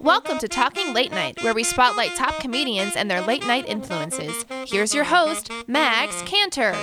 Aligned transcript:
Welcome 0.00 0.38
to 0.38 0.48
Talking 0.48 0.92
Late 0.92 1.12
Night, 1.12 1.42
where 1.44 1.54
we 1.54 1.62
spotlight 1.62 2.16
top 2.16 2.40
comedians 2.40 2.96
and 2.96 3.08
their 3.08 3.20
late 3.20 3.46
night 3.46 3.68
influences. 3.68 4.44
Here's 4.66 4.92
your 4.92 5.04
host, 5.04 5.52
Max 5.68 6.22
Cantor. 6.22 6.74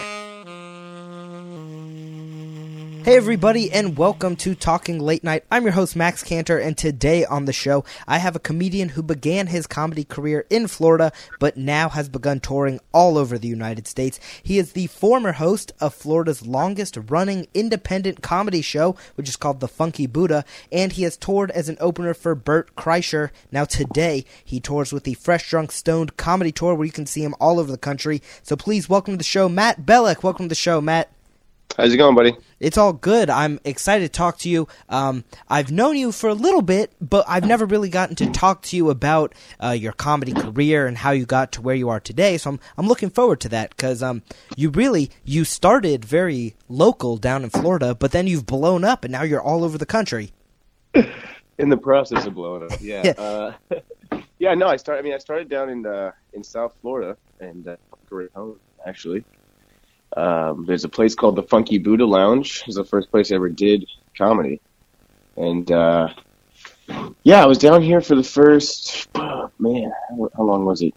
Hey, 3.05 3.17
everybody, 3.17 3.71
and 3.71 3.99
welcome 3.99 4.35
to 4.37 4.55
Talking 4.55 4.97
Late 4.97 5.23
Night. 5.23 5.43
I'm 5.51 5.61
your 5.61 5.73
host, 5.73 5.95
Max 5.95 6.23
Cantor, 6.23 6.57
and 6.57 6.75
today 6.75 7.23
on 7.23 7.45
the 7.45 7.53
show, 7.53 7.85
I 8.07 8.17
have 8.17 8.35
a 8.35 8.39
comedian 8.39 8.89
who 8.89 9.03
began 9.03 9.45
his 9.45 9.67
comedy 9.67 10.03
career 10.03 10.47
in 10.49 10.65
Florida, 10.65 11.11
but 11.39 11.55
now 11.55 11.89
has 11.89 12.09
begun 12.09 12.39
touring 12.39 12.79
all 12.93 13.19
over 13.19 13.37
the 13.37 13.47
United 13.47 13.85
States. 13.85 14.19
He 14.41 14.57
is 14.57 14.71
the 14.71 14.87
former 14.87 15.33
host 15.33 15.71
of 15.79 15.93
Florida's 15.93 16.47
longest 16.47 16.97
running 17.09 17.45
independent 17.53 18.23
comedy 18.23 18.63
show, 18.63 18.95
which 19.13 19.29
is 19.29 19.35
called 19.35 19.59
The 19.59 19.67
Funky 19.67 20.07
Buddha, 20.07 20.43
and 20.71 20.91
he 20.91 21.03
has 21.03 21.15
toured 21.15 21.51
as 21.51 21.69
an 21.69 21.77
opener 21.79 22.15
for 22.15 22.33
Bert 22.33 22.75
Kreischer. 22.75 23.29
Now, 23.51 23.65
today, 23.65 24.25
he 24.43 24.59
tours 24.59 24.91
with 24.91 25.03
the 25.03 25.13
Fresh 25.13 25.47
Drunk 25.51 25.71
Stoned 25.71 26.17
comedy 26.17 26.51
tour, 26.51 26.73
where 26.73 26.87
you 26.87 26.91
can 26.91 27.05
see 27.05 27.23
him 27.23 27.35
all 27.39 27.59
over 27.59 27.71
the 27.71 27.77
country. 27.77 28.23
So 28.41 28.55
please 28.55 28.89
welcome 28.89 29.13
to 29.13 29.19
the 29.19 29.23
show, 29.23 29.47
Matt 29.47 29.85
Bellick. 29.85 30.23
Welcome 30.23 30.45
to 30.45 30.49
the 30.49 30.55
show, 30.55 30.81
Matt. 30.81 31.11
How's 31.77 31.93
it 31.93 31.97
going, 31.97 32.15
buddy? 32.15 32.33
It's 32.61 32.77
all 32.77 32.93
good. 32.93 33.29
I'm 33.29 33.59
excited 33.65 34.05
to 34.05 34.17
talk 34.17 34.37
to 34.39 34.49
you. 34.49 34.67
Um, 34.87 35.25
I've 35.49 35.71
known 35.71 35.97
you 35.97 36.13
for 36.13 36.29
a 36.29 36.33
little 36.33 36.61
bit, 36.61 36.93
but 37.01 37.25
I've 37.27 37.45
never 37.45 37.65
really 37.65 37.89
gotten 37.89 38.15
to 38.15 38.31
talk 38.31 38.61
to 38.63 38.77
you 38.77 38.89
about 38.89 39.35
uh, 39.61 39.71
your 39.71 39.91
comedy 39.91 40.31
career 40.31 40.87
and 40.87 40.97
how 40.97 41.11
you 41.11 41.25
got 41.25 41.51
to 41.53 41.61
where 41.61 41.75
you 41.75 41.89
are 41.89 41.99
today. 41.99 42.37
So 42.37 42.51
I'm 42.51 42.59
I'm 42.77 42.87
looking 42.87 43.09
forward 43.09 43.41
to 43.41 43.49
that 43.49 43.71
because 43.71 44.01
um, 44.01 44.23
you 44.55 44.69
really 44.69 45.11
you 45.25 45.43
started 45.43 46.05
very 46.05 46.55
local 46.69 47.17
down 47.17 47.43
in 47.43 47.49
Florida, 47.49 47.93
but 47.93 48.11
then 48.11 48.25
you've 48.25 48.45
blown 48.45 48.85
up 48.85 49.03
and 49.03 49.11
now 49.11 49.23
you're 49.23 49.41
all 49.41 49.63
over 49.63 49.77
the 49.77 49.85
country. 49.85 50.31
In 51.57 51.69
the 51.69 51.77
process 51.77 52.25
of 52.25 52.33
blowing 52.33 52.63
up, 52.63 52.81
yeah. 52.81 53.13
uh, 53.17 53.53
yeah, 54.39 54.53
no, 54.55 54.67
I 54.67 54.75
started. 54.75 54.99
I 54.99 55.03
mean, 55.03 55.13
I 55.13 55.17
started 55.19 55.47
down 55.47 55.69
in 55.69 55.85
uh, 55.85 56.11
in 56.33 56.43
South 56.43 56.75
Florida 56.81 57.15
and 57.39 57.65
uh, 57.65 57.77
home 58.33 58.59
actually. 58.85 59.23
Um, 60.15 60.65
there's 60.65 60.85
a 60.85 60.89
place 60.89 61.13
called 61.13 61.35
the 61.35 61.43
Funky 61.43 61.77
Buddha 61.77 62.05
Lounge. 62.05 62.61
It 62.61 62.67
was 62.67 62.75
the 62.75 62.85
first 62.85 63.11
place 63.11 63.31
I 63.31 63.35
ever 63.35 63.49
did 63.49 63.85
comedy, 64.17 64.61
and 65.35 65.69
uh, 65.69 66.09
yeah, 67.23 67.43
I 67.43 67.45
was 67.45 67.57
down 67.57 67.81
here 67.81 68.01
for 68.01 68.15
the 68.15 68.23
first 68.23 69.07
oh, 69.15 69.51
man. 69.59 69.91
How, 70.09 70.29
how 70.37 70.43
long 70.43 70.65
was 70.65 70.81
it? 70.81 70.93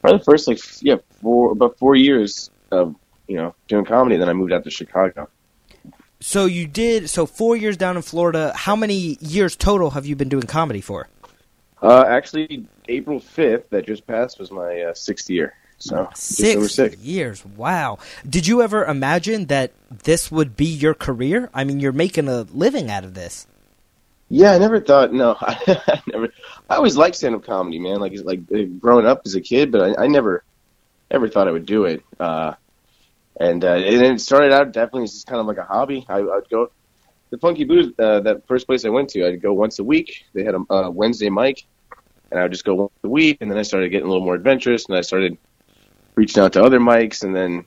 Probably 0.00 0.18
the 0.18 0.24
first 0.24 0.48
like 0.48 0.58
yeah, 0.82 0.96
four 1.20 1.52
about 1.52 1.78
four 1.78 1.94
years 1.94 2.50
of 2.70 2.96
you 3.28 3.36
know 3.36 3.54
doing 3.68 3.84
comedy. 3.84 4.16
Then 4.16 4.28
I 4.28 4.32
moved 4.32 4.52
out 4.52 4.64
to 4.64 4.70
Chicago. 4.70 5.28
So 6.20 6.46
you 6.46 6.66
did 6.66 7.10
so 7.10 7.26
four 7.26 7.56
years 7.56 7.76
down 7.76 7.96
in 7.96 8.02
Florida. 8.02 8.52
How 8.56 8.74
many 8.74 9.16
years 9.20 9.54
total 9.54 9.90
have 9.90 10.06
you 10.06 10.16
been 10.16 10.28
doing 10.28 10.44
comedy 10.44 10.80
for? 10.80 11.08
Uh, 11.82 12.04
actually, 12.08 12.66
April 12.88 13.20
fifth 13.20 13.70
that 13.70 13.86
just 13.86 14.06
passed 14.06 14.38
was 14.38 14.50
my 14.50 14.80
uh, 14.80 14.94
sixth 14.94 15.28
year. 15.28 15.54
So 15.78 16.08
Six 16.14 16.72
six. 16.74 16.96
years. 16.98 17.44
Wow. 17.44 17.98
Did 18.28 18.46
you 18.46 18.62
ever 18.62 18.84
imagine 18.84 19.46
that 19.46 19.72
this 19.90 20.30
would 20.30 20.56
be 20.56 20.64
your 20.64 20.94
career? 20.94 21.50
I 21.52 21.64
mean, 21.64 21.80
you're 21.80 21.92
making 21.92 22.28
a 22.28 22.42
living 22.42 22.90
out 22.90 23.04
of 23.04 23.14
this. 23.14 23.46
Yeah, 24.28 24.52
I 24.52 24.58
never 24.58 24.80
thought. 24.80 25.12
No, 25.12 25.36
I 25.40 26.02
never. 26.06 26.28
I 26.68 26.76
always 26.76 26.96
liked 26.96 27.16
stand-up 27.16 27.44
comedy, 27.44 27.78
man. 27.78 28.00
Like, 28.00 28.14
like 28.24 28.80
growing 28.80 29.06
up 29.06 29.22
as 29.24 29.34
a 29.34 29.40
kid, 29.40 29.70
but 29.70 29.82
I, 29.82 30.04
I 30.04 30.06
never, 30.08 30.42
ever 31.10 31.28
thought 31.28 31.46
I 31.46 31.52
would 31.52 31.66
do 31.66 31.84
it. 31.84 32.02
Uh, 32.18 32.54
and 33.38 33.64
uh, 33.64 33.74
and 33.74 34.02
it 34.02 34.20
started 34.20 34.52
out 34.52 34.72
definitely 34.72 35.04
as 35.04 35.12
just 35.12 35.26
kind 35.26 35.40
of 35.40 35.46
like 35.46 35.58
a 35.58 35.64
hobby. 35.64 36.06
I, 36.08 36.20
I'd 36.20 36.48
go 36.50 36.70
the 37.30 37.38
Funky 37.38 37.64
Buddha. 37.64 37.92
Uh, 38.02 38.20
that 38.20 38.46
first 38.48 38.66
place 38.66 38.84
I 38.84 38.88
went 38.88 39.10
to, 39.10 39.26
I'd 39.26 39.42
go 39.42 39.52
once 39.52 39.78
a 39.78 39.84
week. 39.84 40.24
They 40.32 40.42
had 40.42 40.54
a 40.54 40.72
uh, 40.72 40.90
Wednesday 40.90 41.30
mic, 41.30 41.64
and 42.30 42.40
I 42.40 42.44
would 42.44 42.52
just 42.52 42.64
go 42.64 42.74
once 42.74 42.92
a 43.04 43.08
week. 43.08 43.38
And 43.40 43.50
then 43.50 43.58
I 43.58 43.62
started 43.62 43.90
getting 43.90 44.06
a 44.06 44.10
little 44.10 44.24
more 44.24 44.34
adventurous, 44.34 44.86
and 44.86 44.96
I 44.96 45.02
started 45.02 45.36
reaching 46.16 46.42
out 46.42 46.54
to 46.54 46.62
other 46.62 46.80
mics, 46.80 47.22
and 47.22 47.36
then 47.36 47.64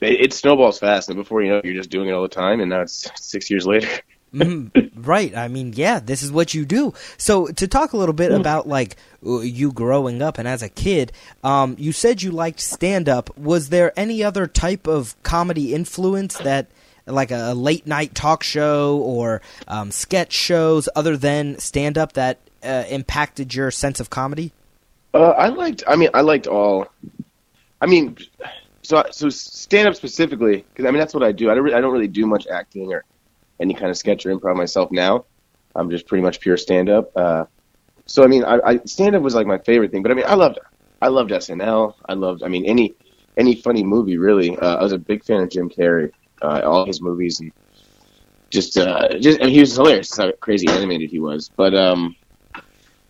it, 0.00 0.20
it 0.20 0.32
snowballs 0.32 0.78
fast. 0.78 1.08
And 1.08 1.16
before 1.16 1.42
you 1.42 1.50
know, 1.50 1.58
it, 1.58 1.64
you're 1.64 1.74
just 1.74 1.90
doing 1.90 2.08
it 2.08 2.12
all 2.12 2.22
the 2.22 2.28
time. 2.28 2.60
And 2.60 2.70
now 2.70 2.82
it's 2.82 3.10
six 3.16 3.50
years 3.50 3.66
later. 3.66 3.88
Mhm. 4.34 4.90
right. 4.96 5.32
I 5.36 5.46
mean, 5.46 5.74
yeah, 5.76 6.00
this 6.00 6.20
is 6.24 6.32
what 6.32 6.54
you 6.54 6.64
do. 6.64 6.92
So, 7.18 7.46
to 7.46 7.68
talk 7.68 7.92
a 7.92 7.96
little 7.96 8.12
bit 8.12 8.32
about 8.32 8.66
like 8.66 8.96
uh, 9.24 9.38
you 9.42 9.70
growing 9.70 10.22
up 10.22 10.38
and 10.38 10.48
as 10.48 10.60
a 10.60 10.68
kid, 10.68 11.12
um, 11.44 11.76
you 11.78 11.92
said 11.92 12.20
you 12.20 12.32
liked 12.32 12.58
stand 12.58 13.08
up. 13.08 13.38
Was 13.38 13.68
there 13.68 13.92
any 13.96 14.24
other 14.24 14.48
type 14.48 14.88
of 14.88 15.14
comedy 15.22 15.72
influence 15.72 16.36
that, 16.38 16.66
like 17.06 17.30
a 17.30 17.52
late 17.54 17.86
night 17.86 18.16
talk 18.16 18.42
show 18.42 18.98
or 18.98 19.40
um, 19.68 19.92
sketch 19.92 20.32
shows, 20.32 20.88
other 20.96 21.16
than 21.16 21.56
stand 21.60 21.96
up, 21.96 22.14
that 22.14 22.38
uh, 22.64 22.86
impacted 22.90 23.54
your 23.54 23.70
sense 23.70 24.00
of 24.00 24.10
comedy? 24.10 24.50
Uh, 25.14 25.30
I 25.30 25.46
liked. 25.50 25.84
I 25.86 25.94
mean, 25.94 26.10
I 26.12 26.22
liked 26.22 26.48
all. 26.48 26.88
I 27.84 27.86
mean, 27.86 28.16
so 28.80 29.04
so 29.10 29.28
stand 29.28 29.86
up 29.86 29.94
specifically 29.94 30.64
because 30.70 30.86
I 30.86 30.90
mean 30.90 31.00
that's 31.00 31.12
what 31.12 31.22
I 31.22 31.32
do. 31.32 31.50
I 31.50 31.54
don't. 31.54 31.64
re- 31.64 31.74
I 31.74 31.82
don't 31.82 31.92
really 31.92 32.08
do 32.08 32.24
much 32.24 32.46
acting 32.46 32.94
or 32.94 33.04
any 33.60 33.74
kind 33.74 33.90
of 33.90 33.98
sketch 33.98 34.24
or 34.24 34.34
improv 34.34 34.56
myself 34.56 34.90
now. 34.90 35.26
I'm 35.76 35.90
just 35.90 36.06
pretty 36.06 36.22
much 36.22 36.40
pure 36.40 36.56
stand 36.56 36.88
up. 36.88 37.14
Uh, 37.14 37.44
so 38.06 38.24
I 38.24 38.26
mean, 38.26 38.42
I, 38.42 38.58
I 38.64 38.80
stand 38.86 39.14
up 39.16 39.22
was 39.22 39.34
like 39.34 39.46
my 39.46 39.58
favorite 39.58 39.90
thing. 39.90 40.02
But 40.02 40.12
I 40.12 40.14
mean, 40.14 40.24
I 40.26 40.32
loved. 40.34 40.60
I 41.02 41.08
loved 41.08 41.30
SNL. 41.30 41.94
I 42.08 42.14
loved. 42.14 42.42
I 42.42 42.48
mean, 42.48 42.64
any 42.64 42.94
any 43.36 43.54
funny 43.54 43.84
movie 43.84 44.16
really. 44.16 44.56
Uh, 44.56 44.76
I 44.76 44.82
was 44.82 44.92
a 44.92 44.98
big 44.98 45.22
fan 45.22 45.42
of 45.42 45.50
Jim 45.50 45.68
Carrey. 45.68 46.10
Uh, 46.40 46.62
all 46.64 46.86
his 46.86 47.02
movies 47.02 47.40
and 47.40 47.52
just 48.48 48.78
uh, 48.78 49.18
just 49.18 49.40
mean, 49.40 49.50
he 49.50 49.60
was 49.60 49.74
hilarious. 49.74 50.16
How 50.16 50.32
crazy 50.40 50.68
animated 50.68 51.10
he 51.10 51.20
was. 51.20 51.50
But 51.54 51.74
um, 51.74 52.16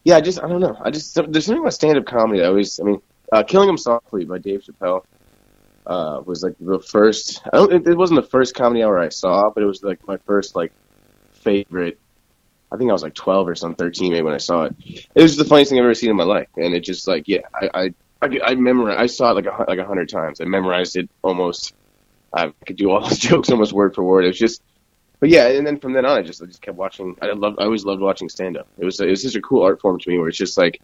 yeah, 0.02 0.16
I 0.16 0.20
just 0.20 0.42
I 0.42 0.48
don't 0.48 0.60
know. 0.60 0.76
I 0.82 0.90
just 0.90 1.14
there's 1.14 1.46
something 1.46 1.62
about 1.62 1.74
stand 1.74 1.96
up 1.96 2.06
comedy. 2.06 2.42
I 2.42 2.46
always 2.46 2.80
I 2.80 2.82
mean, 2.82 3.00
uh, 3.32 3.42
Killing 3.42 3.66
Them 3.66 3.78
Softly 3.78 4.24
by 4.24 4.38
Dave 4.38 4.62
Chappelle 4.62 5.04
uh, 5.86 6.22
was 6.24 6.42
like 6.42 6.54
the 6.60 6.80
first. 6.80 7.42
I 7.52 7.56
don't. 7.56 7.72
It, 7.72 7.86
it 7.86 7.96
wasn't 7.96 8.22
the 8.22 8.28
first 8.28 8.54
comedy 8.54 8.82
hour 8.82 8.98
I 8.98 9.08
saw, 9.08 9.50
but 9.50 9.62
it 9.62 9.66
was 9.66 9.82
like 9.82 10.06
my 10.06 10.16
first 10.18 10.56
like 10.56 10.72
favorite. 11.32 11.98
I 12.72 12.76
think 12.76 12.90
I 12.90 12.92
was 12.92 13.02
like 13.02 13.14
12 13.14 13.48
or 13.48 13.54
some 13.54 13.74
13 13.74 14.10
maybe 14.10 14.22
when 14.22 14.34
I 14.34 14.38
saw 14.38 14.64
it. 14.64 14.74
It 15.14 15.22
was 15.22 15.36
the 15.36 15.44
funniest 15.44 15.70
thing 15.70 15.78
I've 15.78 15.84
ever 15.84 15.94
seen 15.94 16.10
in 16.10 16.16
my 16.16 16.24
life, 16.24 16.48
and 16.56 16.74
it 16.74 16.80
just 16.80 17.06
like 17.06 17.28
yeah, 17.28 17.42
I 17.54 17.70
I 17.74 17.94
I, 18.22 18.40
I 18.44 18.54
memorized. 18.54 19.00
I 19.00 19.06
saw 19.06 19.30
it 19.30 19.34
like 19.34 19.46
a 19.46 19.64
like 19.68 19.78
a 19.78 19.86
hundred 19.86 20.08
times. 20.08 20.40
I 20.40 20.44
memorized 20.44 20.96
it 20.96 21.10
almost. 21.22 21.74
I 22.32 22.52
could 22.66 22.76
do 22.76 22.90
all 22.90 23.00
those 23.06 23.18
jokes 23.18 23.50
almost 23.50 23.72
word 23.72 23.94
for 23.94 24.02
word. 24.02 24.24
It 24.24 24.28
was 24.28 24.38
just. 24.38 24.62
But 25.20 25.28
yeah, 25.30 25.48
and 25.48 25.66
then 25.66 25.78
from 25.78 25.92
then 25.92 26.04
on, 26.04 26.18
I 26.18 26.22
just 26.22 26.42
I 26.42 26.46
just 26.46 26.60
kept 26.60 26.76
watching. 26.76 27.16
I 27.22 27.32
loved. 27.32 27.60
I 27.60 27.64
always 27.64 27.84
loved 27.84 28.00
watching 28.00 28.28
stand 28.28 28.56
up. 28.56 28.66
It 28.78 28.84
was 28.84 29.00
it 29.00 29.08
was 29.08 29.22
such 29.22 29.36
a 29.36 29.40
cool 29.40 29.62
art 29.62 29.80
form 29.80 29.98
to 29.98 30.10
me, 30.10 30.18
where 30.18 30.28
it's 30.28 30.38
just 30.38 30.58
like 30.58 30.80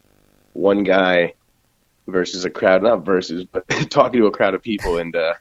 one 0.53 0.85
guy 0.85 1.35
versus 2.11 2.45
a 2.45 2.51
crowd, 2.51 2.83
not 2.83 3.05
versus, 3.05 3.45
but 3.45 3.69
talking 3.91 4.21
to 4.21 4.27
a 4.27 4.31
crowd 4.31 4.55
of 4.55 4.63
people, 4.63 4.99
and 4.99 5.15
uh, 5.17 5.35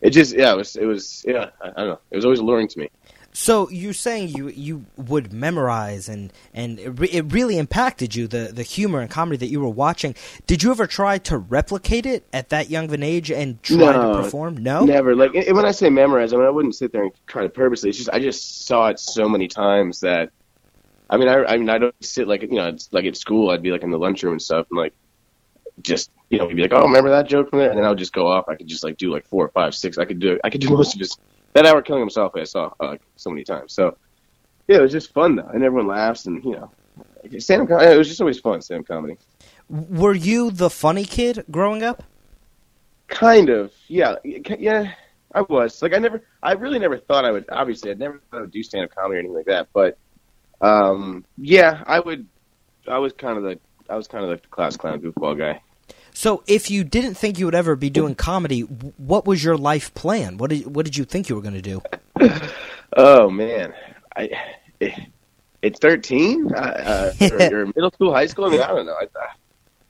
it 0.00 0.10
just 0.10 0.34
yeah, 0.36 0.52
it 0.52 0.56
was 0.56 0.76
it 0.76 0.86
was 0.86 1.24
yeah, 1.26 1.50
I, 1.62 1.68
I 1.68 1.72
don't 1.72 1.88
know, 1.88 2.00
it 2.10 2.16
was 2.16 2.24
always 2.24 2.40
alluring 2.40 2.68
to 2.68 2.78
me. 2.78 2.90
So 3.34 3.70
you're 3.70 3.94
saying 3.94 4.28
you 4.28 4.48
you 4.48 4.84
would 4.98 5.32
memorize 5.32 6.06
and 6.06 6.30
and 6.52 6.78
it, 6.78 6.90
re- 6.90 7.08
it 7.08 7.32
really 7.32 7.56
impacted 7.56 8.14
you 8.14 8.26
the 8.28 8.50
the 8.52 8.62
humor 8.62 9.00
and 9.00 9.10
comedy 9.10 9.38
that 9.38 9.46
you 9.46 9.58
were 9.60 9.70
watching. 9.70 10.14
Did 10.46 10.62
you 10.62 10.70
ever 10.70 10.86
try 10.86 11.16
to 11.18 11.38
replicate 11.38 12.04
it 12.04 12.26
at 12.34 12.50
that 12.50 12.68
young 12.68 12.84
of 12.84 12.92
an 12.92 13.02
age 13.02 13.30
and 13.30 13.62
try 13.62 13.76
No, 13.76 13.92
to 14.12 14.22
perform? 14.22 14.58
No. 14.58 14.84
Never 14.84 15.16
like 15.16 15.34
and 15.34 15.56
when 15.56 15.64
I 15.64 15.70
say 15.70 15.88
memorize, 15.88 16.34
I 16.34 16.36
mean 16.36 16.44
I 16.44 16.50
wouldn't 16.50 16.74
sit 16.74 16.92
there 16.92 17.04
and 17.04 17.12
try 17.26 17.42
to 17.44 17.48
purposely. 17.48 17.88
It's 17.88 17.96
just 17.98 18.10
I 18.12 18.18
just 18.18 18.66
saw 18.66 18.88
it 18.88 19.00
so 19.00 19.30
many 19.30 19.48
times 19.48 20.00
that 20.00 20.30
I 21.08 21.16
mean 21.16 21.28
I 21.28 21.42
I 21.44 21.56
mean 21.56 21.70
I 21.70 21.78
don't 21.78 21.94
sit 22.04 22.28
like 22.28 22.42
you 22.42 22.48
know 22.50 22.68
it's 22.68 22.90
like 22.92 23.06
at 23.06 23.16
school 23.16 23.48
I'd 23.48 23.62
be 23.62 23.70
like 23.70 23.82
in 23.82 23.90
the 23.90 23.98
lunchroom 23.98 24.32
and 24.32 24.42
stuff 24.42 24.66
and 24.70 24.78
like 24.78 24.92
just 25.82 26.10
you 26.30 26.38
know 26.38 26.46
we'd 26.46 26.56
be 26.56 26.62
like 26.62 26.72
oh 26.72 26.82
remember 26.82 27.10
that 27.10 27.28
joke 27.28 27.50
from 27.50 27.58
there 27.60 27.70
and 27.70 27.78
then 27.78 27.84
I 27.84 27.88
would 27.88 27.98
just 27.98 28.12
go 28.12 28.26
off. 28.26 28.48
I 28.48 28.54
could 28.54 28.66
just 28.66 28.84
like 28.84 28.96
do 28.96 29.12
like 29.12 29.26
four 29.26 29.44
or 29.44 29.50
five 29.50 29.74
six. 29.74 29.98
I 29.98 30.04
could 30.04 30.18
do 30.18 30.38
I 30.44 30.50
could 30.50 30.60
do 30.60 30.70
most 30.76 30.94
of 30.94 31.00
his 31.00 31.16
that 31.52 31.66
hour 31.66 31.82
killing 31.82 32.00
himself 32.00 32.32
I 32.34 32.44
saw 32.44 32.72
uh, 32.80 32.86
like 32.88 33.02
so 33.16 33.30
many 33.30 33.44
times. 33.44 33.72
So 33.72 33.96
yeah, 34.68 34.78
it 34.78 34.82
was 34.82 34.92
just 34.92 35.12
fun 35.12 35.36
though, 35.36 35.48
and 35.52 35.62
everyone 35.62 35.88
laughs 35.88 36.26
and 36.26 36.42
you 36.44 36.52
know 36.52 36.70
stand 37.38 37.70
up. 37.70 37.82
It 37.82 37.98
was 37.98 38.08
just 38.08 38.20
always 38.20 38.38
fun 38.38 38.60
stand 38.62 38.80
up 38.80 38.86
comedy. 38.88 39.16
Were 39.68 40.14
you 40.14 40.50
the 40.50 40.70
funny 40.70 41.04
kid 41.04 41.44
growing 41.50 41.82
up? 41.82 42.02
Kind 43.08 43.48
of, 43.48 43.72
yeah, 43.88 44.16
yeah. 44.24 44.92
I 45.34 45.40
was 45.42 45.80
like, 45.80 45.94
I 45.94 45.98
never, 45.98 46.22
I 46.42 46.52
really 46.52 46.78
never 46.78 46.98
thought 46.98 47.24
I 47.24 47.30
would. 47.30 47.46
Obviously, 47.50 47.90
I 47.90 47.94
never 47.94 48.20
thought 48.30 48.38
I 48.38 48.40
would 48.42 48.50
do 48.50 48.62
stand 48.62 48.84
up 48.84 48.94
comedy 48.94 49.16
or 49.16 49.18
anything 49.20 49.36
like 49.36 49.46
that. 49.46 49.68
But, 49.72 49.96
um, 50.60 51.24
yeah, 51.38 51.82
I 51.86 52.00
would. 52.00 52.26
I 52.86 52.98
was 52.98 53.12
kind 53.12 53.38
of 53.38 53.44
the, 53.44 53.58
I 53.88 53.96
was 53.96 54.08
kind 54.08 54.24
of 54.24 54.30
like 54.30 54.42
the 54.42 54.48
class 54.48 54.76
clown 54.76 55.00
goofball 55.00 55.38
guy. 55.38 55.62
So 56.14 56.42
if 56.46 56.70
you 56.70 56.84
didn't 56.84 57.14
think 57.14 57.38
you 57.38 57.46
would 57.46 57.54
ever 57.54 57.74
be 57.74 57.90
doing 57.90 58.14
comedy, 58.14 58.60
what 58.60 59.26
was 59.26 59.42
your 59.42 59.56
life 59.56 59.92
plan? 59.94 60.36
What 60.36 60.50
did 60.50 60.74
what 60.74 60.84
did 60.84 60.96
you 60.96 61.04
think 61.04 61.28
you 61.28 61.34
were 61.36 61.42
going 61.42 61.54
to 61.54 61.62
do? 61.62 61.82
Oh 62.94 63.30
man, 63.30 63.72
I, 64.16 64.28
at 65.62 65.78
thirteen, 65.78 66.52
uh, 66.54 67.14
or, 67.22 67.42
or 67.60 67.66
middle 67.74 67.90
school, 67.90 68.12
high 68.12 68.26
school. 68.26 68.44
I 68.44 68.50
mean, 68.50 68.60
I 68.60 68.66
don't 68.68 68.84
know. 68.84 68.92
I, 68.92 69.04
I 69.04 69.28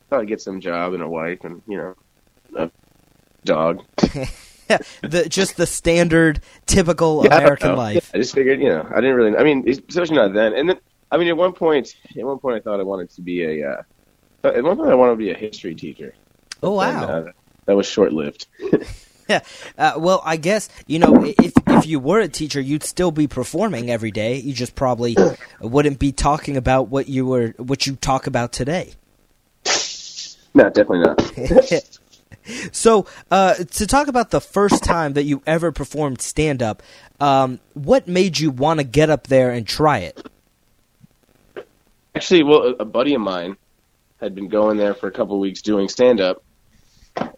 thought 0.08 0.20
I'd 0.20 0.28
get 0.28 0.40
some 0.40 0.60
job 0.60 0.94
and 0.94 1.02
a 1.02 1.08
wife 1.08 1.40
and 1.42 1.60
you 1.66 1.78
know, 1.78 1.94
a 2.56 2.70
dog. 3.44 3.82
the 3.96 5.26
just 5.28 5.56
the 5.56 5.66
standard 5.66 6.40
typical 6.66 7.24
Yeah, 7.24 7.38
American 7.38 7.70
know. 7.70 7.76
life. 7.76 8.12
I 8.14 8.19
just 8.19 8.34
figured, 8.34 8.60
you 8.60 8.69
know, 8.69 8.86
I 8.94 9.00
didn't 9.00 9.16
really. 9.16 9.36
I 9.36 9.42
mean, 9.42 9.69
especially 9.69 10.14
not 10.14 10.32
then. 10.32 10.54
And 10.54 10.69
then 10.69 10.78
I 11.10 11.16
mean, 11.16 11.26
at 11.26 11.36
one 11.36 11.52
point, 11.54 11.96
at 12.16 12.24
one 12.24 12.38
point, 12.38 12.56
I 12.56 12.60
thought 12.60 12.78
I 12.78 12.84
wanted 12.84 13.10
to 13.10 13.20
be 13.20 13.42
a. 13.62 13.69
Uh, 13.69 13.82
at 14.44 14.62
one 14.62 14.77
point, 14.77 14.91
I 14.91 14.94
wanted 14.94 15.12
to 15.12 15.17
be 15.17 15.31
a 15.31 15.37
history 15.37 15.75
teacher. 15.75 16.15
Oh 16.62 16.73
wow. 16.73 17.03
And, 17.03 17.29
uh, 17.29 17.33
that 17.67 17.77
was 17.77 17.87
short 17.87 18.12
lived. 18.12 18.47
Uh, 19.79 19.94
well, 19.97 20.21
I 20.25 20.37
guess 20.37 20.69
you 20.87 20.99
know 20.99 21.25
if 21.25 21.55
if 21.67 21.87
you 21.87 21.99
were 21.99 22.21
a 22.21 22.29
teacher, 22.29 22.61
you'd 22.61 22.83
still 22.83 23.11
be 23.11 23.27
performing 23.27 23.91
every 23.91 24.11
day. 24.11 24.37
You 24.37 24.53
just 24.53 24.75
probably 24.75 25.17
wouldn't 25.61 25.99
be 25.99 26.12
talking 26.12 26.56
about 26.56 26.89
what 26.89 27.09
you 27.09 27.25
were 27.25 27.55
what 27.56 27.87
you 27.87 27.97
talk 27.97 28.27
about 28.27 28.53
today. 28.53 28.93
no, 30.55 30.69
definitely 30.69 31.00
not. 31.00 31.99
so, 32.73 33.06
uh, 33.31 33.55
to 33.55 33.87
talk 33.87 34.09
about 34.09 34.31
the 34.31 34.41
first 34.41 34.85
time 34.85 35.15
that 35.15 35.25
you 35.25 35.43
ever 35.47 35.73
performed 35.73 36.21
stand 36.21 36.62
up, 36.62 36.83
um, 37.21 37.61
what 37.75 38.06
made 38.06 38.39
you 38.39 38.50
want 38.50 38.81
to 38.81 38.85
get 38.85 39.09
up 39.09 39.29
there 39.29 39.50
and 39.50 39.67
try 39.67 39.99
it? 39.99 40.27
Actually, 42.15 42.43
well, 42.43 42.75
a 42.79 42.85
buddy 42.85 43.15
of 43.15 43.23
mine 43.23 43.56
had 44.22 44.34
been 44.34 44.48
going 44.48 44.76
there 44.76 44.94
for 44.94 45.08
a 45.08 45.10
couple 45.10 45.34
of 45.34 45.40
weeks 45.40 45.62
doing 45.62 45.88
stand 45.88 46.20
up, 46.20 46.42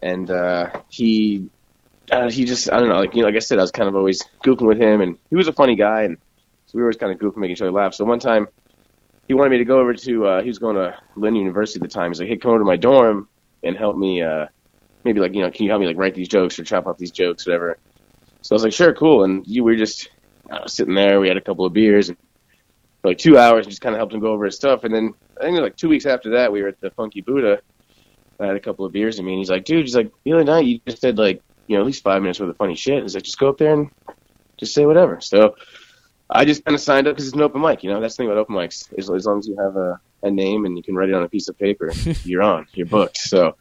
and 0.01 0.29
uh, 0.29 0.69
he 0.89 1.49
uh, 2.11 2.29
he 2.29 2.45
just 2.45 2.71
I 2.71 2.79
don't 2.79 2.89
know, 2.89 2.99
like 2.99 3.15
you 3.15 3.21
know, 3.21 3.27
like 3.27 3.35
I 3.35 3.39
said, 3.39 3.57
I 3.57 3.61
was 3.61 3.71
kind 3.71 3.89
of 3.89 3.95
always 3.95 4.21
goofing 4.45 4.67
with 4.67 4.79
him, 4.79 5.01
and 5.01 5.17
he 5.29 5.35
was 5.35 5.47
a 5.47 5.53
funny 5.53 5.75
guy, 5.75 6.03
and 6.03 6.17
so 6.67 6.71
we 6.75 6.81
were 6.81 6.87
always 6.87 6.97
kind 6.97 7.11
of 7.11 7.19
goofing, 7.19 7.37
making 7.37 7.53
each 7.53 7.61
other 7.61 7.71
laugh. 7.71 7.95
So 7.95 8.05
one 8.05 8.19
time, 8.19 8.47
he 9.27 9.33
wanted 9.33 9.49
me 9.49 9.57
to 9.57 9.65
go 9.65 9.79
over 9.79 9.93
to 9.93 10.25
uh, 10.27 10.41
he 10.41 10.47
was 10.47 10.59
going 10.59 10.75
to 10.75 10.95
Lynn 11.15 11.35
University 11.35 11.79
at 11.79 11.81
the 11.81 11.93
time. 11.93 12.11
He's 12.11 12.19
like, 12.19 12.29
"Hey, 12.29 12.37
come 12.37 12.51
over 12.51 12.59
to 12.59 12.65
my 12.65 12.77
dorm 12.77 13.27
and 13.63 13.75
help 13.75 13.97
me, 13.97 14.21
uh, 14.21 14.45
maybe 15.03 15.19
like 15.19 15.33
you 15.33 15.41
know, 15.41 15.49
can 15.49 15.63
you 15.63 15.71
help 15.71 15.81
me 15.81 15.87
like 15.87 15.97
write 15.97 16.13
these 16.13 16.29
jokes 16.29 16.59
or 16.59 16.63
chop 16.63 16.85
up 16.85 16.97
these 16.97 17.11
jokes, 17.11 17.47
whatever." 17.47 17.77
So 18.41 18.53
I 18.53 18.55
was 18.55 18.63
like, 18.63 18.73
"Sure, 18.73 18.93
cool." 18.93 19.23
And 19.23 19.45
you 19.47 19.63
were 19.63 19.75
just 19.75 20.09
I 20.51 20.61
was 20.61 20.73
sitting 20.73 20.93
there. 20.93 21.19
We 21.19 21.27
had 21.27 21.37
a 21.37 21.41
couple 21.41 21.65
of 21.65 21.73
beers 21.73 22.09
and 22.09 22.17
for 23.05 23.11
like 23.11 23.19
two 23.19 23.37
hours, 23.37 23.65
and 23.65 23.71
just 23.71 23.81
kind 23.81 23.93
of 23.93 23.99
helped 23.99 24.13
him 24.13 24.19
go 24.19 24.31
over 24.31 24.45
his 24.45 24.55
stuff. 24.55 24.83
And 24.83 24.93
then 24.93 25.13
I 25.39 25.43
think 25.43 25.59
like 25.59 25.77
two 25.77 25.89
weeks 25.89 26.05
after 26.05 26.31
that, 26.31 26.51
we 26.51 26.61
were 26.61 26.69
at 26.69 26.81
the 26.81 26.89
Funky 26.91 27.21
Buddha. 27.21 27.61
I 28.39 28.47
had 28.47 28.55
a 28.55 28.59
couple 28.59 28.83
of 28.83 28.91
beers 28.91 29.19
in 29.19 29.25
me, 29.25 29.33
and 29.33 29.39
he's 29.39 29.49
like, 29.49 29.63
"Dude, 29.65 29.81
he's 29.81 29.95
like, 29.95 30.11
the 30.23 30.33
other 30.33 30.43
night 30.43 30.65
you 30.65 30.79
just 30.85 31.01
said 31.01 31.17
like." 31.17 31.41
you 31.67 31.75
know, 31.75 31.81
at 31.81 31.85
least 31.85 32.03
five 32.03 32.21
minutes 32.21 32.39
worth 32.39 32.49
of 32.49 32.57
funny 32.57 32.75
shit. 32.75 32.95
And 32.95 33.03
he's 33.03 33.15
like, 33.15 33.23
just 33.23 33.39
go 33.39 33.49
up 33.49 33.57
there 33.57 33.73
and 33.73 33.89
just 34.57 34.73
say 34.73 34.85
whatever. 34.85 35.19
So 35.21 35.55
I 36.29 36.45
just 36.45 36.63
kind 36.63 36.75
of 36.75 36.81
signed 36.81 37.07
up 37.07 37.15
because 37.15 37.27
it's 37.27 37.35
an 37.35 37.41
open 37.41 37.61
mic. 37.61 37.83
You 37.83 37.91
know, 37.91 37.99
that's 37.99 38.15
the 38.15 38.23
thing 38.23 38.27
about 38.27 38.37
open 38.37 38.55
mics. 38.55 38.93
As, 38.97 39.09
as 39.09 39.25
long 39.25 39.39
as 39.39 39.47
you 39.47 39.57
have 39.57 39.75
a, 39.75 39.99
a 40.23 40.31
name 40.31 40.65
and 40.65 40.77
you 40.77 40.83
can 40.83 40.95
write 40.95 41.09
it 41.09 41.15
on 41.15 41.23
a 41.23 41.29
piece 41.29 41.47
of 41.47 41.57
paper, 41.57 41.91
you're 42.23 42.43
on. 42.43 42.67
You're 42.73 42.87
booked. 42.87 43.17
So 43.17 43.55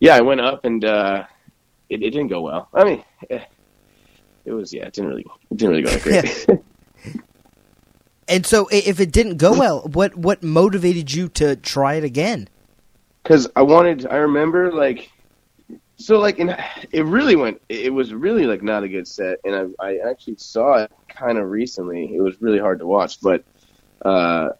yeah, 0.00 0.16
I 0.16 0.20
went 0.20 0.40
up 0.40 0.64
and 0.64 0.84
uh, 0.84 1.24
it, 1.88 2.02
it 2.02 2.10
didn't 2.10 2.28
go 2.28 2.40
well. 2.40 2.68
I 2.74 2.84
mean, 2.84 3.04
eh, 3.30 3.44
it 4.44 4.52
was 4.52 4.72
yeah, 4.72 4.86
it 4.86 4.94
didn't 4.94 5.10
really 5.10 5.26
it 5.50 5.56
didn't 5.56 5.70
really 5.70 5.82
go 5.82 5.90
that 5.90 6.46
great. 6.46 6.60
And 8.28 8.44
so, 8.46 8.68
if 8.70 9.00
it 9.00 9.12
didn't 9.12 9.38
go 9.38 9.52
well, 9.58 9.80
what 9.92 10.14
what 10.16 10.42
motivated 10.42 11.12
you 11.12 11.28
to 11.30 11.56
try 11.56 11.94
it 11.94 12.04
again? 12.04 12.48
because 13.22 13.48
I 13.56 13.62
wanted. 13.62 14.06
I 14.06 14.16
remember 14.16 14.72
like, 14.72 15.10
so 15.96 16.18
like, 16.18 16.38
in, 16.38 16.54
it 16.92 17.04
really 17.04 17.36
went. 17.36 17.60
It 17.68 17.92
was 17.92 18.14
really 18.14 18.46
like 18.46 18.62
not 18.62 18.84
a 18.84 18.88
good 18.88 19.06
set, 19.06 19.38
and 19.44 19.74
I, 19.80 19.84
I 19.86 19.98
actually 20.08 20.36
saw 20.36 20.76
it 20.84 20.92
kind 21.08 21.38
of 21.38 21.48
recently. 21.50 22.14
It 22.14 22.22
was 22.22 22.40
really 22.40 22.58
hard 22.58 22.78
to 22.80 22.86
watch, 22.86 23.20
but 23.20 23.44
uh, 24.04 24.50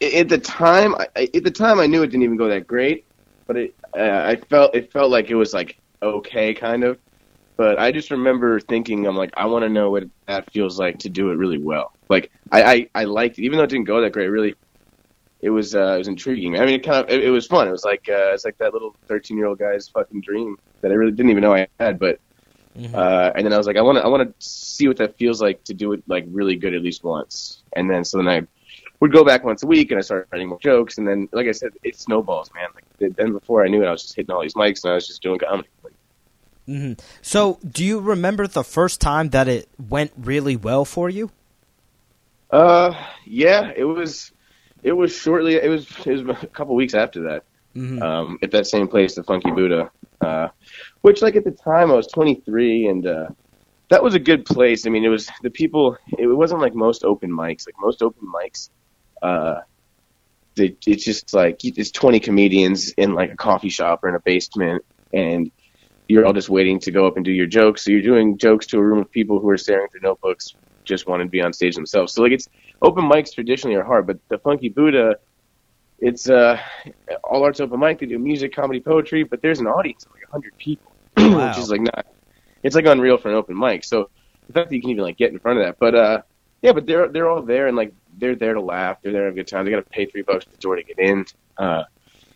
at 0.00 0.28
the 0.28 0.38
time, 0.38 0.94
I, 0.94 1.08
I- 1.16 1.30
at 1.34 1.44
the 1.44 1.50
time, 1.50 1.78
I 1.80 1.86
knew 1.86 2.02
it 2.02 2.08
didn't 2.08 2.22
even 2.22 2.36
go 2.36 2.48
that 2.48 2.66
great, 2.66 3.06
but 3.46 3.56
it, 3.56 3.74
uh, 3.96 4.22
I 4.24 4.36
felt 4.48 4.74
it 4.74 4.92
felt 4.92 5.10
like 5.10 5.30
it 5.30 5.34
was 5.34 5.52
like 5.54 5.78
okay, 6.02 6.54
kind 6.54 6.84
of. 6.84 6.98
But 7.56 7.78
I 7.78 7.92
just 7.92 8.10
remember 8.10 8.58
thinking, 8.58 9.06
I'm 9.06 9.16
like, 9.16 9.32
I 9.36 9.46
want 9.46 9.64
to 9.64 9.68
know 9.68 9.90
what 9.90 10.04
that 10.26 10.50
feels 10.52 10.78
like 10.78 10.98
to 11.00 11.08
do 11.08 11.30
it 11.30 11.36
really 11.36 11.58
well. 11.58 11.92
Like, 12.08 12.32
I, 12.50 12.62
I, 12.62 12.88
I 12.94 13.04
liked 13.04 13.38
it, 13.38 13.44
even 13.44 13.58
though 13.58 13.64
it 13.64 13.70
didn't 13.70 13.86
go 13.86 14.00
that 14.00 14.12
great. 14.12 14.26
Really, 14.28 14.54
it 15.40 15.50
was 15.50 15.74
uh, 15.74 15.94
it 15.94 15.98
was 15.98 16.08
intriguing. 16.08 16.56
I 16.56 16.64
mean, 16.64 16.74
it 16.74 16.82
kind 16.82 17.04
of 17.04 17.10
it, 17.10 17.24
it 17.24 17.30
was 17.30 17.46
fun. 17.46 17.68
It 17.68 17.70
was 17.70 17.84
like 17.84 18.08
uh, 18.08 18.32
it's 18.32 18.44
like 18.44 18.58
that 18.58 18.72
little 18.72 18.96
13 19.06 19.36
year 19.36 19.46
old 19.46 19.58
guy's 19.58 19.88
fucking 19.88 20.22
dream 20.22 20.58
that 20.80 20.90
I 20.90 20.94
really 20.94 21.12
didn't 21.12 21.30
even 21.30 21.42
know 21.42 21.54
I 21.54 21.68
had. 21.78 21.98
But 21.98 22.18
uh, 22.92 23.30
and 23.36 23.46
then 23.46 23.52
I 23.52 23.58
was 23.58 23.66
like, 23.66 23.76
I 23.76 23.82
want 23.82 23.98
to 23.98 24.04
I 24.04 24.08
want 24.08 24.28
to 24.28 24.46
see 24.46 24.88
what 24.88 24.96
that 24.96 25.16
feels 25.16 25.40
like 25.40 25.62
to 25.64 25.74
do 25.74 25.92
it 25.92 26.02
like 26.08 26.24
really 26.28 26.56
good 26.56 26.74
at 26.74 26.82
least 26.82 27.04
once. 27.04 27.62
And 27.74 27.88
then 27.88 28.04
so 28.04 28.18
then 28.18 28.28
I 28.28 28.46
would 29.00 29.12
go 29.12 29.24
back 29.24 29.44
once 29.44 29.62
a 29.62 29.66
week 29.66 29.90
and 29.90 29.98
I 29.98 30.02
started 30.02 30.26
writing 30.32 30.48
more 30.48 30.58
jokes. 30.60 30.98
And 30.98 31.06
then 31.06 31.28
like 31.32 31.46
I 31.46 31.52
said, 31.52 31.72
it 31.84 31.96
snowballs, 31.98 32.50
man. 32.54 32.68
Like 32.74 33.14
then 33.16 33.32
before 33.32 33.64
I 33.64 33.68
knew 33.68 33.82
it, 33.82 33.86
I 33.86 33.90
was 33.90 34.02
just 34.02 34.16
hitting 34.16 34.34
all 34.34 34.42
these 34.42 34.54
mics 34.54 34.82
and 34.84 34.92
I 34.92 34.94
was 34.94 35.06
just 35.06 35.22
doing 35.22 35.38
comedy. 35.38 35.68
Like, 35.82 35.93
hmm 36.66 36.92
So, 37.22 37.58
do 37.68 37.84
you 37.84 38.00
remember 38.00 38.46
the 38.46 38.64
first 38.64 39.00
time 39.00 39.30
that 39.30 39.48
it 39.48 39.68
went 39.78 40.12
really 40.16 40.56
well 40.56 40.84
for 40.84 41.10
you? 41.10 41.30
Uh, 42.50 42.94
yeah, 43.26 43.72
it 43.74 43.84
was. 43.84 44.32
It 44.82 44.92
was 44.92 45.14
shortly. 45.14 45.54
It 45.56 45.68
was. 45.68 45.86
It 46.06 46.24
was 46.24 46.42
a 46.42 46.46
couple 46.46 46.74
weeks 46.74 46.94
after 46.94 47.22
that. 47.22 47.44
Mhm. 47.74 48.00
Um, 48.02 48.38
at 48.42 48.50
that 48.52 48.66
same 48.66 48.86
place, 48.86 49.14
the 49.14 49.24
Funky 49.24 49.50
Buddha. 49.50 49.90
Uh, 50.20 50.48
which, 51.02 51.20
like 51.20 51.36
at 51.36 51.44
the 51.44 51.50
time, 51.50 51.90
I 51.90 51.94
was 51.94 52.06
23, 52.06 52.86
and 52.86 53.06
uh, 53.06 53.26
that 53.90 54.02
was 54.02 54.14
a 54.14 54.18
good 54.18 54.44
place. 54.44 54.86
I 54.86 54.90
mean, 54.90 55.04
it 55.04 55.08
was 55.08 55.28
the 55.42 55.50
people. 55.50 55.96
It 56.18 56.26
wasn't 56.26 56.60
like 56.60 56.74
most 56.74 57.04
open 57.04 57.30
mics. 57.30 57.66
Like 57.66 57.74
most 57.80 58.02
open 58.02 58.26
mics, 58.32 58.70
uh, 59.22 59.60
they, 60.54 60.76
it's 60.86 61.04
just 61.04 61.34
like 61.34 61.64
it's 61.64 61.90
20 61.90 62.20
comedians 62.20 62.92
in 62.92 63.14
like 63.14 63.32
a 63.32 63.36
coffee 63.36 63.68
shop 63.68 64.04
or 64.04 64.08
in 64.08 64.14
a 64.14 64.20
basement, 64.20 64.84
and 65.12 65.50
you're 66.14 66.24
all 66.24 66.32
just 66.32 66.48
waiting 66.48 66.78
to 66.78 66.92
go 66.92 67.08
up 67.08 67.16
and 67.16 67.24
do 67.24 67.32
your 67.32 67.46
jokes. 67.46 67.84
So 67.84 67.90
you're 67.90 68.00
doing 68.00 68.38
jokes 68.38 68.66
to 68.68 68.78
a 68.78 68.82
room 68.82 69.00
of 69.00 69.10
people 69.10 69.40
who 69.40 69.48
are 69.50 69.58
staring 69.58 69.88
through 69.88 70.02
notebooks, 70.02 70.54
just 70.84 71.08
wanting 71.08 71.26
to 71.26 71.30
be 71.30 71.42
on 71.42 71.52
stage 71.52 71.74
themselves. 71.74 72.12
So 72.12 72.22
like 72.22 72.30
it's 72.30 72.48
open 72.82 73.02
mics 73.04 73.34
traditionally 73.34 73.74
are 73.74 73.82
hard, 73.82 74.06
but 74.06 74.18
the 74.28 74.38
Funky 74.38 74.68
Buddha, 74.68 75.16
it's 75.98 76.30
uh, 76.30 76.60
all 77.24 77.42
arts 77.42 77.58
open 77.58 77.80
mic. 77.80 77.98
They 77.98 78.06
do 78.06 78.20
music, 78.20 78.54
comedy, 78.54 78.78
poetry, 78.78 79.24
but 79.24 79.42
there's 79.42 79.58
an 79.58 79.66
audience 79.66 80.06
of 80.06 80.12
like 80.12 80.22
100 80.32 80.56
people, 80.56 80.92
Wow. 81.16 81.48
which 81.48 81.58
is 81.58 81.68
like 81.68 81.80
not. 81.80 82.06
It's 82.62 82.76
like 82.76 82.86
unreal 82.86 83.18
for 83.18 83.28
an 83.28 83.34
open 83.34 83.58
mic. 83.58 83.82
So 83.82 84.08
the 84.46 84.52
fact 84.52 84.68
that 84.70 84.76
you 84.76 84.80
can 84.82 84.90
even 84.90 85.02
like 85.02 85.16
get 85.16 85.32
in 85.32 85.40
front 85.40 85.58
of 85.58 85.64
that, 85.66 85.78
but 85.80 85.96
uh, 85.96 86.22
yeah, 86.62 86.72
but 86.72 86.86
they're 86.86 87.08
they're 87.08 87.28
all 87.28 87.42
there 87.42 87.66
and 87.66 87.76
like 87.76 87.92
they're 88.18 88.36
there 88.36 88.54
to 88.54 88.60
laugh. 88.60 88.98
They're 89.02 89.10
there 89.12 89.22
to 89.22 89.26
have 89.26 89.34
a 89.34 89.36
good 89.36 89.48
time. 89.48 89.64
They 89.64 89.72
got 89.72 89.78
to 89.78 89.90
pay 89.90 90.06
three 90.06 90.22
bucks 90.22 90.46
at 90.46 90.52
the 90.52 90.58
door 90.58 90.76
to 90.76 90.84
get 90.84 90.98
in. 91.00 91.24
Uh, 91.58 91.82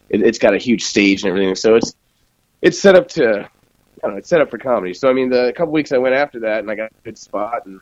it, 0.08 0.20
it's 0.22 0.38
got 0.38 0.54
a 0.54 0.58
huge 0.58 0.82
stage 0.82 1.22
and 1.22 1.30
everything, 1.30 1.54
so 1.54 1.76
it's 1.76 1.94
it's 2.60 2.80
set 2.80 2.96
up 2.96 3.06
to. 3.10 3.48
I 4.03 4.06
don't 4.06 4.15
know, 4.15 4.19
it's 4.19 4.29
set 4.29 4.41
up 4.41 4.50
for 4.50 4.59
comedy. 4.59 4.95
So 4.95 5.09
I 5.09 5.12
mean, 5.12 5.29
the 5.29 5.53
couple 5.56 5.73
weeks 5.73 5.93
I 5.93 5.99
went 5.99 6.15
after 6.15 6.41
that, 6.41 6.61
and 6.61 6.71
I 6.71 6.75
got 6.75 6.91
a 6.91 7.03
good 7.05 7.19
spot, 7.19 7.67
and 7.67 7.81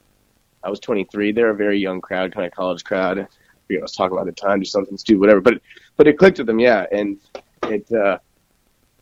I 0.63 0.71
was 0.71 0.81
23. 0.81 1.33
They're 1.33 1.51
a 1.51 1.55
very 1.55 1.79
young 1.79 2.01
crowd, 2.01 2.33
kind 2.33 2.47
of 2.47 2.53
college 2.53 2.85
crowd. 2.85 3.19
I 3.19 3.27
forget 3.67 3.81
I 3.81 3.83
was 3.83 3.93
talking 3.93 4.17
about 4.17 4.27
the 4.27 4.33
time, 4.33 4.61
do 4.61 4.65
something 4.65 4.97
stupid, 4.97 5.21
whatever. 5.21 5.41
But 5.41 5.61
but 5.97 6.07
it 6.07 6.19
clicked 6.19 6.39
with 6.39 6.47
them, 6.47 6.59
yeah. 6.59 6.87
And 6.93 7.19
it 7.65 7.91
uh, 7.93 8.19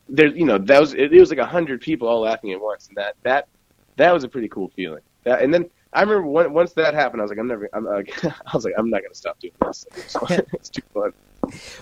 there, 0.08 0.28
you 0.28 0.44
know, 0.44 0.58
that 0.58 0.80
was 0.80 0.94
it, 0.94 1.12
it 1.12 1.20
was 1.20 1.30
like 1.30 1.38
a 1.38 1.46
hundred 1.46 1.80
people 1.80 2.08
all 2.08 2.20
laughing 2.20 2.52
at 2.52 2.60
once, 2.60 2.88
and 2.88 2.96
that 2.96 3.16
that 3.22 3.48
that 3.96 4.12
was 4.12 4.24
a 4.24 4.28
pretty 4.28 4.48
cool 4.48 4.68
feeling. 4.68 5.02
That, 5.24 5.42
and 5.42 5.52
then 5.52 5.70
I 5.92 6.02
remember 6.02 6.26
when, 6.26 6.52
once 6.52 6.72
that 6.72 6.92
happened, 6.92 7.20
I 7.20 7.24
was 7.24 7.30
like, 7.30 7.38
I'm 7.38 7.46
never, 7.46 7.68
I'm, 7.72 7.86
uh, 7.86 8.02
I 8.24 8.54
was 8.54 8.64
like, 8.64 8.74
I'm 8.76 8.90
not 8.90 9.02
gonna 9.02 9.14
stop 9.14 9.38
doing 9.38 9.54
this. 9.62 9.86
It's, 9.96 10.16
it's 10.52 10.68
too 10.68 10.82
fun. 10.92 11.12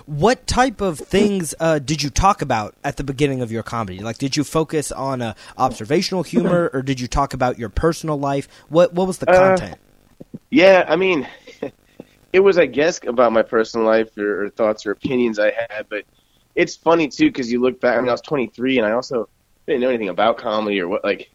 What 0.07 0.47
type 0.47 0.81
of 0.81 0.99
things 0.99 1.55
uh, 1.61 1.79
did 1.79 2.03
you 2.03 2.11
talk 2.11 2.43
about 2.43 2.75
at 2.85 2.97
the 2.97 3.05
beginning 3.05 3.41
of 3.41 3.51
your 3.53 3.63
comedy? 3.63 3.99
Like, 4.01 4.19
did 4.19 4.37
you 4.37 4.45
focus 4.45 4.93
on 4.93 5.23
uh, 5.23 5.35
observational 5.57 6.23
humor, 6.23 6.71
or 6.73 6.83
did 6.83 7.01
you 7.01 7.07
talk 7.09 7.35
about 7.35 7.59
your 7.59 7.69
personal 7.69 8.19
life? 8.19 8.49
What 8.69 8.93
What 8.95 9.07
was 9.07 9.19
the 9.19 9.31
Uh, 9.31 9.35
content? 9.57 9.79
Yeah, 10.51 10.85
I 10.89 10.97
mean, 10.97 11.27
it 12.33 12.41
was, 12.41 12.59
I 12.59 12.67
guess, 12.67 13.01
about 13.07 13.33
my 13.33 13.43
personal 13.43 13.87
life 13.87 14.17
or, 14.17 14.45
or 14.45 14.51
thoughts 14.51 14.87
or 14.87 14.91
opinions 14.93 15.39
I 15.39 15.51
had. 15.51 15.87
But 15.89 16.05
it's 16.55 16.77
funny 16.77 17.09
too 17.09 17.27
because 17.27 17.51
you 17.51 17.61
look 17.61 17.81
back. 17.81 17.97
I 17.97 18.01
mean, 18.01 18.09
I 18.09 18.13
was 18.13 18.21
23, 18.21 18.79
and 18.79 18.87
I 18.87 18.93
also 18.93 19.29
didn't 19.67 19.81
know 19.81 19.89
anything 19.89 20.09
about 20.09 20.39
comedy 20.39 20.81
or 20.81 20.89
what. 20.89 21.05
Like, 21.05 21.31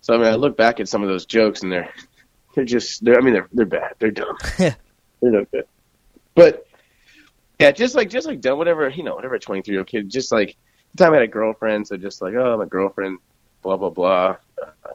so 0.00 0.14
I 0.14 0.18
mean, 0.18 0.26
I 0.26 0.34
look 0.34 0.56
back 0.56 0.80
at 0.80 0.88
some 0.88 1.02
of 1.02 1.08
those 1.08 1.26
jokes, 1.26 1.62
and 1.62 1.72
they're 1.72 1.92
they're 2.54 2.64
just 2.64 3.04
they're. 3.04 3.18
I 3.18 3.20
mean, 3.20 3.34
they're 3.34 3.48
they're 3.52 3.66
bad. 3.66 3.94
They're 3.98 4.10
dumb. 4.10 4.36
they're 4.58 4.76
no 5.22 5.44
good. 5.52 5.66
But 6.34 6.65
yeah, 7.58 7.70
just 7.70 7.94
like 7.94 8.10
just 8.10 8.26
like 8.26 8.40
dumb. 8.40 8.58
Whatever 8.58 8.88
you 8.88 9.02
know, 9.02 9.14
whatever 9.14 9.34
a 9.34 9.40
23 9.40 9.72
year 9.72 9.80
old 9.80 9.88
kid. 9.88 10.08
Just 10.10 10.32
like 10.32 10.56
the 10.94 11.04
time 11.04 11.12
I 11.12 11.16
had 11.16 11.24
a 11.24 11.28
girlfriend, 11.28 11.86
so 11.86 11.96
just 11.96 12.20
like 12.22 12.34
oh, 12.34 12.56
my 12.58 12.66
girlfriend, 12.66 13.18
blah 13.62 13.76
blah 13.76 13.90
blah. 13.90 14.36
Uh, 14.62 14.92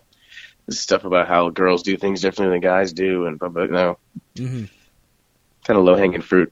this 0.68 0.80
stuff 0.80 1.03
about 1.03 1.27
how 1.27 1.50
girls 1.50 1.84
do 1.84 1.98
things 1.98 2.22
differently 2.22 2.56
than 2.56 2.62
guys 2.62 2.94
do, 2.94 3.25
and 3.25 3.39
blah 3.39 3.50
blah. 3.50 3.63
You 3.63 3.72
know, 3.72 3.98
hmm 4.38 4.65
kind 5.63 5.77
of 5.77 5.86
low 5.86 5.96
hanging 5.96 6.22
fruit. 6.22 6.51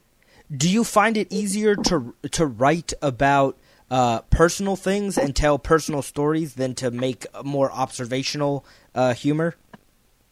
Do 0.54 0.68
you 0.68 0.84
find 0.84 1.16
it 1.16 1.32
easier 1.32 1.76
to 1.76 2.14
to 2.32 2.46
write 2.46 2.92
about 3.00 3.58
uh, 3.90 4.20
personal 4.22 4.76
things 4.76 5.16
and 5.18 5.34
tell 5.34 5.58
personal 5.58 6.02
stories 6.02 6.54
than 6.54 6.74
to 6.76 6.90
make 6.90 7.26
more 7.44 7.70
observational 7.70 8.64
uh, 8.94 9.14
humor? 9.14 9.54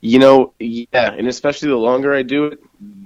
You 0.00 0.18
know, 0.18 0.54
yeah, 0.58 1.12
and 1.12 1.26
especially 1.26 1.68
the 1.68 1.76
longer 1.76 2.14
I 2.14 2.22
do 2.22 2.46
it, 2.46 2.60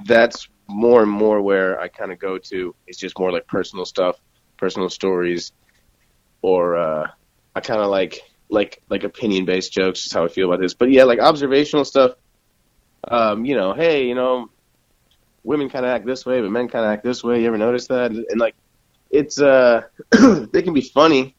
that's 0.04 0.48
more 0.72 1.02
and 1.02 1.10
more 1.10 1.40
where 1.40 1.80
I 1.80 1.88
kind 1.88 2.12
of 2.12 2.18
go 2.18 2.38
to. 2.38 2.74
It's 2.86 2.98
just 2.98 3.18
more 3.18 3.30
like 3.32 3.46
personal 3.46 3.84
stuff, 3.84 4.16
personal 4.56 4.88
stories, 4.88 5.52
or 6.40 6.76
uh, 6.76 7.08
I 7.54 7.60
kind 7.60 7.80
of 7.80 7.90
like 7.90 8.20
like 8.48 8.82
like 8.88 9.04
opinion 9.04 9.44
based 9.44 9.72
jokes. 9.72 10.06
Is 10.06 10.12
how 10.12 10.24
I 10.24 10.28
feel 10.28 10.48
about 10.48 10.60
this. 10.60 10.74
But 10.74 10.90
yeah, 10.90 11.04
like 11.04 11.18
observational 11.18 11.84
stuff. 11.84 12.12
Um, 13.06 13.44
you 13.44 13.56
know, 13.56 13.72
hey, 13.72 14.06
you 14.06 14.14
know, 14.14 14.50
women 15.42 15.68
kind 15.68 15.84
of 15.84 15.90
act 15.90 16.06
this 16.06 16.24
way, 16.24 16.40
but 16.40 16.50
men 16.50 16.68
kind 16.68 16.84
of 16.84 16.92
act 16.92 17.04
this 17.04 17.24
way. 17.24 17.40
You 17.40 17.48
ever 17.48 17.58
notice 17.58 17.88
that? 17.88 18.12
And, 18.12 18.24
and 18.28 18.40
like, 18.40 18.54
it's 19.10 19.40
uh, 19.40 19.82
they 20.52 20.62
can 20.62 20.72
be 20.72 20.80
funny, 20.82 21.34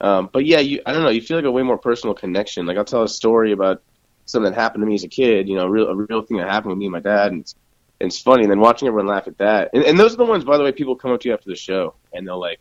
um, 0.00 0.30
but 0.32 0.46
yeah, 0.46 0.60
you 0.60 0.80
I 0.86 0.92
don't 0.92 1.02
know. 1.02 1.10
You 1.10 1.20
feel 1.20 1.36
like 1.36 1.46
a 1.46 1.50
way 1.50 1.62
more 1.62 1.78
personal 1.78 2.14
connection. 2.14 2.66
Like 2.66 2.76
I'll 2.76 2.84
tell 2.84 3.02
a 3.02 3.08
story 3.08 3.52
about 3.52 3.82
something 4.24 4.52
that 4.52 4.58
happened 4.58 4.82
to 4.82 4.86
me 4.86 4.94
as 4.94 5.04
a 5.04 5.08
kid. 5.08 5.48
You 5.48 5.56
know, 5.56 5.66
a 5.66 5.70
real 5.70 5.88
a 5.88 5.94
real 5.94 6.22
thing 6.22 6.38
that 6.38 6.48
happened 6.48 6.70
with 6.70 6.78
me 6.78 6.86
and 6.86 6.92
my 6.92 7.00
dad, 7.00 7.32
and 7.32 7.54
it's, 8.00 8.02
and 8.02 8.08
it's 8.08 8.20
funny. 8.20 8.42
And 8.42 8.50
then 8.50 8.60
watching 8.60 8.88
everyone 8.88 9.06
laugh 9.06 9.26
at 9.26 9.38
that, 9.38 9.70
and, 9.72 9.84
and 9.84 9.98
those 9.98 10.14
are 10.14 10.18
the 10.18 10.24
ones, 10.24 10.44
by 10.44 10.56
the 10.56 10.64
way, 10.64 10.72
people 10.72 10.96
come 10.96 11.12
up 11.12 11.20
to 11.20 11.28
you 11.28 11.34
after 11.34 11.48
the 11.48 11.56
show, 11.56 11.94
and 12.12 12.26
they'll 12.26 12.40
like. 12.40 12.60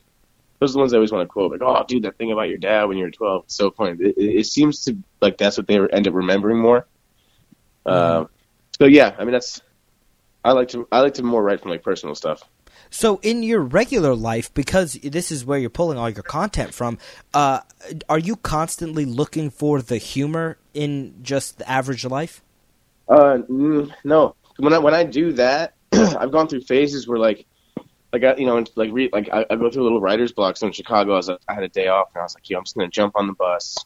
Those 0.59 0.71
are 0.71 0.73
the 0.73 0.79
ones 0.79 0.93
I 0.93 0.97
always 0.97 1.11
want 1.13 1.23
to 1.23 1.31
quote, 1.31 1.53
like, 1.53 1.61
"Oh, 1.61 1.85
dude, 1.87 2.03
that 2.03 2.17
thing 2.17 2.33
about 2.33 2.49
your 2.49 2.57
dad 2.57 2.83
when 2.83 2.97
you 2.97 3.05
were 3.05 3.11
12, 3.11 3.43
it's 3.45 3.55
so 3.55 3.71
funny." 3.71 3.91
It, 3.91 4.17
it, 4.17 4.39
it 4.39 4.45
seems 4.45 4.83
to 4.85 4.97
like 5.21 5.37
that's 5.37 5.57
what 5.57 5.67
they 5.67 5.79
end 5.79 6.05
up 6.05 6.13
remembering 6.13 6.59
more. 6.59 6.85
Uh, 7.85 8.25
so 8.77 8.85
yeah, 8.85 9.15
I 9.17 9.23
mean 9.23 9.31
that's 9.31 9.61
I 10.43 10.51
like 10.51 10.67
to 10.69 10.87
I 10.91 10.99
like 10.99 11.13
to 11.15 11.23
more 11.23 11.41
write 11.41 11.61
from 11.61 11.71
like 11.71 11.83
personal 11.83 12.13
stuff. 12.13 12.43
So, 12.89 13.19
in 13.21 13.43
your 13.43 13.61
regular 13.61 14.15
life, 14.15 14.53
because 14.53 14.93
this 14.93 15.31
is 15.31 15.45
where 15.45 15.59
you're 15.59 15.69
pulling 15.69 15.97
all 15.97 16.09
your 16.09 16.23
content 16.23 16.73
from, 16.73 16.97
uh, 17.33 17.59
are 18.07 18.17
you 18.17 18.35
constantly 18.35 19.05
looking 19.05 19.51
for 19.51 19.81
the 19.81 19.97
humor 19.97 20.57
in 20.73 21.13
just 21.21 21.59
the 21.59 21.69
average 21.69 22.03
life? 22.05 22.41
Uh, 23.07 23.39
no. 23.47 24.35
When 24.59 24.73
I 24.73 24.79
when 24.79 24.93
I 24.93 25.03
do 25.03 25.33
that, 25.33 25.73
I've 25.91 26.31
gone 26.31 26.47
through 26.47 26.61
phases 26.61 27.07
where 27.07 27.17
like, 27.17 27.45
like 28.13 28.23
I, 28.23 28.35
you 28.35 28.45
know, 28.45 28.63
like 28.75 28.91
re, 28.91 29.09
like 29.11 29.29
I, 29.31 29.45
I 29.49 29.55
go 29.55 29.69
through 29.69 29.83
a 29.83 29.85
little 29.85 30.01
writer's 30.01 30.31
block. 30.31 30.57
So 30.57 30.67
in 30.67 30.73
Chicago, 30.73 31.13
I 31.13 31.17
was 31.17 31.29
I 31.29 31.53
had 31.53 31.63
a 31.63 31.69
day 31.69 31.87
off, 31.87 32.09
and 32.13 32.21
I 32.21 32.23
was 32.23 32.35
like, 32.35 32.49
yo, 32.49 32.57
I'm 32.57 32.63
just 32.63 32.75
gonna 32.75 32.89
jump 32.89 33.13
on 33.15 33.27
the 33.27 33.33
bus, 33.33 33.77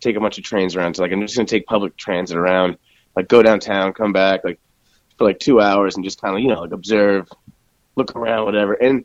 take 0.00 0.16
a 0.16 0.20
bunch 0.20 0.38
of 0.38 0.44
trains 0.44 0.76
around. 0.76 0.94
So 0.94 1.02
like, 1.02 1.12
I'm 1.12 1.20
just 1.20 1.36
gonna 1.36 1.46
take 1.46 1.66
public 1.66 1.96
transit 1.96 2.36
around, 2.36 2.78
like 3.16 3.28
go 3.28 3.42
downtown, 3.42 3.92
come 3.92 4.12
back, 4.12 4.44
like 4.44 4.60
for 5.18 5.24
like 5.24 5.38
two 5.38 5.60
hours, 5.60 5.96
and 5.96 6.04
just 6.04 6.20
kind 6.20 6.34
of 6.36 6.40
you 6.40 6.48
know 6.48 6.60
like 6.60 6.72
observe, 6.72 7.28
look 7.96 8.14
around, 8.16 8.44
whatever. 8.44 8.74
And 8.74 9.04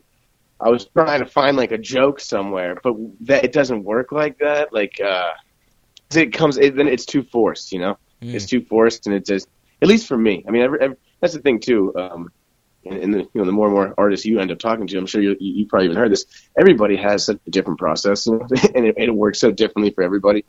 I 0.59 0.69
was 0.69 0.85
trying 0.85 1.19
to 1.19 1.25
find 1.25 1.55
like 1.55 1.71
a 1.71 1.77
joke 1.77 2.19
somewhere, 2.19 2.79
but 2.81 2.95
that 3.21 3.43
it 3.43 3.51
doesn't 3.51 3.83
work 3.83 4.11
like 4.11 4.39
that. 4.39 4.73
Like, 4.73 4.99
uh, 4.99 5.31
it 6.13 6.33
comes, 6.33 6.57
it, 6.57 6.75
then 6.75 6.87
it's 6.87 7.05
too 7.05 7.23
forced, 7.23 7.71
you 7.71 7.79
know. 7.79 7.97
Mm. 8.21 8.33
It's 8.33 8.45
too 8.45 8.61
forced, 8.61 9.05
and 9.05 9.15
it 9.15 9.25
just, 9.25 9.47
at 9.81 9.87
least 9.87 10.07
for 10.07 10.17
me. 10.17 10.43
I 10.47 10.51
mean, 10.51 10.63
every, 10.63 10.81
every, 10.81 10.97
that's 11.19 11.33
the 11.33 11.39
thing 11.39 11.59
too. 11.59 11.95
Um, 11.95 12.31
and, 12.85 13.03
and 13.03 13.13
the, 13.13 13.19
you 13.19 13.29
know, 13.35 13.45
the 13.45 13.51
more 13.51 13.67
and 13.67 13.75
more 13.75 13.93
artists 13.97 14.25
you 14.25 14.39
end 14.39 14.51
up 14.51 14.59
talking 14.59 14.87
to, 14.87 14.97
I'm 14.97 15.05
sure 15.05 15.21
you 15.21 15.35
you 15.39 15.65
probably 15.65 15.85
even 15.85 15.97
heard 15.97 16.11
this. 16.11 16.25
Everybody 16.57 16.95
has 16.97 17.25
such 17.25 17.39
a 17.47 17.49
different 17.49 17.79
process, 17.79 18.25
you 18.27 18.33
know, 18.33 18.47
and 18.75 18.85
it, 18.85 18.95
it 18.97 19.13
works 19.13 19.39
so 19.39 19.51
differently 19.51 19.91
for 19.91 20.03
everybody. 20.03 20.45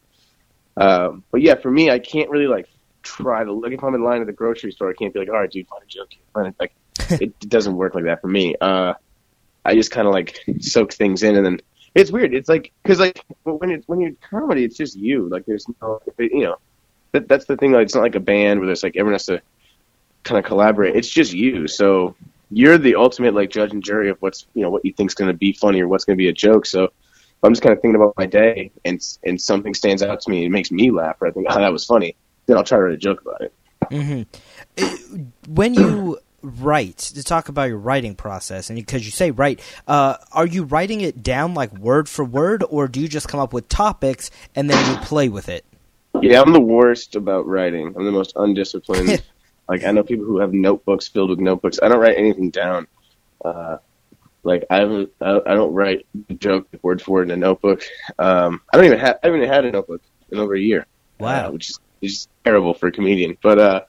Um, 0.77 1.25
but 1.31 1.43
yeah, 1.43 1.57
for 1.57 1.71
me, 1.71 1.91
I 1.91 1.99
can't 1.99 2.31
really 2.31 2.47
like 2.47 2.69
try 3.03 3.45
to 3.45 3.53
look 3.53 3.73
if 3.73 3.83
I'm 3.83 3.95
in 3.95 4.05
line 4.05 4.21
at 4.21 4.27
the 4.27 4.33
grocery 4.33 4.73
store. 4.73 4.91
I 4.91 4.95
can't 4.95 5.13
be 5.13 5.21
like, 5.21 5.29
all 5.29 5.35
right, 5.35 5.51
dude, 5.51 5.67
find 5.69 5.83
a 5.83 5.87
joke. 5.87 6.11
Find 6.33 6.49
it. 6.49 6.55
Like, 6.61 6.73
it, 7.21 7.23
it 7.43 7.49
doesn't 7.49 7.75
work 7.77 7.95
like 7.95 8.05
that 8.05 8.21
for 8.21 8.29
me. 8.29 8.55
Uh, 8.61 8.95
I 9.65 9.75
just 9.75 9.91
kind 9.91 10.07
of 10.07 10.15
like 10.15 10.39
soak 10.61 10.93
things 10.93 11.23
in, 11.23 11.37
and 11.37 11.45
then 11.45 11.61
it's 11.95 12.11
weird. 12.11 12.33
It's 12.35 12.49
like 12.49 12.73
because 12.83 13.01
like 13.01 13.25
when 13.43 13.71
it's 13.71 13.89
when 13.89 14.01
you're 14.01 14.13
comedy, 14.31 14.65
it's 14.65 14.77
just 14.77 14.97
you. 14.97 15.29
Like 15.29 15.47
there's 15.47 15.67
no, 15.81 16.01
you 16.19 16.45
know, 16.45 16.57
that 17.13 17.29
that's 17.29 17.47
the 17.47 17.57
thing. 17.57 17.73
Like 17.73 17.85
it's 17.85 17.95
not 17.95 18.03
like 18.03 18.15
a 18.15 18.21
band 18.21 18.61
where 18.61 18.67
there's 18.67 18.83
like 18.83 18.97
everyone 18.97 19.15
has 19.15 19.27
to 19.27 19.43
kind 20.25 20.39
of 20.39 20.45
collaborate. 20.45 20.97
It's 20.97 21.09
just 21.09 21.33
you. 21.33 21.69
So 21.69 22.15
you're 22.51 22.79
the 22.79 22.95
ultimate 22.95 23.35
like 23.35 23.51
judge 23.51 23.73
and 23.73 23.83
jury 23.83 24.11
of 24.11 24.17
what's 24.21 24.47
you 24.55 24.63
know 24.63 24.71
what 24.71 24.85
you 24.85 24.93
think's 24.93 25.15
going 25.15 25.29
to 25.31 25.37
be 25.37 25.53
funny 25.53 25.81
or 25.81 25.89
what's 25.89 26.05
going 26.05 26.17
to 26.17 26.23
be 26.23 26.29
a 26.29 26.33
joke. 26.33 26.67
So 26.67 26.85
if 26.85 26.93
I'm 27.45 27.53
just 27.53 27.63
kind 27.63 27.73
of 27.73 27.81
thinking 27.81 27.97
about 27.97 28.15
my 28.17 28.27
day 28.27 28.71
and 28.85 29.01
and 29.25 29.41
something 29.41 29.75
stands 29.75 30.03
out 30.03 30.21
to 30.23 30.31
me, 30.31 30.45
and 30.45 30.53
makes 30.53 30.71
me 30.71 30.91
laugh. 30.91 31.17
Or 31.21 31.29
I 31.29 31.31
think, 31.31 31.47
oh, 31.49 31.59
that 31.59 31.73
was 31.73 31.85
funny. 31.85 32.17
Then 32.47 32.57
I'll 32.57 32.65
try 32.65 32.79
to 32.79 32.85
write 32.85 32.95
a 32.95 32.97
joke 32.97 33.21
about 33.21 33.43
it. 33.43 33.53
hmm 33.91 34.23
When 35.47 35.75
you 35.75 36.19
write, 36.43 36.99
to 36.99 37.23
talk 37.23 37.49
about 37.49 37.65
your 37.65 37.79
writing 37.79 38.15
process, 38.15 38.71
and 38.71 38.79
because 38.79 39.05
you 39.05 39.11
say 39.11 39.31
write, 39.31 39.61
uh, 39.87 40.17
are 40.33 40.47
you 40.47 40.65
writing 40.65 41.01
it 41.01 41.23
down 41.23 41.55
like 41.55 41.73
word 41.75 42.09
for 42.09 42.25
word, 42.25 42.65
or 42.69 42.89
do 42.89 43.01
you 43.01 43.09
just 43.09 43.29
come 43.29 43.41
up 43.41 43.53
with 43.53 43.69
topics 43.69 44.31
and 44.55 44.71
then 44.71 44.85
you 44.87 44.97
play 44.97 45.29
with 45.29 45.49
it? 45.49 45.65
Yeah, 46.21 46.41
I'm 46.41 46.53
the 46.53 46.61
worst 46.61 47.15
about 47.15 47.47
writing. 47.47 47.95
I'm 47.97 48.05
the 48.05 48.13
most 48.13 48.33
undisciplined. 48.37 49.23
like 49.69 49.85
I 49.85 49.91
know 49.91 50.03
people 50.03 50.25
who 50.25 50.39
have 50.39 50.53
notebooks 50.53 51.09
filled 51.09 51.31
with 51.31 51.41
notebooks. 51.41 51.79
I 51.83 51.89
don't 51.89 52.01
write 52.01 52.17
anything 52.17 52.51
down. 52.51 52.87
Uh, 53.45 53.79
like 54.43 54.65
I 54.71 54.77
haven't, 54.77 55.11
I, 55.21 55.41
I 55.47 55.55
don't 55.55 55.75
write 55.75 56.07
a 56.31 56.35
joke 56.35 56.69
word 56.83 57.03
for 57.03 57.13
word 57.13 57.29
in 57.29 57.31
a 57.33 57.37
notebook. 57.37 57.83
Um, 58.19 58.63
I 58.73 58.77
don't 58.77 58.87
even 58.87 58.99
have, 58.99 59.19
I 59.23 59.27
haven't 59.27 59.43
even 59.43 59.53
had 59.53 59.65
a 59.65 59.71
notebook 59.71 60.03
in 60.31 60.39
over 60.39 60.55
a 60.55 60.61
year. 60.61 60.87
Wow. 61.21 61.49
uh, 61.49 61.51
which 61.53 61.71
is, 61.71 61.81
is 62.01 62.29
terrible 62.45 62.75
for 62.75 62.87
a 62.87 62.93
comedian. 62.93 63.37
But 63.43 63.59
uh, 63.59 63.81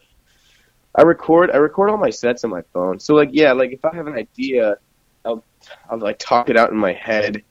I 0.95 1.03
record, 1.03 1.51
I 1.51 1.57
record 1.57 1.89
all 1.89 1.97
my 1.97 2.09
sets 2.09 2.43
on 2.43 2.49
my 2.49 2.63
phone. 2.73 2.99
So 2.99 3.15
like, 3.15 3.29
yeah, 3.31 3.53
like 3.53 3.71
if 3.71 3.85
I 3.85 3.95
have 3.95 4.07
an 4.07 4.15
idea, 4.15 4.77
I'll, 5.23 5.43
I'll 5.89 5.99
like 5.99 6.19
talk 6.19 6.49
it 6.49 6.57
out 6.57 6.71
in 6.71 6.77
my 6.77 6.93
head, 6.93 7.43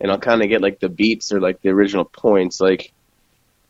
and 0.00 0.10
I'll 0.10 0.18
kind 0.18 0.42
of 0.42 0.48
get 0.48 0.60
like 0.60 0.80
the 0.80 0.88
beats 0.88 1.32
or 1.32 1.40
like 1.40 1.60
the 1.62 1.70
original 1.70 2.04
points. 2.04 2.60
Like, 2.60 2.92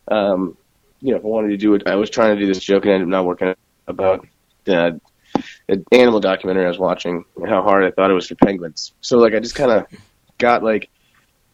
um, 0.09 0.57
you 1.01 1.11
know, 1.11 1.17
if 1.17 1.23
I 1.23 1.27
wanted 1.27 1.49
to 1.49 1.57
do 1.57 1.73
it, 1.75 1.87
I 1.87 1.95
was 1.95 2.09
trying 2.09 2.35
to 2.35 2.41
do 2.41 2.47
this 2.47 2.63
joke 2.63 2.83
and 2.83 2.93
ended 2.93 3.07
up 3.07 3.11
not 3.11 3.25
working 3.25 3.47
out 3.49 3.57
about 3.87 4.27
uh, 4.67 4.91
an 5.67 5.85
animal 5.91 6.19
documentary 6.19 6.65
I 6.65 6.69
was 6.69 6.79
watching 6.79 7.25
and 7.35 7.49
how 7.49 7.61
hard 7.61 7.83
I 7.83 7.91
thought 7.91 8.11
it 8.11 8.13
was 8.13 8.27
for 8.27 8.35
penguins. 8.35 8.93
So 9.01 9.17
like 9.17 9.33
I 9.33 9.39
just 9.39 9.55
kind 9.55 9.71
of 9.71 9.85
got 10.37 10.63
like 10.63 10.89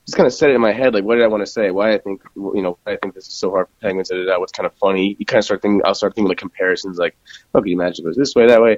just 0.06 0.18
kind 0.18 0.28
of 0.28 0.34
set 0.34 0.50
it 0.50 0.56
in 0.56 0.62
my 0.62 0.72
head 0.72 0.94
like 0.94 1.04
what 1.04 1.16
did 1.16 1.24
I 1.24 1.28
want 1.28 1.42
to 1.42 1.52
say? 1.52 1.72
Why 1.72 1.94
I 1.94 1.98
think 1.98 2.22
you 2.36 2.62
know 2.62 2.78
I 2.86 2.96
think 2.98 3.14
this 3.14 3.28
is 3.28 3.34
so 3.34 3.52
hard 3.52 3.68
for 3.68 3.88
penguins? 3.88 4.10
Da, 4.10 4.26
da, 4.26 4.40
what's 4.40 4.52
kind 4.52 4.68
of 4.68 4.74
funny? 4.76 5.16
You 5.20 5.26
kind 5.26 5.40
of 5.40 5.46
start 5.46 5.62
thinking. 5.62 5.82
I'll 5.86 5.96
start 5.96 6.16
thinking 6.16 6.30
like 6.30 6.38
comparisons 6.38 6.98
like 6.98 7.16
you 7.54 7.74
imagine 7.74 8.06
it 8.06 8.08
was 8.08 8.18
this 8.18 8.36
way 8.36 8.48
that 8.48 8.62
way? 8.62 8.78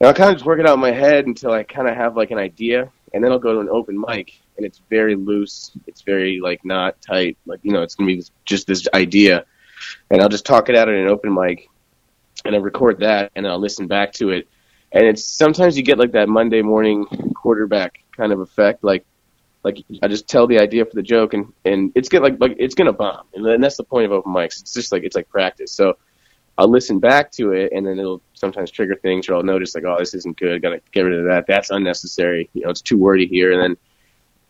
And 0.00 0.08
I'll 0.08 0.14
kind 0.14 0.30
of 0.30 0.36
just 0.36 0.46
work 0.46 0.58
it 0.58 0.66
out 0.66 0.74
in 0.74 0.80
my 0.80 0.90
head 0.90 1.26
until 1.26 1.52
I 1.52 1.62
kind 1.62 1.88
of 1.88 1.94
have 1.96 2.16
like 2.16 2.30
an 2.30 2.38
idea, 2.38 2.90
and 3.14 3.22
then 3.22 3.30
I'll 3.30 3.38
go 3.38 3.54
to 3.54 3.60
an 3.60 3.68
open 3.68 4.00
mic 4.00 4.40
and 4.56 4.66
it's 4.66 4.80
very 4.90 5.14
loose. 5.14 5.72
It's 5.86 6.02
very 6.02 6.40
like 6.40 6.64
not 6.64 7.00
tight. 7.00 7.38
Like 7.46 7.60
you 7.62 7.72
know 7.72 7.82
it's 7.82 7.94
gonna 7.94 8.08
be 8.08 8.22
just 8.44 8.66
this 8.66 8.86
idea, 8.94 9.44
and 10.10 10.20
I'll 10.20 10.28
just 10.28 10.46
talk 10.46 10.68
it 10.68 10.76
out 10.76 10.88
at 10.88 10.94
an 10.94 11.08
open 11.08 11.34
mic 11.34 11.68
and 12.44 12.54
I 12.54 12.58
record 12.58 13.00
that 13.00 13.32
and 13.36 13.46
I'll 13.46 13.60
listen 13.60 13.86
back 13.86 14.12
to 14.14 14.30
it. 14.30 14.48
And 14.92 15.06
it's 15.06 15.24
sometimes 15.24 15.76
you 15.76 15.82
get 15.82 15.98
like 15.98 16.12
that 16.12 16.28
Monday 16.28 16.62
morning 16.62 17.06
quarterback 17.34 18.02
kind 18.16 18.32
of 18.32 18.40
effect, 18.40 18.84
like 18.84 19.04
like 19.64 19.84
I 20.02 20.08
just 20.08 20.28
tell 20.28 20.46
the 20.46 20.58
idea 20.58 20.84
for 20.84 20.94
the 20.94 21.02
joke 21.02 21.34
and 21.34 21.52
and 21.64 21.92
it's 21.94 22.08
gonna 22.08 22.24
like 22.24 22.36
like 22.40 22.56
it's 22.58 22.74
gonna 22.74 22.92
bomb, 22.92 23.26
and 23.34 23.62
that's 23.62 23.76
the 23.76 23.84
point 23.84 24.06
of 24.06 24.12
open 24.12 24.32
mics. 24.32 24.60
It's 24.60 24.74
just 24.74 24.92
like 24.92 25.04
it's 25.04 25.16
like 25.16 25.28
practice. 25.28 25.72
So 25.72 25.96
I'll 26.58 26.68
listen 26.68 26.98
back 26.98 27.30
to 27.32 27.52
it, 27.52 27.72
and 27.72 27.86
then 27.86 27.98
it'll 27.98 28.22
sometimes 28.34 28.70
trigger 28.70 28.96
things, 28.96 29.28
or 29.28 29.34
I'll 29.34 29.42
notice 29.42 29.74
like, 29.74 29.84
oh, 29.84 29.96
this 29.98 30.14
isn't 30.14 30.36
good. 30.36 30.60
Got 30.60 30.70
to 30.70 30.80
get 30.92 31.02
rid 31.02 31.18
of 31.18 31.24
that. 31.24 31.46
That's 31.46 31.70
unnecessary. 31.70 32.50
You 32.52 32.62
know, 32.62 32.70
it's 32.70 32.82
too 32.82 32.98
wordy 32.98 33.26
here, 33.26 33.52
and 33.52 33.62
then 33.62 33.76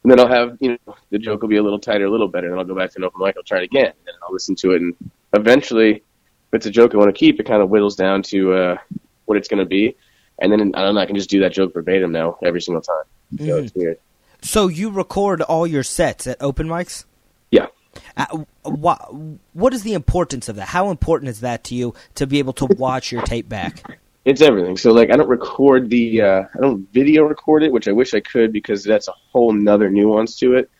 and 0.02 0.10
then 0.10 0.18
I'll 0.18 0.28
have 0.28 0.56
you 0.60 0.70
know 0.86 0.96
the 1.10 1.18
joke 1.18 1.42
will 1.42 1.48
be 1.48 1.58
a 1.58 1.62
little 1.62 1.78
tighter, 1.78 2.06
a 2.06 2.10
little 2.10 2.28
better, 2.28 2.46
and 2.46 2.54
then 2.54 2.58
I'll 2.58 2.64
go 2.64 2.74
back 2.74 2.90
to 2.92 2.98
an 2.98 3.04
open 3.04 3.24
mic. 3.24 3.36
I'll 3.36 3.44
try 3.44 3.58
it 3.58 3.64
again, 3.64 3.92
and 4.06 4.16
I'll 4.22 4.32
listen 4.32 4.54
to 4.56 4.72
it, 4.72 4.82
and 4.82 4.94
eventually 5.34 6.02
if 6.52 6.58
it's 6.58 6.66
a 6.66 6.70
joke 6.70 6.94
I 6.94 6.98
want 6.98 7.08
to 7.08 7.18
keep, 7.18 7.40
it 7.40 7.44
kind 7.44 7.62
of 7.62 7.70
whittles 7.70 7.96
down 7.96 8.22
to 8.24 8.52
uh, 8.52 8.78
what 9.24 9.38
it's 9.38 9.48
going 9.48 9.60
to 9.60 9.66
be, 9.66 9.96
and 10.38 10.52
then 10.52 10.74
I 10.74 10.82
don't 10.82 10.94
know, 10.94 11.00
I 11.00 11.06
can 11.06 11.16
just 11.16 11.30
do 11.30 11.40
that 11.40 11.52
joke 11.52 11.72
verbatim 11.72 12.12
now 12.12 12.36
every 12.42 12.60
single 12.60 12.82
time. 12.82 13.04
So 13.38 13.56
it's 13.56 13.74
weird. 13.74 13.98
So 14.42 14.68
you 14.68 14.90
record 14.90 15.40
all 15.40 15.66
your 15.66 15.82
sets 15.82 16.26
at 16.26 16.36
open 16.42 16.66
mics? 16.66 17.04
Yeah. 17.50 17.68
Uh, 18.16 18.44
what, 18.64 19.14
what 19.54 19.72
is 19.72 19.82
the 19.82 19.94
importance 19.94 20.48
of 20.50 20.56
that? 20.56 20.68
How 20.68 20.90
important 20.90 21.30
is 21.30 21.40
that 21.40 21.64
to 21.64 21.74
you 21.74 21.94
to 22.16 22.26
be 22.26 22.38
able 22.38 22.52
to 22.54 22.66
watch 22.66 23.12
your 23.12 23.22
tape 23.22 23.48
back? 23.48 23.82
It's 24.24 24.42
everything. 24.42 24.76
So 24.76 24.92
like 24.92 25.10
I 25.10 25.16
don't 25.16 25.28
record 25.28 25.88
the 25.90 26.22
uh, 26.22 26.42
I 26.54 26.60
don't 26.60 26.86
video 26.92 27.24
record 27.24 27.62
it, 27.62 27.72
which 27.72 27.88
I 27.88 27.92
wish 27.92 28.14
I 28.14 28.20
could 28.20 28.52
because 28.52 28.84
that's 28.84 29.08
a 29.08 29.14
whole 29.32 29.52
nother 29.52 29.90
nuance 29.90 30.36
to 30.40 30.54
it. 30.54 30.70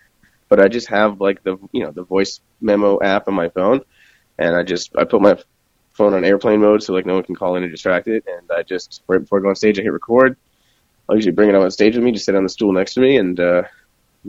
But 0.48 0.60
I 0.60 0.68
just 0.68 0.88
have 0.88 1.20
like 1.20 1.42
the 1.42 1.56
you 1.72 1.82
know 1.82 1.90
the 1.90 2.04
voice 2.04 2.40
memo 2.60 3.02
app 3.02 3.26
on 3.26 3.34
my 3.34 3.48
phone, 3.48 3.80
and 4.38 4.54
I 4.54 4.62
just 4.62 4.94
I 4.96 5.04
put 5.04 5.20
my 5.20 5.38
phone 5.94 6.14
on 6.14 6.24
airplane 6.24 6.60
mode 6.60 6.82
so 6.82 6.92
like 6.92 7.06
no 7.06 7.14
one 7.14 7.22
can 7.22 7.34
call 7.34 7.56
in 7.56 7.62
and 7.62 7.72
distract 7.72 8.08
it, 8.08 8.24
and 8.26 8.50
I 8.50 8.62
just 8.62 9.02
right 9.06 9.20
before 9.20 9.38
I 9.38 9.42
go 9.42 9.48
on 9.48 9.56
stage 9.56 9.78
I 9.78 9.82
hit 9.82 9.92
record. 9.92 10.36
I'll 11.08 11.16
usually 11.16 11.32
bring 11.32 11.48
it 11.48 11.54
up 11.54 11.62
on 11.62 11.70
stage 11.70 11.94
with 11.94 12.04
me, 12.04 12.12
just 12.12 12.24
sit 12.24 12.34
on 12.34 12.44
the 12.44 12.48
stool 12.48 12.72
next 12.72 12.94
to 12.94 13.00
me, 13.00 13.16
and 13.16 13.38
uh, 13.38 13.62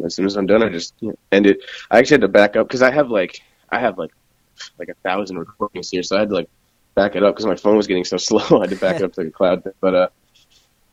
as 0.03 0.15
soon 0.15 0.25
as 0.25 0.36
I'm 0.36 0.48
done, 0.48 0.63
I 0.63 0.70
just 0.70 0.93
you 1.00 1.10
know, 1.10 1.15
end 1.32 1.46
it. 1.46 1.60
I 1.91 2.00
actually 2.00 2.15
had 2.15 2.22
to 2.22 2.27
back 2.27 2.55
up 2.55 2.67
because 2.67 2.82
I 2.82 2.91
have 2.91 3.10
like 3.10 3.41
I 3.70 3.79
have 3.79 3.98
like 3.98 4.12
like 4.77 4.89
a 4.89 4.96
thousand 4.96 5.38
recordings 5.38 5.89
here, 5.89 6.03
so 6.03 6.15
I 6.15 6.20
had 6.20 6.29
to 6.29 6.36
like 6.36 6.50
back 6.96 7.15
it 7.15 7.24
up 7.24 7.36
because 7.36 7.46
my 7.46 7.55
phone 7.55 7.77
was 7.77 7.88
getting 7.88 8.05
so 8.05 8.17
slow. 8.17 8.60
I 8.60 8.62
had 8.62 8.70
to 8.72 8.75
back 8.75 8.98
it 8.98 9.03
up 9.03 9.13
to 9.13 9.24
the 9.24 9.32
cloud. 9.32 9.63
But 9.79 9.96
uh, 9.96 10.08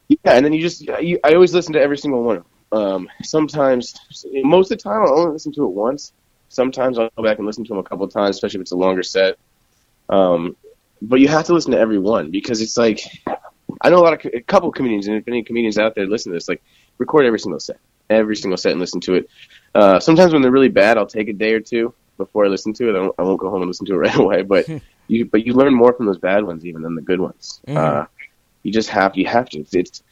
yeah, 0.09 0.33
and 0.33 0.45
then 0.45 0.53
you 0.53 0.61
just 0.61 0.83
you, 0.83 1.19
I 1.25 1.35
always 1.35 1.55
listen 1.55 1.73
to 1.75 1.81
every 1.81 1.99
single 1.99 2.23
one. 2.23 2.45
Um, 2.73 3.09
sometimes, 3.23 3.95
most 4.45 4.71
of 4.71 4.79
the 4.79 4.83
time, 4.83 5.03
I'll 5.03 5.19
only 5.19 5.33
listen 5.33 5.53
to 5.55 5.65
it 5.65 5.71
once. 5.71 6.13
Sometimes 6.49 6.99
I'll 6.99 7.11
go 7.17 7.23
back 7.23 7.39
and 7.39 7.47
listen 7.47 7.65
to 7.65 7.69
them 7.69 7.79
a 7.79 7.83
couple 7.83 8.05
of 8.05 8.13
times, 8.13 8.37
especially 8.37 8.59
if 8.59 8.63
it's 8.63 8.73
a 8.73 8.77
longer 8.77 9.03
set. 9.03 9.39
Um, 10.09 10.57
but 11.03 11.21
you 11.21 11.29
have 11.29 11.47
to 11.47 11.55
listen 11.55 11.73
to 11.73 11.79
every 11.79 11.99
one 11.99 12.31
because 12.31 12.61
it's 12.61 12.77
like 12.77 13.01
I 13.81 13.89
know 13.91 13.99
a 13.99 14.05
lot 14.05 14.25
of 14.25 14.33
a 14.35 14.41
couple 14.41 14.69
of 14.69 14.75
comedians, 14.75 15.07
and 15.09 15.17
if 15.17 15.27
any 15.29 15.43
comedians 15.43 15.79
out 15.79 15.95
there 15.95 16.07
listen 16.07 16.33
to 16.33 16.37
this, 16.37 16.49
like 16.49 16.63
record 16.99 17.25
every 17.25 17.39
single 17.39 17.61
set, 17.61 17.79
every 18.09 18.37
single 18.37 18.57
set, 18.59 18.73
and 18.73 18.81
listen 18.81 19.01
to 19.03 19.15
it. 19.15 19.31
Uh, 19.75 20.01
sometimes 20.01 20.33
when 20.33 20.43
they're 20.43 20.51
really 20.51 20.69
bad, 20.69 20.99
I'll 20.99 21.07
take 21.07 21.29
a 21.29 21.33
day 21.33 21.53
or 21.55 21.61
two 21.61 21.95
before 22.19 22.45
I 22.45 22.49
listen 22.49 22.73
to 22.75 22.89
it. 22.89 22.91
I, 22.91 22.95
don't, 22.95 23.15
I 23.19 23.23
won't 23.23 23.41
go 23.41 23.49
home 23.51 23.63
and 23.63 23.69
listen 23.69 23.87
to 23.87 23.95
it 23.95 23.99
right 24.07 24.17
away, 24.17 24.43
but 24.43 24.67
you 25.09 25.25
but 25.25 25.47
you 25.47 25.55
learn 25.55 25.75
more 25.75 25.93
from 25.93 26.07
those 26.07 26.19
bad 26.19 26.45
ones 26.45 26.65
even 26.67 26.83
than 26.83 26.95
the 26.95 27.03
good 27.03 27.21
ones. 27.21 27.61
Mhm. 27.67 27.77
Uh, 27.77 28.07
You 28.63 28.73
just 28.73 28.91
have 28.91 29.17
you 29.17 29.27
have 29.27 29.49
to. 29.51 29.61
It's, 29.61 29.75
it's 29.75 30.03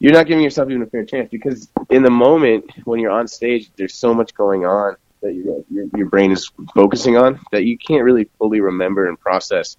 you're 0.00 0.12
not 0.12 0.26
giving 0.26 0.44
yourself 0.44 0.70
even 0.70 0.82
a 0.82 0.86
fair 0.86 1.04
chance 1.04 1.28
because 1.30 1.68
in 1.90 2.02
the 2.02 2.10
moment 2.10 2.70
when 2.84 3.00
you're 3.00 3.10
on 3.10 3.26
stage, 3.28 3.70
there's 3.76 3.94
so 3.94 4.14
much 4.14 4.32
going 4.34 4.64
on 4.64 4.96
that 5.22 5.34
your 5.34 5.64
your, 5.70 5.86
your 5.96 6.06
brain 6.06 6.30
is 6.32 6.50
focusing 6.74 7.16
on 7.16 7.40
that 7.52 7.64
you 7.64 7.76
can't 7.76 8.04
really 8.04 8.28
fully 8.38 8.60
remember 8.60 9.08
and 9.08 9.18
process 9.20 9.76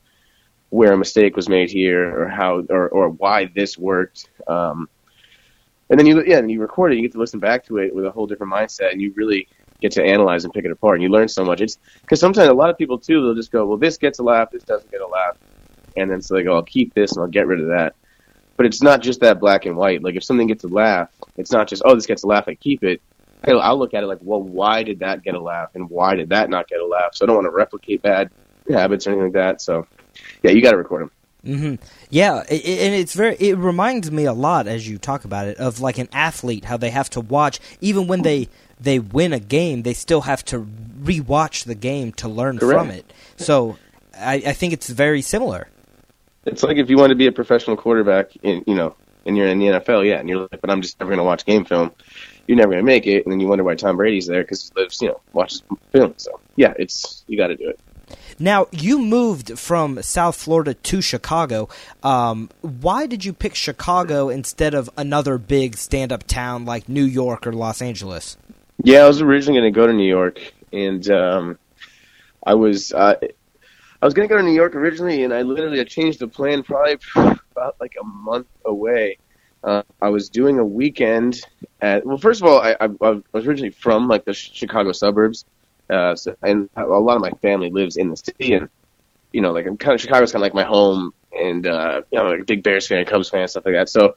where 0.70 0.94
a 0.94 0.98
mistake 0.98 1.36
was 1.36 1.50
made 1.50 1.70
here 1.70 2.22
or 2.22 2.28
how 2.28 2.64
or 2.70 2.90
or 2.90 3.10
why 3.10 3.46
this 3.46 3.78
worked. 3.78 4.30
Um, 4.48 4.90
and 5.90 6.00
then 6.00 6.06
you 6.06 6.24
yeah, 6.26 6.38
and 6.38 6.52
you 6.52 6.62
record 6.62 6.94
it. 6.94 6.98
You 6.98 7.02
get 7.02 7.14
to 7.14 7.20
listen 7.20 7.40
back 7.40 7.66
to 7.66 7.78
it 7.78 7.94
with 7.94 8.06
a 8.06 8.12
whole 8.12 8.28
different 8.28 8.54
mindset, 8.54 8.92
and 8.92 9.02
you 9.02 9.12
really 9.16 9.48
get 9.82 9.92
to 9.94 10.04
analyze 10.04 10.44
and 10.44 10.54
pick 10.54 10.66
it 10.66 10.72
apart. 10.72 10.96
And 10.96 11.04
you 11.04 11.10
learn 11.10 11.28
so 11.28 11.44
much. 11.44 11.62
It's 11.62 11.80
because 12.02 12.20
sometimes 12.20 12.50
a 12.50 12.54
lot 12.54 12.70
of 12.70 12.78
people 12.78 13.00
too 13.00 13.22
they'll 13.22 13.36
just 13.36 13.52
go, 13.52 13.66
well, 13.66 13.78
this 13.78 13.98
gets 13.98 14.20
a 14.20 14.24
laugh, 14.24 14.52
this 14.52 14.64
doesn't 14.64 14.92
get 14.92 15.02
a 15.02 15.08
laugh, 15.08 15.38
and 15.98 16.10
then 16.12 16.22
so 16.22 16.36
they 16.36 16.44
go, 16.44 16.56
I'll 16.56 16.64
keep 16.64 16.94
this 16.94 17.14
and 17.14 17.22
I'll 17.22 17.30
get 17.30 17.48
rid 17.48 17.62
of 17.62 17.68
that. 17.68 17.96
But 18.58 18.66
it's 18.66 18.84
not 18.84 19.02
just 19.02 19.22
that 19.22 19.40
black 19.40 19.66
and 19.66 19.78
white. 19.78 20.04
Like 20.04 20.16
if 20.16 20.24
something 20.24 20.48
gets 20.48 20.66
a 20.66 20.68
laugh, 20.68 21.10
it's 21.38 21.52
not 21.52 21.68
just 21.68 21.82
oh 21.86 21.96
this 21.96 22.06
gets 22.06 22.24
a 22.24 22.28
laugh, 22.28 22.48
I 22.48 22.56
keep 22.56 22.84
it. 22.84 23.02
I'll, 23.46 23.62
I'll 23.62 23.80
look 23.80 23.94
at 23.94 24.04
it 24.04 24.08
like, 24.08 24.20
well, 24.22 24.44
why 24.44 24.84
did 24.84 25.00
that 25.00 25.24
get 25.24 25.34
a 25.34 25.42
laugh, 25.42 25.70
and 25.74 25.90
why 25.90 26.14
did 26.14 26.30
that 26.30 26.50
not 26.50 26.68
get 26.68 26.82
a 26.82 26.86
laugh? 26.86 27.16
So 27.16 27.26
I 27.26 27.28
don't 27.28 27.38
want 27.38 27.46
to 27.46 27.52
replicate 27.52 28.04
bad 28.04 28.30
habits 28.70 29.08
or 29.08 29.12
anything 29.12 29.28
like 29.28 29.34
that. 29.34 29.62
So 29.62 29.88
yeah, 30.44 30.52
you 30.52 30.62
got 30.62 30.72
to 30.72 30.78
record 30.78 31.02
them. 31.04 31.12
hmm 31.46 31.76
Yeah, 32.10 32.44
it, 32.50 32.66
it- 32.66 32.80
and 32.86 32.96
it's 32.96 33.14
very. 33.14 33.36
It 33.36 33.58
reminds 33.58 34.12
me 34.12 34.26
a 34.26 34.34
lot 34.34 34.68
as 34.68 34.88
you 34.88 34.98
talk 34.98 35.26
about 35.26 35.48
it 35.48 35.58
of 35.58 35.80
like 35.80 35.98
an 35.98 36.10
athlete 36.14 36.66
how 36.66 36.78
they 36.78 36.90
have 36.90 37.10
to 37.12 37.22
watch 37.22 37.60
even 37.82 38.08
when 38.08 38.22
they 38.24 38.50
they 38.80 39.00
win 39.00 39.34
a 39.34 39.40
game, 39.40 39.84
they 39.84 39.94
still 39.94 40.22
have 40.22 40.44
to 40.46 40.66
rewatch 41.02 41.66
the 41.66 41.76
game 41.76 42.12
to 42.14 42.28
learn 42.30 42.60
from 42.60 42.90
it. 42.92 43.12
So 43.38 43.78
I, 44.18 44.36
I 44.36 44.54
think 44.54 44.74
it's 44.74 44.90
very 44.90 45.22
similar. 45.22 45.68
It's 46.46 46.64
like 46.64 46.78
if 46.78 46.90
you 46.90 46.98
want 46.98 47.10
to 47.10 47.16
be 47.16 47.28
a 47.28 47.32
professional 47.32 47.76
quarterback, 47.76 48.36
in 48.44 48.64
you 48.68 48.76
know, 48.76 48.96
and 49.26 49.36
you're 49.38 49.48
in 49.48 49.60
the 49.60 49.66
NFL, 49.68 50.08
yeah, 50.08 50.20
and 50.20 50.30
you're 50.30 50.42
like, 50.52 50.62
but 50.62 50.70
I'm 50.70 50.82
just 50.82 51.00
never 51.00 51.10
going 51.10 51.18
to 51.20 51.24
watch 51.26 51.46
game 51.46 51.66
film. 51.66 51.92
You're 52.48 52.58
never 52.58 52.72
going 52.72 52.84
to 52.84 52.86
make 52.86 53.06
it, 53.06 53.26
and 53.26 53.32
then 53.32 53.40
you 53.40 53.48
wonder 53.48 53.64
why 53.64 53.76
Tom 53.76 53.98
Brady's 53.98 54.26
there 54.26 54.42
because 54.44 54.72
he 54.74 54.82
lives, 54.82 55.02
you 55.02 55.10
know, 55.10 55.20
watches 55.34 55.62
film. 55.92 56.14
So 56.18 56.40
yeah, 56.56 56.74
it's 56.80 57.24
you 57.28 57.38
got 57.38 57.48
to 57.48 57.56
do 57.56 57.70
it. 57.70 57.80
Now 58.39 58.68
you 58.72 59.00
moved 59.00 59.60
from 59.60 60.01
South 60.01 60.36
Florida 60.36 60.74
to 60.74 61.01
Chicago. 61.01 61.70
Um, 62.04 62.50
why 62.62 63.06
did 63.06 63.25
you 63.25 63.34
pick 63.34 63.56
Chicago 63.56 64.30
instead 64.30 64.74
of 64.74 64.89
another 64.98 65.38
big 65.38 65.78
stand-up 65.78 66.24
town 66.25 66.66
like 66.66 66.88
New 66.88 67.04
York 67.04 67.46
or 67.46 67.54
Los 67.54 67.82
Angeles? 67.82 68.38
Yeah, 68.84 69.00
I 69.00 69.08
was 69.08 69.22
originally 69.22 69.60
going 69.60 69.74
to 69.74 69.78
go 69.78 69.88
to 69.88 69.94
New 69.94 70.08
York, 70.08 70.54
and 70.72 71.10
um, 71.10 71.60
I 72.46 72.54
was 72.54 72.94
uh, 72.94 73.16
I 74.01 74.06
was 74.06 74.13
going 74.13 74.28
to 74.28 74.34
go 74.34 74.38
to 74.38 74.44
New 74.44 74.54
York 74.54 74.75
originally, 74.75 75.24
and 75.24 75.34
I 75.34 75.42
literally 75.42 75.82
I 75.82 75.84
changed 75.84 76.20
the 76.20 76.28
plan 76.28 76.63
probably 76.63 76.98
about 77.51 77.75
like 77.82 77.96
a 78.00 78.06
month 78.06 78.48
away. 78.63 79.18
Uh, 79.62 79.84
I 80.01 80.08
was 80.08 80.30
doing 80.30 80.58
a 80.58 80.63
weekend 80.63 81.42
at 81.82 82.06
well, 82.06 82.18
first 82.18 82.42
of 82.42 82.48
all, 82.48 82.62
I, 82.62 82.78
I, 82.80 82.86
I 83.01 83.22
was 83.34 83.46
originally 83.46 83.72
from 83.72 84.08
like 84.08 84.24
the 84.24 84.34
Chicago 84.34 84.94
suburbs, 84.94 85.44
uh, 85.89 86.15
so, 86.15 86.36
and 86.41 86.69
a 86.75 86.86
lot 86.86 87.15
of 87.15 87.22
my 87.22 87.31
family 87.41 87.69
lives 87.69 87.98
in 87.98 88.10
the 88.10 88.17
city, 88.17 88.53
and 88.53 88.69
you 89.31 89.41
know, 89.41 89.51
like 89.51 89.65
I'm 89.65 89.77
kind 89.77 89.96
of 89.96 90.01
Chicago's 90.01 90.31
kind 90.31 90.41
of 90.41 90.46
like 90.46 90.53
my 90.53 90.63
home, 90.63 91.13
and 91.38 91.65
uh, 91.67 92.01
you 92.12 92.19
know, 92.19 92.29
like 92.29 92.41
a 92.41 92.46
big 92.46 92.63
Bears 92.63 92.88
fan, 92.88 93.05
Cubs 93.05 93.29
fan, 93.29 93.48
stuff 93.48 93.65
like 93.65 93.75
that. 93.75 93.89
So. 93.89 94.15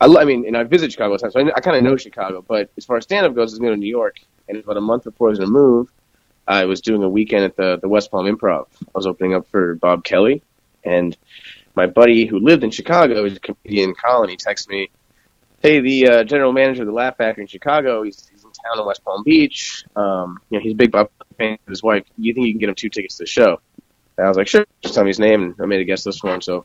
I, 0.00 0.06
I 0.06 0.24
mean, 0.24 0.46
and 0.48 0.56
I 0.56 0.64
visit 0.64 0.90
Chicago 0.90 1.16
time, 1.16 1.30
so 1.30 1.38
I, 1.38 1.52
I 1.54 1.60
kind 1.60 1.76
of 1.76 1.84
know 1.84 1.96
Chicago. 1.96 2.42
But 2.42 2.70
as 2.76 2.84
far 2.84 2.96
as 2.96 3.04
stand-up 3.04 3.36
goes, 3.36 3.52
I 3.52 3.54
was 3.54 3.58
going 3.60 3.74
to 3.74 3.78
New 3.78 3.86
York, 3.86 4.16
and 4.48 4.58
about 4.58 4.76
a 4.76 4.80
month 4.80 5.04
before 5.04 5.28
I 5.28 5.30
was 5.30 5.38
going 5.38 5.46
to 5.48 5.52
move, 5.52 5.92
I 6.46 6.64
was 6.64 6.80
doing 6.80 7.02
a 7.04 7.08
weekend 7.08 7.44
at 7.44 7.56
the 7.56 7.78
the 7.80 7.88
West 7.88 8.10
Palm 8.10 8.26
Improv. 8.26 8.66
I 8.82 8.90
was 8.94 9.06
opening 9.06 9.34
up 9.34 9.46
for 9.48 9.76
Bob 9.76 10.02
Kelly, 10.02 10.42
and 10.82 11.16
my 11.74 11.86
buddy 11.86 12.26
who 12.26 12.38
lived 12.38 12.64
in 12.64 12.70
Chicago, 12.70 13.24
he's 13.24 13.36
a 13.36 13.40
comedian, 13.40 13.94
Colin. 13.94 14.28
He 14.28 14.36
texted 14.36 14.68
me, 14.68 14.90
"Hey, 15.60 15.80
the 15.80 16.08
uh, 16.08 16.24
general 16.24 16.52
manager 16.52 16.82
of 16.82 16.86
the 16.86 16.92
Laugh 16.92 17.16
Factory 17.16 17.42
in 17.42 17.48
Chicago, 17.48 18.02
he's, 18.02 18.28
town 18.64 18.78
in 18.78 18.86
West 18.86 19.04
Palm 19.04 19.22
Beach. 19.22 19.84
Um, 19.96 20.40
you 20.50 20.58
know, 20.58 20.62
he's 20.62 20.72
a 20.72 20.76
big 20.76 20.90
Bob 20.92 21.10
fan. 21.38 21.58
His 21.68 21.82
wife. 21.82 22.04
You 22.18 22.34
think 22.34 22.46
you 22.46 22.52
can 22.52 22.60
get 22.60 22.68
him 22.68 22.74
two 22.74 22.88
tickets 22.88 23.16
to 23.16 23.24
the 23.24 23.28
show?" 23.28 23.60
And 24.16 24.26
I 24.26 24.28
was 24.28 24.36
like, 24.36 24.48
"Sure." 24.48 24.66
Just 24.82 24.94
tell 24.94 25.04
me 25.04 25.10
his 25.10 25.18
name, 25.20 25.42
and 25.42 25.54
I 25.60 25.66
made 25.66 25.88
a 25.88 25.92
list 25.92 26.20
for 26.20 26.34
him. 26.34 26.40
So 26.40 26.64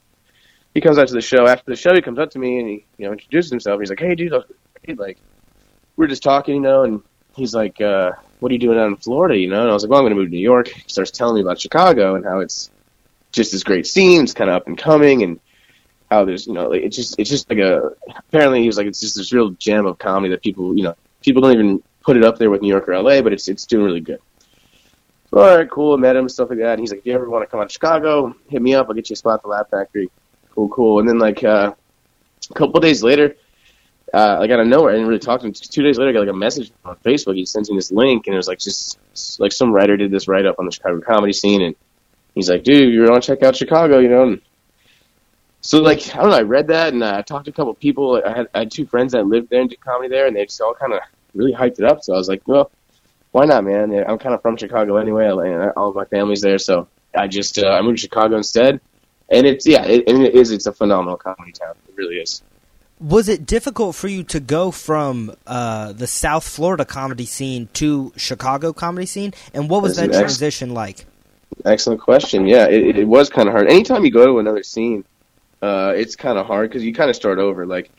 he 0.74 0.82
comes 0.82 0.98
out 0.98 1.08
to 1.08 1.14
the 1.14 1.22
show. 1.22 1.48
After 1.48 1.72
the 1.72 1.76
show, 1.76 1.94
he 1.96 2.02
comes 2.02 2.20
up 2.20 2.32
to 2.32 2.40
me 2.40 2.60
and 2.60 2.70
he, 2.70 2.86
you 2.98 3.06
know, 3.06 3.12
introduces 3.12 3.50
himself. 3.50 3.80
He's 3.80 3.90
like, 3.90 4.00
"Hey, 4.00 4.16
dude, 4.16 4.34
like, 4.96 5.18
we're 5.96 6.08
just 6.08 6.24
talking, 6.24 6.56
you 6.56 6.62
know." 6.62 6.84
And 6.84 7.02
he's 7.36 7.54
like, 7.54 7.82
uh, 7.82 8.12
"What 8.40 8.52
are 8.52 8.54
you 8.54 8.60
doing 8.60 8.78
out 8.78 8.88
in 8.88 8.98
Florida?" 8.98 9.38
You 9.38 9.50
know, 9.50 9.62
and 9.62 9.70
I 9.70 9.74
was 9.74 9.84
like, 9.84 9.90
"Well, 9.90 10.00
I'm 10.00 10.04
going 10.04 10.16
to 10.16 10.20
move 10.20 10.30
to 10.30 10.36
New 10.36 10.42
York." 10.42 10.68
He 10.68 10.84
starts 10.88 11.12
telling 11.12 11.36
me 11.36 11.42
about 11.42 11.60
Chicago 11.60 12.16
and 12.16 12.26
how 12.26 12.40
it's 12.40 12.70
just 13.32 13.52
this 13.52 13.64
great 13.64 13.86
scene, 13.86 14.24
it's 14.24 14.34
kind 14.34 14.50
of 14.50 14.56
up 14.56 14.68
and 14.68 14.78
coming, 14.78 15.24
and 15.24 15.40
how 16.10 16.26
there's, 16.26 16.48
you 16.48 16.54
know, 16.54 16.70
like, 16.70 16.82
it's 16.82 16.96
just, 16.96 17.20
it's 17.20 17.30
just 17.30 17.50
like 17.50 17.60
a. 17.60 17.92
Apparently, 18.30 18.62
he 18.62 18.68
was 18.68 18.78
like, 18.78 18.88
it's 18.88 19.00
just 19.00 19.16
this 19.16 19.34
real 19.34 19.50
gem 19.52 19.86
of 19.86 19.98
comedy 19.98 20.32
that 20.32 20.42
people, 20.42 20.76
you 20.76 20.84
know, 20.84 20.96
people 21.28 21.42
don't 21.42 21.52
even 21.52 21.84
put 22.04 22.16
it 22.16 22.24
up 22.24 22.38
there 22.38 22.50
with 22.50 22.62
New 22.62 22.70
York 22.70 22.88
or 22.88 22.98
LA, 22.98 23.22
but 23.22 23.34
it's 23.34 23.50
it's 23.50 23.66
doing 23.66 23.86
really 23.86 24.00
good. 24.00 24.20
All 25.34 25.58
right, 25.58 25.70
cool. 25.70 25.94
I 25.94 25.98
met 25.98 26.16
him, 26.16 26.30
stuff 26.30 26.50
like 26.50 26.60
that. 26.60 26.74
And 26.74 26.80
he's 26.80 26.92
like, 26.92 27.02
if 27.02 27.06
you 27.06 27.14
ever 27.14 27.30
want 27.30 27.44
to 27.44 27.48
come 27.48 27.60
out 27.60 27.68
to 27.68 27.74
Chicago, 27.74 28.34
hit 28.50 28.62
me 28.62 28.74
up. 28.74 28.88
I'll 28.88 28.96
get 28.96 29.10
you 29.10 29.14
a 29.14 29.18
spot 29.18 29.36
at 29.36 29.42
the 29.42 29.50
Laugh 29.50 29.70
Factory. 29.70 30.10
Cool, 30.52 30.70
cool. 30.70 31.00
And 31.00 31.08
then 31.08 31.20
like 31.20 31.44
uh, 31.44 31.74
a 32.50 32.54
couple 32.54 32.80
days 32.80 33.04
later, 33.04 33.36
uh, 34.14 34.38
like 34.40 34.50
out 34.52 34.62
of 34.62 34.68
nowhere, 34.68 34.92
I 34.92 34.94
didn't 34.94 35.10
really 35.10 35.20
talk 35.20 35.42
to 35.42 35.48
him. 35.48 35.54
Two 35.54 35.84
days 35.84 35.98
later, 35.98 36.12
I 36.12 36.14
got 36.14 36.20
like 36.22 36.30
a 36.30 36.34
message 36.34 36.72
on 36.86 36.96
Facebook. 36.98 37.36
He 37.36 37.46
sends 37.46 37.70
me 37.70 37.76
this 37.76 37.92
link, 37.92 38.28
and 38.28 38.34
it 38.34 38.38
was 38.38 38.48
like 38.48 38.60
just 38.60 38.98
like 39.38 39.52
some 39.52 39.74
writer 39.74 39.98
did 39.98 40.12
this 40.12 40.30
write 40.30 40.46
up 40.46 40.60
on 40.60 40.66
the 40.66 40.72
Chicago 40.72 41.02
comedy 41.02 41.34
scene, 41.34 41.62
and 41.62 41.76
he's 42.34 42.50
like, 42.50 42.64
"Dude, 42.64 42.94
you 42.94 43.04
want 43.04 43.22
to 43.22 43.28
check 43.28 43.44
out 43.44 43.58
Chicago?" 43.58 44.00
You 44.00 44.08
know. 44.08 44.24
And 44.24 44.42
so 45.60 45.82
like 45.82 46.16
I 46.16 46.22
don't 46.22 46.30
know, 46.30 46.38
I 46.38 46.44
read 46.44 46.68
that, 46.68 46.94
and 46.94 47.04
uh, 47.04 47.16
I 47.18 47.22
talked 47.22 47.46
to 47.46 47.52
a 47.52 47.54
couple 47.54 47.74
people. 47.74 48.22
I 48.26 48.38
had, 48.38 48.48
I 48.56 48.60
had 48.60 48.72
two 48.72 48.86
friends 48.86 49.12
that 49.12 49.28
lived 49.28 49.50
there 49.50 49.60
and 49.60 49.70
did 49.70 49.82
comedy 49.82 50.08
there, 50.08 50.26
and 50.26 50.34
they 50.34 50.46
just 50.46 50.62
all 50.62 50.74
kind 50.74 50.94
of 50.94 51.02
really 51.38 51.54
hyped 51.54 51.80
it 51.80 51.86
up. 51.86 52.04
So 52.04 52.14
I 52.14 52.18
was 52.18 52.28
like, 52.28 52.42
well, 52.48 52.72
why 53.32 53.46
not, 53.46 53.64
man? 53.64 53.94
I'm 54.08 54.18
kind 54.18 54.34
of 54.34 54.42
from 54.42 54.58
Chicago 54.58 54.98
anyway, 54.98 55.28
and 55.28 55.72
all 55.78 55.90
of 55.90 55.96
my 55.96 56.06
family's 56.06 56.42
there, 56.42 56.58
so 56.58 56.88
I 57.16 57.28
just 57.28 57.60
uh, 57.60 57.70
I 57.70 57.82
moved 57.82 57.98
to 57.98 58.02
Chicago 58.02 58.38
instead. 58.38 58.82
And 59.30 59.46
it's 59.46 59.68
yeah, 59.68 59.84
it, 59.86 60.08
and 60.08 60.24
it 60.24 60.36
is. 60.36 60.52
It's 60.52 60.66
a 60.66 60.74
phenomenal 60.74 61.18
comedy 61.18 61.52
town. 61.52 61.76
It 61.88 61.96
really 61.96 62.16
is. 62.16 62.42
Was 63.00 63.30
it 63.30 63.46
difficult 63.46 63.96
for 63.96 64.08
you 64.08 64.24
to 64.24 64.40
go 64.40 64.72
from 64.72 65.36
uh, 65.46 65.92
the 65.92 66.08
South 66.08 66.48
Florida 66.48 66.84
comedy 66.84 67.26
scene 67.26 67.70
to 67.74 68.12
Chicago 68.16 68.74
comedy 68.74 69.06
scene, 69.06 69.34
and 69.54 69.70
what 69.70 69.84
was 69.84 69.98
That's 69.98 70.08
that 70.08 70.16
an 70.18 70.24
ex- 70.24 70.38
transition 70.38 70.74
like? 70.74 71.06
Excellent 71.66 72.02
question. 72.02 72.48
Yeah, 72.48 72.68
it, 72.68 72.98
it 72.98 73.06
was 73.06 73.30
kind 73.30 73.48
of 73.48 73.54
hard. 73.54 73.70
Anytime 73.70 74.04
you 74.04 74.12
go 74.12 74.26
to 74.26 74.40
another 74.40 74.64
scene, 74.64 75.04
uh, 75.62 75.94
it's 75.96 76.16
kind 76.16 76.38
of 76.38 76.48
hard 76.48 76.70
because 76.70 76.84
you 76.84 76.94
kind 76.94 77.10
of 77.10 77.16
start 77.16 77.38
over. 77.38 77.66
Like 77.66 77.92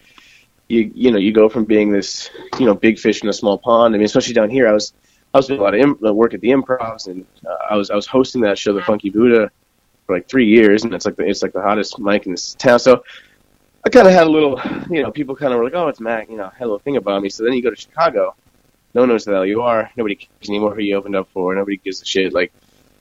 you, 0.69 0.91
you 0.95 1.11
know, 1.11 1.19
you 1.19 1.33
go 1.33 1.49
from 1.49 1.65
being 1.65 1.91
this, 1.91 2.31
you 2.59 2.67
know, 2.67 2.75
big 2.75 2.99
fish 2.99 3.23
in 3.23 3.29
a 3.29 3.33
small 3.33 3.59
pond. 3.59 3.95
I 3.95 3.99
mean, 3.99 4.05
especially 4.05 4.35
down 4.35 4.51
here, 4.51 4.69
I 4.69 4.73
was, 4.73 4.93
I 5.33 5.39
was 5.39 5.47
doing 5.47 5.61
a 5.61 5.63
lot 5.63 5.75
of 5.75 5.81
Im- 5.81 5.99
uh, 6.05 6.13
work 6.13 6.35
at 6.35 6.41
the 6.41 6.51
Improvs, 6.51 7.07
and 7.07 7.27
uh, 7.47 7.57
I 7.71 7.77
was, 7.77 7.91
I 7.91 7.95
was 7.95 8.07
hosting 8.07 8.41
that 8.43 8.59
show, 8.59 8.73
The 8.73 8.83
Funky 8.83 9.11
Buddha, 9.11 9.51
for 10.07 10.17
like 10.17 10.29
three 10.29 10.47
years, 10.47 10.85
and 10.85 10.95
it's 10.95 11.05
like 11.05 11.17
the, 11.17 11.27
it's 11.27 11.43
like 11.43 11.53
the 11.53 11.63
hottest 11.63 11.99
mic 11.99 12.27
in 12.27 12.33
this 12.33 12.55
town. 12.55 12.79
So 12.79 13.03
I 13.85 13.91
kind 13.91 14.07
of 14.07 14.13
had 14.13 14.27
a 14.27 14.31
little, 14.31 14.61
you 14.91 15.03
know, 15.03 15.11
people 15.11 15.37
kind 15.37 15.53
of 15.53 15.59
were 15.59 15.65
like, 15.65 15.75
oh, 15.75 15.89
it's 15.89 16.01
Mac, 16.01 16.29
you 16.29 16.37
know, 16.37 16.51
little 16.61 16.79
thing 16.79 16.97
about 16.97 17.23
me. 17.23 17.29
So 17.29 17.45
then 17.45 17.53
you 17.53 17.63
go 17.63 17.71
to 17.71 17.77
Chicago, 17.77 18.35
no 18.95 19.03
one 19.03 19.09
knows 19.11 19.25
who 19.25 19.31
the 19.31 19.37
hell 19.37 19.47
you 19.47 19.63
are. 19.63 19.91
Nobody 19.97 20.15
cares 20.15 20.49
anymore 20.49 20.75
who 20.75 20.83
you 20.83 20.97
opened 20.97 21.17
up 21.17 21.29
for. 21.33 21.55
Nobody 21.55 21.77
gives 21.77 22.03
a 22.03 22.05
shit. 22.05 22.33
Like 22.33 22.53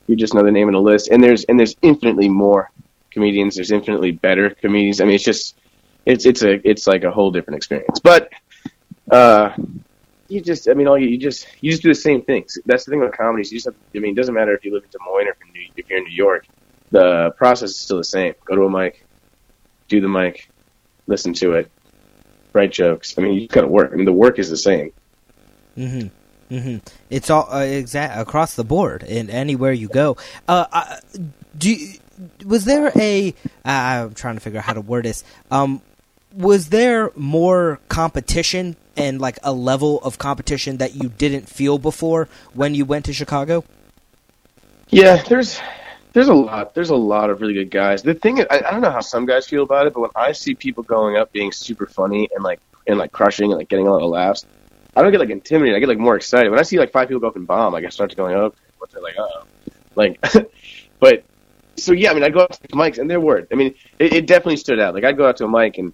you're 0.07 0.17
just 0.17 0.33
another 0.33 0.51
name 0.51 0.67
in 0.69 0.75
a 0.75 0.79
list. 0.79 1.09
And 1.09 1.23
there's 1.23 1.43
and 1.45 1.59
there's 1.59 1.75
infinitely 1.81 2.29
more 2.29 2.71
comedians. 3.11 3.55
There's 3.55 3.71
infinitely 3.71 4.11
better 4.11 4.49
comedians. 4.49 5.01
I 5.01 5.05
mean, 5.05 5.15
it's 5.15 5.23
just 5.23 5.55
it's 6.07 6.25
it's 6.25 6.41
a 6.41 6.67
it's 6.67 6.87
like 6.87 7.03
a 7.03 7.11
whole 7.11 7.31
different 7.31 7.57
experience. 7.57 7.99
But 7.99 8.31
uh, 9.11 9.53
you 10.29 10.41
just 10.41 10.69
I 10.69 10.73
mean, 10.73 10.87
all 10.87 10.97
you, 10.97 11.09
you 11.09 11.17
just 11.17 11.47
you 11.61 11.69
just 11.71 11.83
do 11.83 11.89
the 11.89 11.95
same 11.95 12.21
things. 12.21 12.57
That's 12.65 12.85
the 12.85 12.91
thing 12.91 13.01
with 13.01 13.11
comedy. 13.11 13.47
You 13.47 13.57
just 13.57 13.65
have, 13.65 13.75
I 13.95 13.99
mean, 13.99 14.13
it 14.13 14.15
doesn't 14.15 14.33
matter 14.33 14.53
if 14.53 14.63
you 14.63 14.73
live 14.73 14.83
in 14.83 14.89
Des 14.89 14.97
Moines 15.05 15.27
or 15.27 15.31
if, 15.31 15.89
you're 15.89 15.97
in 15.97 16.05
New, 16.05 16.15
York. 16.15 16.47
The 16.91 17.31
process 17.37 17.71
is 17.71 17.79
still 17.79 17.97
the 17.97 18.05
same. 18.05 18.33
Go 18.45 18.55
to 18.55 18.63
a 18.63 18.69
mic, 18.69 19.05
do 19.89 19.99
the 19.99 20.07
mic, 20.07 20.49
listen 21.05 21.33
to 21.33 21.53
it, 21.53 21.69
write 22.53 22.71
jokes. 22.71 23.15
I 23.17 23.21
mean, 23.21 23.33
you 23.33 23.47
got 23.47 23.61
to 23.61 23.67
work. 23.67 23.91
I 23.91 23.95
mean, 23.97 24.05
the 24.05 24.13
work 24.13 24.39
is 24.39 24.49
the 24.49 24.57
same. 24.57 24.93
hmm 25.75 26.07
hmm 26.47 26.77
It's 27.09 27.29
all 27.29 27.51
uh, 27.51 27.59
exact 27.59 28.17
across 28.17 28.55
the 28.55 28.63
board 28.63 29.03
and 29.03 29.29
anywhere 29.29 29.73
you 29.73 29.89
go. 29.89 30.15
Uh, 30.47 30.65
uh, 30.71 30.95
do 31.57 31.73
you, 31.73 31.99
was 32.45 32.63
there 32.63 32.91
a? 32.95 33.33
Uh, 33.65 33.69
I'm 33.69 34.13
trying 34.13 34.35
to 34.35 34.41
figure 34.41 34.59
out 34.59 34.65
how 34.65 34.73
to 34.73 34.81
word 34.81 35.03
this. 35.03 35.25
Um, 35.51 35.81
was 36.37 36.69
there 36.69 37.11
more 37.15 37.79
competition 37.89 38.75
and 38.95 39.19
like 39.19 39.39
a 39.43 39.51
level 39.51 39.99
of 40.01 40.19
competition 40.19 40.77
that 40.77 40.93
you 40.93 41.09
didn't 41.09 41.49
feel 41.49 41.79
before 41.79 42.29
when 42.53 42.75
you 42.75 42.85
went 42.85 43.05
to 43.05 43.13
Chicago? 43.13 43.63
Yeah, 44.89 45.21
there's 45.23 45.59
there's 46.13 46.27
a 46.27 46.33
lot 46.33 46.75
there's 46.75 46.91
a 46.91 46.95
lot 46.95 47.31
of 47.31 47.41
really 47.41 47.55
good 47.55 47.71
guys. 47.71 48.03
The 48.03 48.13
thing 48.13 48.37
is, 48.37 48.45
I, 48.51 48.59
I 48.59 48.71
don't 48.71 48.81
know 48.81 48.91
how 48.91 49.01
some 49.01 49.25
guys 49.25 49.47
feel 49.47 49.63
about 49.63 49.87
it, 49.87 49.93
but 49.93 50.01
when 50.01 50.11
I 50.15 50.31
see 50.31 50.53
people 50.53 50.83
going 50.83 51.17
up 51.17 51.31
being 51.31 51.51
super 51.51 51.87
funny 51.87 52.29
and 52.35 52.43
like 52.43 52.59
and 52.85 52.99
like 52.99 53.11
crushing 53.11 53.51
and 53.51 53.57
like 53.57 53.67
getting 53.67 53.87
a 53.87 53.91
lot 53.91 54.03
of 54.03 54.09
laughs, 54.09 54.45
I 54.95 55.01
don't 55.01 55.11
get 55.11 55.19
like 55.19 55.31
intimidated. 55.31 55.75
I 55.75 55.79
get 55.79 55.89
like 55.89 55.97
more 55.97 56.15
excited 56.15 56.51
when 56.51 56.59
I 56.59 56.63
see 56.63 56.77
like 56.77 56.91
five 56.91 57.07
people 57.07 57.19
go 57.19 57.27
up 57.27 57.35
and 57.35 57.47
bomb. 57.47 57.73
Like 57.73 57.83
I 57.83 57.89
start 57.89 58.15
going 58.15 58.35
up, 58.35 58.55
what's 58.77 58.93
it 58.93 59.01
like? 59.01 59.15
Oh, 59.17 59.43
like, 59.95 60.23
but 60.99 61.23
so 61.77 61.93
yeah, 61.93 62.11
I 62.11 62.13
mean, 62.13 62.23
I'd 62.23 62.33
go 62.33 62.41
up 62.41 62.51
to 62.51 62.67
mics 62.69 62.99
and 62.99 63.09
they're 63.09 63.19
word. 63.19 63.47
I 63.51 63.55
mean, 63.55 63.73
it, 63.97 64.13
it 64.13 64.27
definitely 64.27 64.57
stood 64.57 64.79
out. 64.79 64.93
Like 64.93 65.03
I'd 65.03 65.17
go 65.17 65.27
out 65.27 65.37
to 65.37 65.45
a 65.45 65.49
mic 65.49 65.79
and 65.79 65.93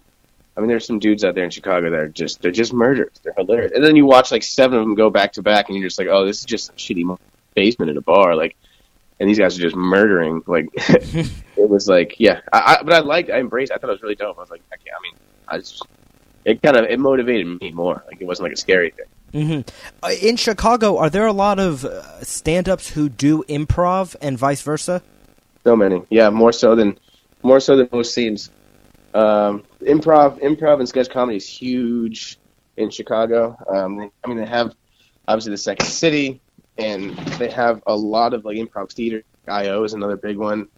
I 0.56 0.60
mean, 0.60 0.68
there's 0.68 0.86
some 0.86 0.98
dudes 0.98 1.24
out 1.24 1.34
there 1.34 1.44
in 1.44 1.50
Chicago 1.50 1.90
that 1.90 1.98
are 1.98 2.08
just 2.08 2.40
they're 2.40 2.52
just 2.52 2.72
murderers. 2.72 3.18
They're 3.22 3.34
hilarious. 3.36 3.72
And 3.74 3.84
then 3.84 3.96
you 3.96 4.06
watch 4.06 4.30
like 4.30 4.42
seven 4.42 4.78
of 4.78 4.84
them 4.84 4.94
go 4.94 5.10
back 5.10 5.32
to 5.32 5.42
back, 5.42 5.68
and 5.68 5.76
you're 5.76 5.88
just 5.88 5.98
like, 5.98 6.08
oh, 6.08 6.24
this 6.24 6.38
is 6.38 6.44
just 6.44 6.70
a 6.70 6.72
shitty 6.74 7.18
basement 7.54 7.90
in 7.90 7.96
a 7.96 8.00
bar. 8.00 8.36
Like, 8.36 8.56
and 9.18 9.28
these 9.28 9.38
guys 9.38 9.58
are 9.58 9.62
just 9.62 9.74
murdering. 9.74 10.42
Like, 10.46 10.68
it 10.76 11.68
was 11.68 11.88
like, 11.88 12.20
yeah. 12.20 12.40
I, 12.52 12.76
I, 12.78 12.82
but 12.84 12.92
I 12.92 13.00
liked, 13.00 13.30
I 13.30 13.40
embraced. 13.40 13.72
I 13.72 13.76
thought 13.76 13.88
it 13.88 13.94
was 13.94 14.02
really 14.02 14.14
dope. 14.14 14.38
I 14.38 14.42
was 14.42 14.50
like, 14.50 14.62
yeah. 14.86 14.92
I 14.96 15.02
mean, 15.02 15.14
I 15.48 15.58
just 15.58 15.82
it 16.44 16.62
kind 16.62 16.76
of 16.76 16.84
it 16.84 17.00
motivated 17.00 17.60
me 17.60 17.72
more. 17.72 18.04
Like, 18.06 18.20
it 18.20 18.26
wasn't 18.26 18.44
like 18.44 18.52
a 18.52 18.56
scary 18.56 18.90
thing. 18.90 19.06
Mm-hmm. 19.34 20.04
Uh, 20.04 20.12
in 20.22 20.36
Chicago, 20.36 20.96
are 20.98 21.10
there 21.10 21.26
a 21.26 21.32
lot 21.32 21.58
of 21.58 21.84
uh, 21.84 22.22
stand-ups 22.22 22.90
who 22.90 23.08
do 23.08 23.42
improv 23.48 24.14
and 24.20 24.38
vice 24.38 24.62
versa? 24.62 25.02
So 25.64 25.74
many, 25.74 26.02
yeah, 26.10 26.30
more 26.30 26.52
so 26.52 26.76
than 26.76 26.96
more 27.42 27.58
so 27.58 27.76
than 27.76 27.88
most 27.90 28.14
scenes. 28.14 28.50
Um, 29.12 29.64
improv, 29.84 30.40
improv, 30.40 30.80
and 30.80 30.88
sketch 30.88 31.10
comedy 31.10 31.36
is 31.36 31.46
huge 31.46 32.38
in 32.76 32.90
Chicago. 32.90 33.56
Um, 33.68 34.10
I 34.24 34.28
mean, 34.28 34.38
they 34.38 34.46
have 34.46 34.74
obviously 35.28 35.50
the 35.50 35.58
Second 35.58 35.86
City, 35.86 36.40
and 36.78 37.16
they 37.38 37.50
have 37.50 37.82
a 37.86 37.96
lot 37.96 38.34
of 38.34 38.44
like 38.44 38.56
improv 38.56 38.92
theater. 38.92 39.22
IO 39.48 39.84
is 39.84 39.92
another 39.92 40.16
big 40.16 40.36
one. 40.36 40.68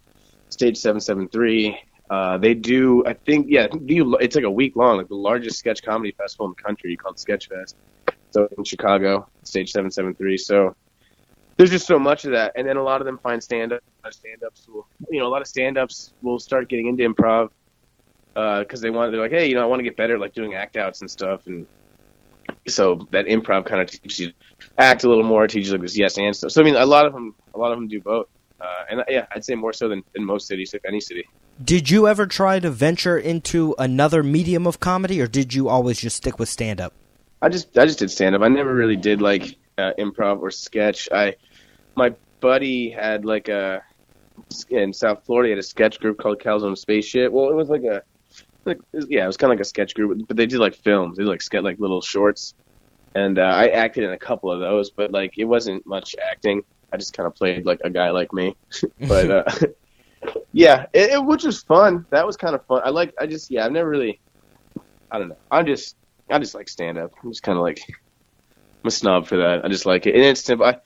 Stage 0.49 0.77
Seven 0.77 1.01
Seven 1.01 1.27
Three. 1.29 1.79
Uh, 2.09 2.37
they 2.37 2.53
do, 2.53 3.05
I 3.05 3.13
think, 3.13 3.47
yeah, 3.49 3.67
do 3.67 4.15
it's 4.15 4.35
like 4.35 4.45
a 4.45 4.51
week 4.51 4.77
long, 4.77 4.97
like 4.97 5.09
the 5.09 5.15
largest 5.15 5.59
sketch 5.59 5.83
comedy 5.83 6.13
festival 6.17 6.45
in 6.45 6.53
the 6.55 6.63
country 6.63 6.95
called 6.95 7.17
Sketchfest. 7.17 7.73
So 8.31 8.47
in 8.57 8.63
Chicago, 8.63 9.27
Stage 9.43 9.71
Seven 9.71 9.91
Seven 9.91 10.15
Three. 10.15 10.37
So 10.37 10.75
there's 11.57 11.71
just 11.71 11.87
so 11.87 11.99
much 11.99 12.23
of 12.25 12.31
that, 12.31 12.53
and 12.55 12.67
then 12.67 12.77
a 12.77 12.83
lot 12.83 13.01
of 13.01 13.05
them 13.05 13.17
find 13.17 13.43
stand 13.43 13.73
up. 13.73 13.81
Stand 14.09 14.41
ups 14.45 14.69
will, 14.69 14.87
you 15.09 15.19
know, 15.19 15.27
a 15.27 15.29
lot 15.29 15.41
of 15.41 15.47
stand 15.49 15.77
ups 15.77 16.13
will 16.21 16.39
start 16.39 16.69
getting 16.69 16.87
into 16.87 17.03
improv 17.03 17.49
because 18.37 18.81
uh, 18.81 18.83
they 18.83 18.89
want 18.91 19.11
they're 19.11 19.21
like, 19.21 19.31
hey, 19.31 19.47
you 19.47 19.55
know, 19.55 19.63
I 19.63 19.65
want 19.65 19.79
to 19.79 19.83
get 19.83 19.97
better 19.97 20.19
like 20.19 20.33
doing 20.33 20.53
act 20.53 20.77
outs 20.77 21.01
and 21.01 21.09
stuff, 21.09 21.47
and 21.47 21.65
so 22.67 23.07
that 23.09 23.25
improv 23.25 23.65
kind 23.65 23.81
of 23.81 23.89
teaches 23.89 24.19
you 24.19 24.27
to 24.27 24.33
act 24.77 25.03
a 25.03 25.09
little 25.09 25.23
more, 25.23 25.47
teaches 25.47 25.71
like 25.71 25.81
this 25.81 25.97
yes 25.97 26.19
and 26.19 26.35
stuff. 26.35 26.51
So 26.51 26.61
I 26.61 26.65
mean, 26.65 26.75
a 26.75 26.85
lot 26.85 27.07
of 27.07 27.13
them, 27.13 27.33
a 27.55 27.57
lot 27.57 27.71
of 27.71 27.79
them 27.79 27.87
do 27.87 27.99
both, 27.99 28.27
uh, 28.61 28.83
and 28.91 29.03
yeah, 29.09 29.25
I'd 29.33 29.43
say 29.43 29.55
more 29.55 29.73
so 29.73 29.89
than, 29.89 30.03
than 30.13 30.23
most 30.23 30.47
cities, 30.47 30.75
if 30.75 30.85
any 30.85 30.99
city. 30.99 31.27
Did 31.63 31.89
you 31.89 32.07
ever 32.07 32.27
try 32.27 32.59
to 32.59 32.69
venture 32.69 33.17
into 33.17 33.73
another 33.79 34.21
medium 34.21 34.67
of 34.67 34.79
comedy, 34.79 35.19
or 35.19 35.25
did 35.25 35.55
you 35.55 35.67
always 35.67 35.99
just 35.99 36.17
stick 36.17 36.37
with 36.37 36.49
stand 36.49 36.79
up? 36.79 36.93
I 37.41 37.49
just 37.49 37.75
I 37.75 37.85
just 37.85 37.97
did 37.97 38.11
stand 38.11 38.35
up. 38.35 38.43
I 38.43 38.49
never 38.49 38.71
really 38.71 38.97
did 38.97 39.19
like 39.19 39.57
uh, 39.79 39.93
improv 39.97 40.41
or 40.41 40.51
sketch. 40.51 41.09
I 41.11 41.37
my 41.95 42.13
buddy 42.39 42.91
had 42.91 43.25
like 43.25 43.49
a 43.49 43.81
in 44.69 44.93
South 44.93 45.25
Florida 45.25 45.47
he 45.47 45.51
had 45.51 45.59
a 45.59 45.63
sketch 45.63 45.99
group 45.99 46.19
called 46.19 46.39
Calzone 46.39 46.77
Spaceship. 46.77 47.31
Well, 47.31 47.49
it 47.49 47.55
was 47.55 47.69
like 47.69 47.83
a 47.83 48.03
like 48.67 48.79
yeah, 49.07 49.23
it 49.23 49.27
was 49.27 49.37
kind 49.37 49.51
of 49.51 49.57
like 49.57 49.61
a 49.61 49.69
sketch 49.69 49.95
group, 49.95 50.27
but 50.27 50.37
they 50.37 50.45
did 50.45 50.59
like 50.59 50.75
films. 50.75 51.17
They 51.17 51.23
did 51.23 51.29
like 51.29 51.41
sketch 51.41 51.63
like 51.63 51.79
little 51.79 52.01
shorts, 52.01 52.53
and 53.15 53.39
uh, 53.39 53.43
I 53.43 53.69
acted 53.69 54.03
in 54.03 54.11
a 54.11 54.17
couple 54.17 54.51
of 54.51 54.59
those, 54.59 54.91
but 54.91 55.11
like 55.11 55.37
it 55.37 55.45
wasn't 55.45 55.85
much 55.85 56.15
acting. 56.31 56.63
I 56.91 56.97
just 56.97 57.13
kind 57.13 57.27
of 57.27 57.35
played 57.35 57.65
like 57.65 57.81
a 57.83 57.89
guy 57.89 58.11
like 58.11 58.33
me, 58.33 58.55
but 59.07 59.31
uh, 59.31 59.43
yeah, 60.51 60.85
it, 60.93 61.11
it, 61.11 61.25
which 61.25 61.43
was 61.43 61.63
fun. 61.63 62.05
That 62.09 62.25
was 62.25 62.37
kind 62.37 62.55
of 62.55 62.65
fun. 62.65 62.81
I 62.83 62.89
like. 62.89 63.13
I 63.19 63.25
just 63.25 63.49
yeah, 63.51 63.65
I've 63.65 63.71
never 63.71 63.89
really. 63.89 64.19
I 65.11 65.19
don't 65.19 65.29
know. 65.29 65.37
I'm 65.49 65.65
just 65.65 65.95
I 66.29 66.39
just 66.39 66.55
like 66.55 66.69
stand 66.69 66.97
up. 66.97 67.13
I'm 67.23 67.31
just 67.31 67.43
kind 67.43 67.57
of 67.57 67.63
like 67.63 67.81
I'm 67.89 68.87
a 68.87 68.91
snob 68.91 69.27
for 69.27 69.37
that. 69.37 69.63
I 69.63 69.67
just 69.67 69.85
like 69.85 70.05
it, 70.05 70.15
and 70.15 70.23
it's 70.23 70.41
simple. 70.41 70.65
I, 70.65 70.77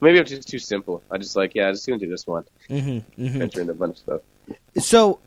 maybe 0.00 0.18
I'm 0.18 0.26
just 0.26 0.48
too 0.48 0.58
simple. 0.58 1.02
I 1.10 1.18
just 1.18 1.36
like 1.36 1.54
yeah, 1.54 1.68
I'm 1.68 1.74
just 1.74 1.86
gonna 1.86 1.98
do 1.98 2.08
this 2.08 2.26
one. 2.26 2.44
Mm-hmm, 2.68 3.22
mm-hmm. 3.22 3.42
Enter 3.42 3.60
into 3.62 3.72
a 3.72 3.76
bunch 3.76 3.96
of 3.96 3.98
stuff. 3.98 4.20
So 4.84 5.20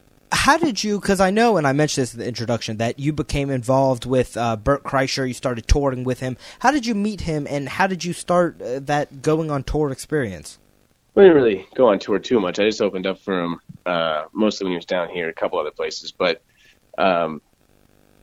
how 0.44 0.58
did 0.58 0.84
you? 0.84 1.00
Because 1.00 1.22
I 1.22 1.30
know, 1.30 1.56
and 1.56 1.66
I 1.66 1.72
mentioned 1.72 2.04
this 2.04 2.14
in 2.14 2.20
the 2.20 2.28
introduction, 2.28 2.76
that 2.76 3.00
you 3.00 3.14
became 3.14 3.50
involved 3.50 4.06
with 4.06 4.36
uh, 4.36 4.58
Bert 4.58 4.84
Kreischer. 4.84 5.26
You 5.26 5.34
started 5.34 5.70
touring 5.70 6.04
with 6.04 6.20
him. 6.20 6.36
How 6.60 6.70
did 6.70 6.86
you 6.86 6.94
meet 6.94 7.22
him, 7.22 7.48
and 7.50 7.70
how 7.70 7.88
did 7.88 8.04
you 8.04 8.12
start 8.12 8.62
uh, 8.62 8.80
that 8.82 9.22
going 9.22 9.50
on 9.50 9.64
tour 9.64 9.90
experience? 9.90 10.60
We 11.16 11.24
didn't 11.24 11.38
really 11.38 11.66
go 11.76 11.88
on 11.88 12.00
tour 12.00 12.20
too 12.20 12.42
much. 12.42 12.60
I 12.60 12.66
just 12.66 12.82
opened 12.82 13.08
up 13.08 13.20
for 13.20 13.42
him 13.42 13.60
uh, 13.86 14.26
mostly 14.34 14.66
when 14.66 14.74
he 14.74 14.76
was 14.76 14.86
down 14.86 15.08
here, 15.08 15.30
a 15.30 15.34
couple 15.34 15.60
other 15.60 15.72
places, 15.72 16.12
but 16.12 16.44
um, 16.98 17.42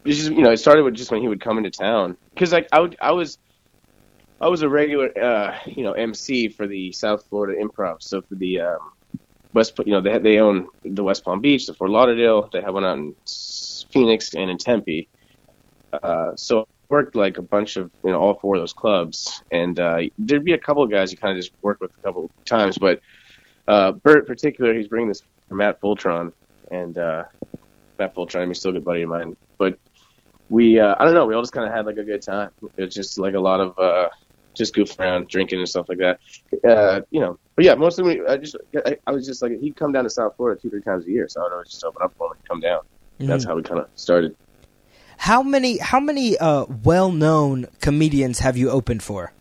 just 0.04 0.30
you 0.30 0.42
know, 0.42 0.50
it 0.50 0.58
started 0.58 0.82
with 0.82 0.96
just 0.96 1.10
when 1.10 1.22
he 1.22 1.28
would 1.28 1.40
come 1.40 1.56
into 1.56 1.70
town 1.70 2.18
because 2.34 2.52
like 2.52 2.68
I 2.70 2.80
would, 2.80 2.98
I 3.00 3.12
was. 3.12 3.38
I 4.42 4.48
was 4.48 4.62
a 4.62 4.70
regular, 4.70 5.10
uh, 5.22 5.58
you 5.66 5.84
know, 5.84 5.92
MC 5.92 6.48
for 6.48 6.66
the 6.66 6.92
South 6.92 7.26
Florida 7.28 7.62
Improv. 7.62 8.02
So 8.02 8.22
for 8.22 8.36
the 8.36 8.60
um, 8.60 8.92
West, 9.52 9.78
you 9.84 9.92
know, 9.92 10.00
they 10.00 10.18
they 10.18 10.38
own 10.38 10.68
the 10.84 11.02
West 11.02 11.24
Palm 11.24 11.40
Beach, 11.40 11.66
the 11.66 11.74
Fort 11.74 11.90
Lauderdale. 11.90 12.48
They 12.52 12.60
have 12.60 12.74
one 12.74 12.84
out 12.84 12.98
in 12.98 13.14
Phoenix 13.90 14.34
and 14.34 14.50
in 14.50 14.58
Tempe. 14.58 15.08
Uh, 15.92 16.36
so 16.36 16.60
I 16.62 16.64
worked 16.88 17.16
like 17.16 17.38
a 17.38 17.42
bunch 17.42 17.76
of 17.76 17.90
you 18.04 18.10
know 18.10 18.20
all 18.20 18.34
four 18.34 18.56
of 18.56 18.62
those 18.62 18.72
clubs, 18.72 19.42
and 19.50 19.78
uh, 19.78 20.02
there'd 20.18 20.44
be 20.44 20.52
a 20.52 20.58
couple 20.58 20.82
of 20.82 20.90
guys 20.90 21.10
you 21.10 21.18
kind 21.18 21.36
of 21.36 21.42
just 21.42 21.52
work 21.62 21.80
with 21.80 21.90
a 21.98 22.02
couple 22.02 22.26
of 22.26 22.44
times, 22.44 22.78
but 22.78 23.00
uh, 23.66 23.92
Bert 23.92 24.20
in 24.20 24.26
particular, 24.26 24.74
he's 24.74 24.88
bringing 24.88 25.08
this 25.08 25.22
Matt 25.50 25.80
Fulchiron, 25.80 26.32
and 26.70 26.96
uh, 26.96 27.24
Matt 27.98 28.14
Fulchiron, 28.14 28.48
he's 28.48 28.58
still 28.58 28.70
a 28.70 28.74
good 28.74 28.84
buddy 28.84 29.02
of 29.02 29.08
mine, 29.08 29.36
but 29.58 29.78
we 30.48 30.78
uh, 30.78 30.94
I 30.98 31.04
don't 31.04 31.14
know, 31.14 31.26
we 31.26 31.34
all 31.34 31.42
just 31.42 31.52
kind 31.52 31.66
of 31.66 31.72
had 31.72 31.86
like 31.86 31.96
a 31.96 32.04
good 32.04 32.22
time. 32.22 32.50
It 32.76 32.84
was 32.84 32.94
just 32.94 33.18
like 33.18 33.34
a 33.34 33.40
lot 33.40 33.60
of 33.60 33.78
uh, 33.78 34.08
just 34.60 34.74
goof 34.74 34.98
around, 34.98 35.28
drinking 35.28 35.58
and 35.58 35.68
stuff 35.68 35.88
like 35.88 35.98
that. 35.98 36.20
Uh, 36.68 37.00
you 37.10 37.20
know, 37.20 37.38
but 37.56 37.64
yeah, 37.64 37.74
mostly 37.74 38.20
I 38.28 38.36
just 38.36 38.56
I, 38.86 38.96
I, 39.06 39.10
was 39.10 39.26
just 39.26 39.42
like 39.42 39.58
he'd 39.58 39.74
come 39.74 39.92
down 39.92 40.04
to 40.04 40.10
South 40.10 40.36
Florida 40.36 40.60
two 40.60 40.70
three 40.70 40.82
times 40.82 41.06
a 41.06 41.10
year, 41.10 41.26
so 41.28 41.44
I'd 41.44 41.52
always 41.52 41.70
just 41.70 41.82
open 41.84 42.02
up 42.02 42.14
for 42.16 42.28
him 42.28 42.32
and 42.38 42.48
come 42.48 42.60
down. 42.60 42.80
Mm-hmm. 42.80 43.26
That's 43.26 43.44
how 43.44 43.56
we 43.56 43.62
kind 43.62 43.80
of 43.80 43.88
started. 43.96 44.36
How 45.16 45.42
many 45.42 45.78
how 45.78 46.00
many 46.00 46.38
uh, 46.38 46.66
well 46.84 47.10
known 47.10 47.66
comedians 47.80 48.38
have 48.38 48.56
you 48.56 48.70
opened 48.70 49.02
for? 49.02 49.32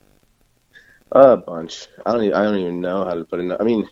A 1.11 1.37
bunch. 1.37 1.87
I 2.05 2.11
don't. 2.11 2.23
Even, 2.23 2.35
I 2.35 2.43
don't 2.43 2.57
even 2.57 2.81
know 2.81 3.03
how 3.05 3.13
to 3.13 3.25
put 3.25 3.39
it. 3.39 3.57
I 3.59 3.63
mean, 3.63 3.89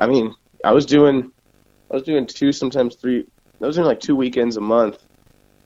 I 0.00 0.06
mean, 0.06 0.34
I 0.64 0.72
was 0.72 0.86
doing, 0.86 1.30
I 1.90 1.94
was 1.94 2.02
doing 2.02 2.26
two, 2.26 2.52
sometimes 2.52 2.96
three. 2.96 3.26
I 3.62 3.66
was 3.66 3.76
doing 3.76 3.86
like 3.86 4.00
two 4.00 4.16
weekends 4.16 4.56
a 4.56 4.60
month, 4.60 4.98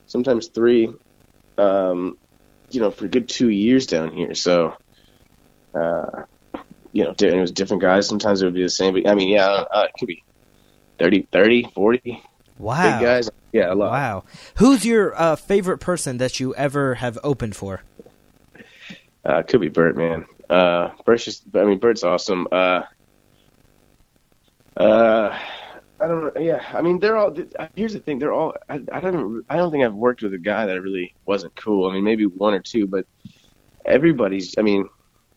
sometimes 0.07 0.49
three. 0.49 0.93
Um, 1.57 2.19
you 2.71 2.81
know, 2.81 2.91
for 2.91 3.07
a 3.07 3.09
good 3.09 3.29
two 3.29 3.49
years 3.49 3.87
down 3.87 4.13
here. 4.13 4.35
So, 4.35 4.75
uh, 5.75 6.25
you 6.93 7.05
know, 7.05 7.15
it 7.19 7.41
was 7.41 7.53
different 7.53 7.83
guys. 7.83 8.09
Sometimes 8.09 8.43
it 8.43 8.45
would 8.45 8.55
be 8.55 8.63
the 8.63 8.71
same, 8.71 8.95
but 8.95 9.09
I 9.09 9.15
mean, 9.15 9.29
yeah, 9.29 9.47
uh, 9.47 9.87
it 9.89 9.93
could 9.99 10.09
be 10.09 10.25
30, 10.99 11.29
30, 11.33 11.71
40. 11.75 12.23
Wow. 12.59 12.99
Big 12.99 13.07
guys. 13.07 13.31
Yeah, 13.53 13.73
a 13.73 13.75
lot. 13.75 13.91
Wow. 13.93 14.25
Who's 14.57 14.85
your 14.85 15.19
uh, 15.19 15.37
favorite 15.37 15.79
person 15.79 16.19
that 16.19 16.41
you 16.41 16.55
ever 16.55 16.97
have 16.97 17.19
opened 17.23 17.57
for? 17.57 17.83
Uh, 19.25 19.43
could 19.43 19.61
be 19.61 19.69
Bert, 19.69 19.97
man. 19.97 20.27
Uh, 20.51 20.91
Bert's 21.05 21.25
just, 21.25 21.45
I 21.55 21.65
mean, 21.65 21.79
Bert's 21.79 22.03
awesome. 22.03 22.49
Uh, 22.51 22.83
uh, 24.77 25.39
I 26.01 26.07
don't 26.07 26.35
know. 26.35 26.41
Yeah, 26.41 26.65
I 26.73 26.81
mean, 26.81 27.01
they're 27.01 27.17
all. 27.17 27.35
Here's 27.75 27.93
the 27.93 27.99
thing: 27.99 28.19
they're 28.19 28.33
all. 28.33 28.55
I, 28.69 28.81
I 28.93 29.01
don't. 29.01 29.45
I 29.49 29.57
don't 29.57 29.73
think 29.73 29.85
I've 29.85 29.95
worked 29.95 30.23
with 30.23 30.33
a 30.33 30.39
guy 30.39 30.67
that 30.67 30.81
really 30.81 31.15
wasn't 31.27 31.57
cool. 31.57 31.91
I 31.91 31.95
mean, 31.95 32.05
maybe 32.05 32.27
one 32.27 32.55
or 32.55 32.61
two, 32.61 32.87
but 32.87 33.05
everybody's. 33.85 34.55
I 34.59 34.63
mean, 34.63 34.89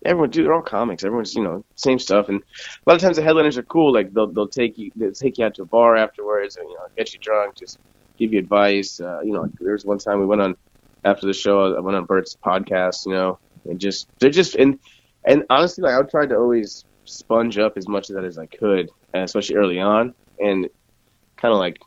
everyone. 0.05 0.29
Dude, 0.29 0.45
they're 0.45 0.53
all 0.53 0.61
comics. 0.61 1.03
Everyone's 1.03 1.33
you 1.33 1.43
know 1.43 1.65
same 1.75 1.97
stuff. 1.97 2.29
And 2.29 2.41
a 2.41 2.89
lot 2.89 2.95
of 2.95 3.01
times 3.01 3.17
the 3.17 3.23
headliners 3.23 3.57
are 3.57 3.63
cool. 3.63 3.91
Like 3.91 4.13
they'll 4.13 4.31
they'll 4.31 4.47
take 4.47 4.77
you 4.77 4.91
they'll 4.95 5.11
take 5.11 5.39
you 5.39 5.45
out 5.45 5.55
to 5.55 5.63
a 5.63 5.65
bar 5.65 5.95
afterwards 5.95 6.57
and 6.57 6.69
you 6.69 6.75
know 6.75 6.85
get 6.95 7.11
you 7.11 7.19
drunk, 7.19 7.55
just 7.55 7.79
give 8.17 8.31
you 8.31 8.37
advice. 8.39 8.99
Uh, 8.99 9.21
you 9.23 9.33
know, 9.33 9.49
there 9.59 9.73
was 9.73 9.85
one 9.85 9.97
time 9.97 10.19
we 10.19 10.27
went 10.27 10.41
on 10.41 10.55
after 11.05 11.25
the 11.25 11.33
show. 11.33 11.75
I 11.75 11.79
went 11.79 11.97
on 11.97 12.05
Bert's 12.05 12.35
podcast. 12.35 13.07
You 13.07 13.13
know, 13.13 13.39
and 13.65 13.79
just 13.79 14.09
they're 14.19 14.29
just 14.29 14.55
and 14.55 14.77
and 15.25 15.43
honestly, 15.49 15.81
like 15.81 15.95
I 15.95 16.07
tried 16.07 16.29
to 16.29 16.37
always 16.37 16.85
sponge 17.05 17.57
up 17.57 17.77
as 17.77 17.87
much 17.87 18.11
of 18.11 18.15
that 18.15 18.25
as 18.25 18.37
I 18.37 18.45
could, 18.45 18.91
especially 19.15 19.55
early 19.55 19.79
on 19.79 20.13
and 20.41 20.69
kind 21.37 21.53
of 21.53 21.59
like 21.59 21.79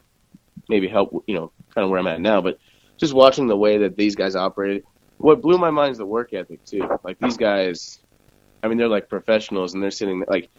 maybe 0.69 0.89
help, 0.89 1.25
you 1.27 1.35
know, 1.35 1.53
kind 1.75 1.85
of 1.85 1.91
where 1.91 1.99
I'm 1.99 2.07
at 2.07 2.21
now. 2.21 2.41
But 2.41 2.59
just 2.97 3.15
watching 3.15 3.47
the 3.47 3.57
way 3.57 3.79
that 3.79 3.97
these 3.97 4.15
guys 4.15 4.37
operated, 4.37 4.85
what 5.19 5.43
blew 5.43 5.59
my 5.59 5.71
mind 5.71 5.93
is 5.93 5.99
the 5.99 6.07
work 6.07 6.33
ethic 6.33 6.65
too. 6.65 6.89
Like 7.03 7.19
these 7.19 7.37
guys, 7.37 8.01
I 8.63 8.69
mean, 8.69 8.79
they're 8.79 8.89
like 8.89 9.09
professionals, 9.09 9.75
and 9.75 9.83
they're 9.83 9.91
sitting 9.91 10.25
like 10.29 10.51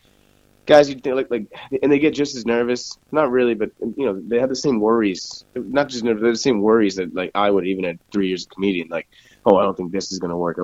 guys 0.66 0.90
you 0.90 1.00
like 1.14 1.30
like, 1.30 1.46
and 1.82 1.92
they 1.92 2.00
get 2.00 2.14
just 2.14 2.36
as 2.36 2.46
nervous. 2.46 2.98
Not 3.12 3.32
really, 3.32 3.54
but 3.54 3.72
you 3.80 4.06
know, 4.06 4.22
they 4.28 4.40
have 4.40 4.50
the 4.50 4.56
same 4.56 4.80
worries. 4.80 5.46
Not 5.56 5.90
just 5.90 6.04
nervous, 6.04 6.22
they're 6.22 6.32
the 6.32 6.38
same 6.38 6.62
worries 6.62 6.96
that 6.96 7.14
like 7.14 7.32
I 7.36 7.50
would 7.50 7.66
even 7.66 7.86
at 7.86 7.98
three 8.12 8.28
years 8.28 8.46
comedian. 8.46 8.88
Like, 8.90 9.08
oh, 9.46 9.58
I 9.58 9.64
don't 9.64 9.76
think 9.76 9.92
this 9.92 10.12
is 10.12 10.20
gonna 10.20 10.38
work. 10.38 10.60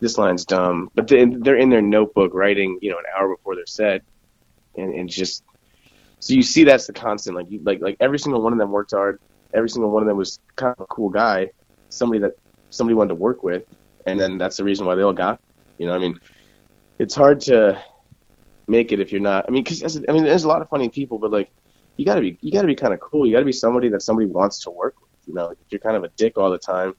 This 0.00 0.18
line's 0.18 0.44
dumb, 0.44 0.90
but 0.94 1.08
they're 1.08 1.56
in 1.56 1.70
their 1.70 1.82
notebook 1.82 2.32
writing, 2.32 2.78
you 2.80 2.90
know, 2.90 2.98
an 2.98 3.04
hour 3.16 3.34
before 3.34 3.56
their 3.56 3.66
set, 3.66 4.02
and, 4.76 4.94
and 4.94 5.08
just 5.08 5.42
so 6.20 6.34
you 6.34 6.42
see 6.42 6.64
that's 6.64 6.86
the 6.86 6.92
constant. 6.92 7.36
Like 7.36 7.50
you, 7.50 7.60
like 7.62 7.80
like 7.80 7.96
every 8.00 8.18
single 8.18 8.42
one 8.42 8.52
of 8.52 8.58
them 8.58 8.70
worked 8.70 8.92
hard. 8.92 9.20
Every 9.54 9.70
single 9.70 9.90
one 9.90 10.02
of 10.02 10.08
them 10.08 10.16
was 10.16 10.40
kind 10.56 10.74
of 10.76 10.84
a 10.84 10.86
cool 10.86 11.08
guy, 11.08 11.50
somebody 11.88 12.20
that 12.20 12.32
somebody 12.70 12.94
wanted 12.94 13.10
to 13.10 13.14
work 13.14 13.42
with, 13.42 13.64
and 14.06 14.18
then 14.18 14.38
that's 14.38 14.56
the 14.56 14.64
reason 14.64 14.86
why 14.86 14.94
they 14.94 15.02
all 15.02 15.12
got. 15.12 15.40
You 15.78 15.86
know, 15.86 15.94
I 15.94 15.98
mean, 15.98 16.18
it's 16.98 17.14
hard 17.14 17.40
to 17.42 17.80
make 18.66 18.92
it 18.92 19.00
if 19.00 19.12
you're 19.12 19.20
not. 19.20 19.46
I 19.48 19.50
mean, 19.50 19.64
because 19.64 19.96
I 20.08 20.12
mean, 20.12 20.24
there's 20.24 20.44
a 20.44 20.48
lot 20.48 20.60
of 20.60 20.68
funny 20.68 20.88
people, 20.88 21.18
but 21.18 21.30
like, 21.30 21.50
you 21.96 22.04
gotta 22.04 22.20
be 22.20 22.38
you 22.40 22.52
gotta 22.52 22.66
be 22.66 22.74
kind 22.74 22.92
of 22.92 23.00
cool. 23.00 23.26
You 23.26 23.32
gotta 23.32 23.44
be 23.44 23.52
somebody 23.52 23.88
that 23.90 24.02
somebody 24.02 24.26
wants 24.26 24.60
to 24.64 24.70
work 24.70 25.00
with. 25.00 25.10
You 25.26 25.34
know, 25.34 25.50
if 25.50 25.58
you're 25.70 25.80
kind 25.80 25.96
of 25.96 26.04
a 26.04 26.08
dick 26.16 26.36
all 26.36 26.50
the 26.50 26.58
time, 26.58 26.94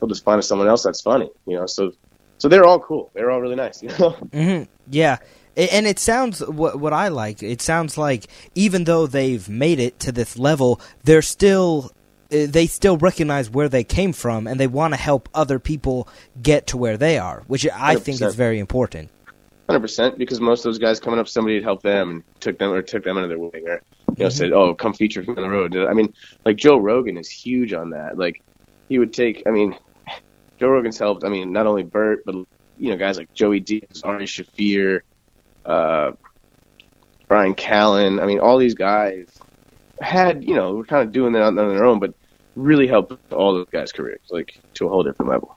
they'll 0.00 0.08
just 0.08 0.24
find 0.24 0.42
someone 0.44 0.68
else 0.68 0.82
that's 0.82 1.00
funny. 1.00 1.30
You 1.46 1.56
know, 1.56 1.66
so 1.66 1.92
so 2.38 2.48
they're 2.48 2.64
all 2.64 2.80
cool. 2.80 3.10
They're 3.14 3.30
all 3.30 3.40
really 3.40 3.56
nice. 3.56 3.82
You 3.82 3.88
know. 3.90 4.16
Mm-hmm. 4.32 4.64
Yeah. 4.90 5.18
And 5.56 5.86
it 5.86 5.98
sounds 5.98 6.40
what 6.40 6.78
what 6.78 6.92
I 6.92 7.08
like. 7.08 7.42
It 7.42 7.62
sounds 7.62 7.96
like 7.96 8.26
even 8.54 8.84
though 8.84 9.06
they've 9.06 9.48
made 9.48 9.78
it 9.78 9.98
to 10.00 10.12
this 10.12 10.38
level, 10.38 10.80
they're 11.04 11.22
still 11.22 11.92
uh, 12.30 12.46
they 12.48 12.66
still 12.66 12.98
recognize 12.98 13.48
where 13.48 13.68
they 13.68 13.84
came 13.84 14.12
from, 14.12 14.46
and 14.46 14.58
they 14.58 14.66
want 14.66 14.92
to 14.94 15.00
help 15.00 15.28
other 15.32 15.58
people 15.58 16.08
get 16.42 16.66
to 16.68 16.76
where 16.76 16.96
they 16.96 17.18
are, 17.18 17.42
which 17.46 17.66
I 17.72 17.96
think 17.96 18.20
is 18.20 18.34
very 18.34 18.58
important. 18.58 19.10
Hundred 19.68 19.80
percent, 19.80 20.18
because 20.18 20.40
most 20.40 20.60
of 20.60 20.64
those 20.64 20.78
guys 20.78 21.00
coming 21.00 21.18
up, 21.18 21.28
somebody 21.28 21.54
had 21.54 21.64
helped 21.64 21.82
them 21.82 22.10
and 22.10 22.22
took 22.40 22.58
them 22.58 22.72
or 22.72 22.82
took 22.82 23.04
them 23.04 23.16
under 23.16 23.28
their 23.28 23.38
wing, 23.38 23.66
or 23.66 23.80
you 24.16 24.24
know, 24.24 24.28
said, 24.28 24.52
"Oh, 24.52 24.74
come 24.74 24.92
feature 24.92 25.24
on 25.26 25.36
the 25.36 25.48
road." 25.48 25.76
I 25.76 25.92
mean, 25.92 26.12
like 26.44 26.56
Joe 26.56 26.76
Rogan 26.76 27.16
is 27.16 27.28
huge 27.28 27.72
on 27.72 27.90
that. 27.90 28.18
Like 28.18 28.42
he 28.88 28.98
would 28.98 29.12
take. 29.12 29.42
I 29.46 29.50
mean, 29.50 29.76
Joe 30.58 30.68
Rogan's 30.68 30.98
helped. 30.98 31.24
I 31.24 31.28
mean, 31.28 31.52
not 31.52 31.66
only 31.66 31.82
Bert, 31.82 32.24
but 32.26 32.34
you 32.78 32.90
know, 32.90 32.96
guys 32.96 33.16
like 33.16 33.32
Joey 33.34 33.60
Diaz, 33.60 34.02
Ari 34.04 34.26
Shaffir, 34.26 35.00
uh, 35.66 36.12
Brian 37.28 37.54
Callen. 37.54 38.22
I 38.22 38.26
mean, 38.26 38.38
all 38.38 38.58
these 38.58 38.74
guys 38.74 39.26
had 40.00 40.44
you 40.44 40.54
know 40.54 40.74
were 40.74 40.84
kind 40.84 41.06
of 41.06 41.12
doing 41.12 41.32
that 41.32 41.42
on, 41.42 41.58
on 41.58 41.68
their 41.74 41.84
own, 41.84 41.98
but 41.98 42.14
really 42.56 42.86
helped 42.86 43.12
all 43.32 43.54
those 43.54 43.68
guys' 43.70 43.92
careers 43.92 44.20
like 44.30 44.58
to 44.74 44.86
a 44.86 44.88
whole 44.88 45.02
different 45.02 45.30
level. 45.30 45.56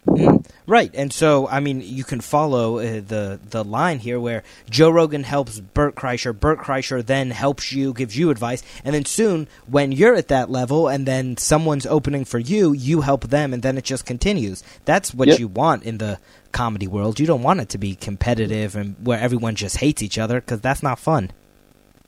Right, 0.68 0.92
and 0.94 1.12
so 1.12 1.48
I 1.48 1.60
mean, 1.62 1.82
you 1.82 2.04
can 2.04 2.20
follow 2.22 2.78
uh, 2.80 3.02
the 3.02 3.40
the 3.50 3.64
line 3.64 4.00
here 4.00 4.20
where 4.20 4.44
Joe 4.70 4.90
Rogan 4.90 5.24
helps 5.24 5.60
Bert 5.60 5.96
Kreischer, 5.96 6.38
Bert 6.38 6.60
Kreischer 6.60 7.04
then 7.04 7.32
helps 7.32 7.72
you, 7.72 7.94
gives 7.94 8.18
you 8.18 8.30
advice, 8.30 8.62
and 8.84 8.94
then 8.94 9.06
soon 9.06 9.48
when 9.66 9.92
you're 9.92 10.16
at 10.16 10.28
that 10.28 10.52
level, 10.52 10.88
and 10.88 11.06
then 11.06 11.38
someone's 11.38 11.86
opening 11.86 12.26
for 12.26 12.38
you, 12.40 12.74
you 12.74 13.02
help 13.02 13.30
them, 13.30 13.54
and 13.54 13.64
then 13.64 13.78
it 13.78 13.86
just 13.86 14.06
continues. 14.06 14.64
That's 14.86 15.14
what 15.14 15.30
Yep. 15.30 15.40
you 15.40 15.48
want 15.48 15.84
in 15.84 15.98
the 15.98 16.20
comedy 16.52 16.88
world. 16.88 17.20
You 17.20 17.28
don't 17.28 17.44
want 17.44 17.62
it 17.62 17.70
to 17.70 17.78
be 17.78 17.96
competitive 17.96 18.76
and 18.76 18.96
where 19.04 19.20
everyone 19.20 19.56
just 19.56 19.78
hates 19.78 20.02
each 20.02 20.18
other 20.18 20.42
because 20.42 20.62
that's 20.62 20.84
not 20.84 21.00
fun. 21.00 21.32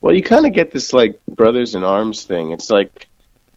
Well, 0.00 0.14
you 0.14 0.22
kind 0.22 0.46
of 0.46 0.52
get 0.52 0.72
this 0.72 0.92
like 0.92 1.20
brothers 1.26 1.74
in 1.76 1.84
arms 1.84 2.24
thing. 2.24 2.50
It's 2.50 2.68
like 2.70 3.06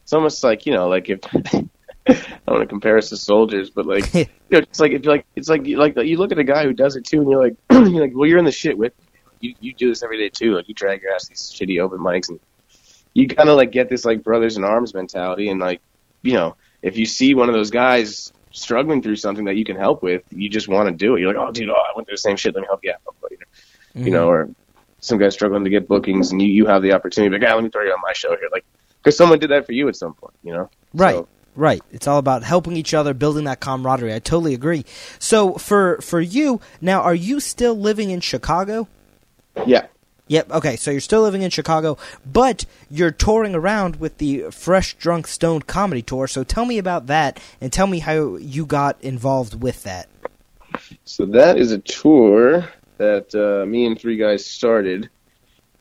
it's 0.06 0.14
almost 0.14 0.44
like 0.44 0.68
you 0.68 0.74
know, 0.74 0.88
like 0.88 1.10
if 1.10 1.20
I 1.34 2.14
don't 2.14 2.48
want 2.48 2.62
to 2.62 2.68
compare 2.68 2.96
us 2.96 3.10
to 3.10 3.18
soldiers, 3.18 3.72
but 3.72 3.88
like 3.88 4.14
you 4.14 4.28
know, 4.52 4.60
it's 4.60 4.80
like 4.80 4.92
if 4.92 5.04
you 5.04 5.10
like 5.10 5.26
it's 5.36 5.50
like 5.50 5.66
you 5.66 5.78
like 5.78 5.98
you 5.98 6.18
look 6.18 6.32
at 6.32 6.38
a 6.38 6.44
guy 6.44 6.64
who 6.64 6.74
does 6.74 6.96
it 6.96 7.06
too, 7.06 7.22
and 7.22 7.30
you're 7.32 7.44
like 7.44 7.56
you're 7.72 8.02
like, 8.02 8.12
well, 8.14 8.30
you're 8.30 8.38
in 8.38 8.46
the 8.46 8.52
shit 8.52 8.78
with 8.78 8.94
me. 9.00 9.06
you. 9.40 9.56
You 9.60 9.74
do 9.74 9.90
this 9.90 10.04
every 10.04 10.20
day 10.20 10.30
too. 10.30 10.54
Like 10.56 10.68
you 10.70 10.76
drag 10.76 11.02
your 11.02 11.12
ass 11.12 11.24
to 11.24 11.30
these 11.30 11.52
shitty 11.52 11.82
open 11.82 11.98
mics, 11.98 12.30
and 12.30 12.40
you 13.16 13.28
kind 13.28 13.50
of 13.50 13.58
like 13.58 13.72
get 13.72 13.90
this 13.90 14.06
like 14.06 14.24
brothers 14.24 14.58
in 14.58 14.64
arms 14.64 14.94
mentality, 14.94 15.50
and 15.50 15.60
like 15.60 15.82
you 16.22 16.34
know, 16.34 16.56
if 16.84 16.98
you 16.98 17.08
see 17.08 17.34
one 17.34 17.50
of 17.50 17.56
those 17.56 17.72
guys 17.72 18.32
struggling 18.52 19.02
through 19.02 19.16
something 19.16 19.46
that 19.46 19.56
you 19.56 19.66
can 19.66 19.76
help 19.76 20.04
with, 20.04 20.22
you 20.30 20.50
just 20.50 20.68
want 20.68 20.88
to 20.88 20.96
do 20.96 21.16
it. 21.16 21.22
You're 21.22 21.34
like, 21.34 21.48
oh, 21.48 21.52
dude, 21.52 21.70
oh, 21.70 21.74
I 21.74 21.94
went 21.96 22.08
through 22.08 22.14
the 22.14 22.20
same 22.20 22.36
shit. 22.36 22.54
Let 22.54 22.62
me 22.62 22.68
help 22.68 22.82
you 22.84 22.92
out. 22.92 23.02
You 23.96 24.12
know, 24.12 24.28
or 24.28 24.50
some 25.00 25.18
guy 25.18 25.30
struggling 25.30 25.64
to 25.64 25.70
get 25.72 25.88
bookings, 25.88 26.32
and 26.32 26.40
you, 26.42 26.50
you 26.50 26.66
have 26.68 26.84
the 26.84 26.92
opportunity. 26.94 27.36
Like, 27.36 27.50
ah, 27.50 27.56
let 27.56 27.64
me 27.64 27.72
throw 27.72 27.84
you 27.84 27.92
on 27.92 28.02
my 28.04 28.14
show 28.14 28.30
here, 28.38 28.50
like 28.52 28.66
because 29.06 29.16
someone 29.16 29.38
did 29.38 29.52
that 29.52 29.68
for 29.68 29.72
you 29.72 29.88
at 29.88 29.96
some 29.96 30.16
point. 30.16 30.34
You 30.44 30.54
know, 30.54 30.70
Right. 30.94 31.16
So, 31.16 31.28
Right. 31.58 31.82
It's 31.94 32.06
all 32.06 32.18
about 32.18 32.44
helping 32.44 32.76
each 32.76 32.94
other, 32.94 33.14
building 33.14 33.46
that 33.46 33.62
camaraderie. 33.62 34.14
I 34.14 34.20
totally 34.20 34.54
agree. 34.54 34.84
So 35.20 35.54
for 35.54 36.02
for 36.02 36.20
you 36.20 36.60
now, 36.82 37.02
are 37.02 37.16
you 37.16 37.40
still 37.40 37.76
living 37.76 38.10
in 38.10 38.20
Chicago? 38.20 38.90
yeah. 39.66 39.86
Yep. 40.28 40.52
Okay. 40.52 40.76
So 40.76 40.92
you're 40.92 41.00
still 41.00 41.22
living 41.22 41.44
in 41.44 41.52
Chicago, 41.52 41.98
but 42.26 42.66
you're 42.90 43.12
touring 43.12 43.56
around 43.56 43.98
with 43.98 44.18
the 44.18 44.50
Fresh 44.52 44.96
Drunk 44.96 45.28
Stoned 45.28 45.68
comedy 45.68 46.02
tour. 46.02 46.28
So 46.28 46.44
tell 46.44 46.66
me 46.66 46.78
about 46.78 47.08
that, 47.08 47.40
and 47.62 47.72
tell 47.72 47.88
me 47.88 48.00
how 48.00 48.36
you 48.36 48.66
got 48.66 49.02
involved 49.02 49.62
with 49.62 49.84
that. 49.84 50.10
So 51.06 51.26
that 51.28 51.58
is 51.58 51.72
a 51.72 51.78
tour 51.78 52.68
that 52.98 53.34
uh, 53.34 53.66
me 53.66 53.86
and 53.86 53.98
three 53.98 54.18
guys 54.18 54.46
started. 54.46 55.10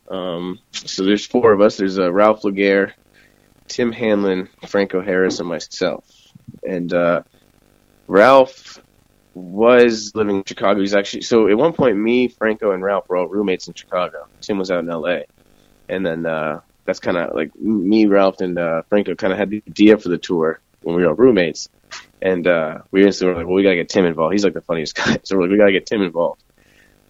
Um, 0.08 0.60
so 0.72 1.04
there's 1.04 1.26
four 1.26 1.52
of 1.52 1.60
us. 1.60 1.78
There's 1.78 1.98
uh, 1.98 2.12
Ralph 2.12 2.44
Laguerre, 2.44 2.94
Tim 3.68 3.92
Hanlon, 3.92 4.48
Franco 4.68 5.00
Harris, 5.00 5.40
and 5.40 5.48
myself. 5.48 6.04
And 6.62 6.92
uh, 6.92 7.22
Ralph 8.06 8.80
was 9.34 10.12
living 10.14 10.36
in 10.36 10.44
Chicago. 10.44 10.80
He's 10.80 10.94
actually 10.94 11.22
so 11.22 11.48
at 11.48 11.56
one 11.56 11.72
point, 11.72 11.96
me, 11.96 12.28
Franco, 12.28 12.70
and 12.72 12.82
Ralph 12.82 13.08
were 13.08 13.16
all 13.16 13.28
roommates 13.28 13.66
in 13.68 13.74
Chicago. 13.74 14.26
Tim 14.40 14.58
was 14.58 14.70
out 14.70 14.84
in 14.84 14.90
L.A. 14.90 15.24
And 15.88 16.04
then 16.04 16.24
uh, 16.24 16.60
that's 16.84 17.00
kind 17.00 17.16
of 17.16 17.34
like 17.34 17.54
me, 17.56 18.06
Ralph, 18.06 18.40
and 18.40 18.58
uh, 18.58 18.82
Franco 18.88 19.14
kind 19.14 19.32
of 19.32 19.38
had 19.38 19.50
the 19.50 19.62
idea 19.66 19.98
for 19.98 20.08
the 20.08 20.18
tour 20.18 20.60
when 20.82 20.96
we 20.96 21.02
were 21.02 21.08
all 21.08 21.14
roommates. 21.14 21.68
And 22.22 22.46
uh, 22.46 22.78
we 22.90 23.04
instantly 23.04 23.34
were 23.34 23.40
like, 23.40 23.46
well, 23.46 23.56
we 23.56 23.62
gotta 23.62 23.76
get 23.76 23.88
Tim 23.88 24.06
involved. 24.06 24.32
He's 24.32 24.44
like 24.44 24.54
the 24.54 24.62
funniest 24.62 24.94
guy, 24.96 25.18
so 25.24 25.36
we're 25.36 25.42
like, 25.42 25.50
we 25.50 25.58
gotta 25.58 25.72
get 25.72 25.86
Tim 25.86 26.02
involved. 26.02 26.42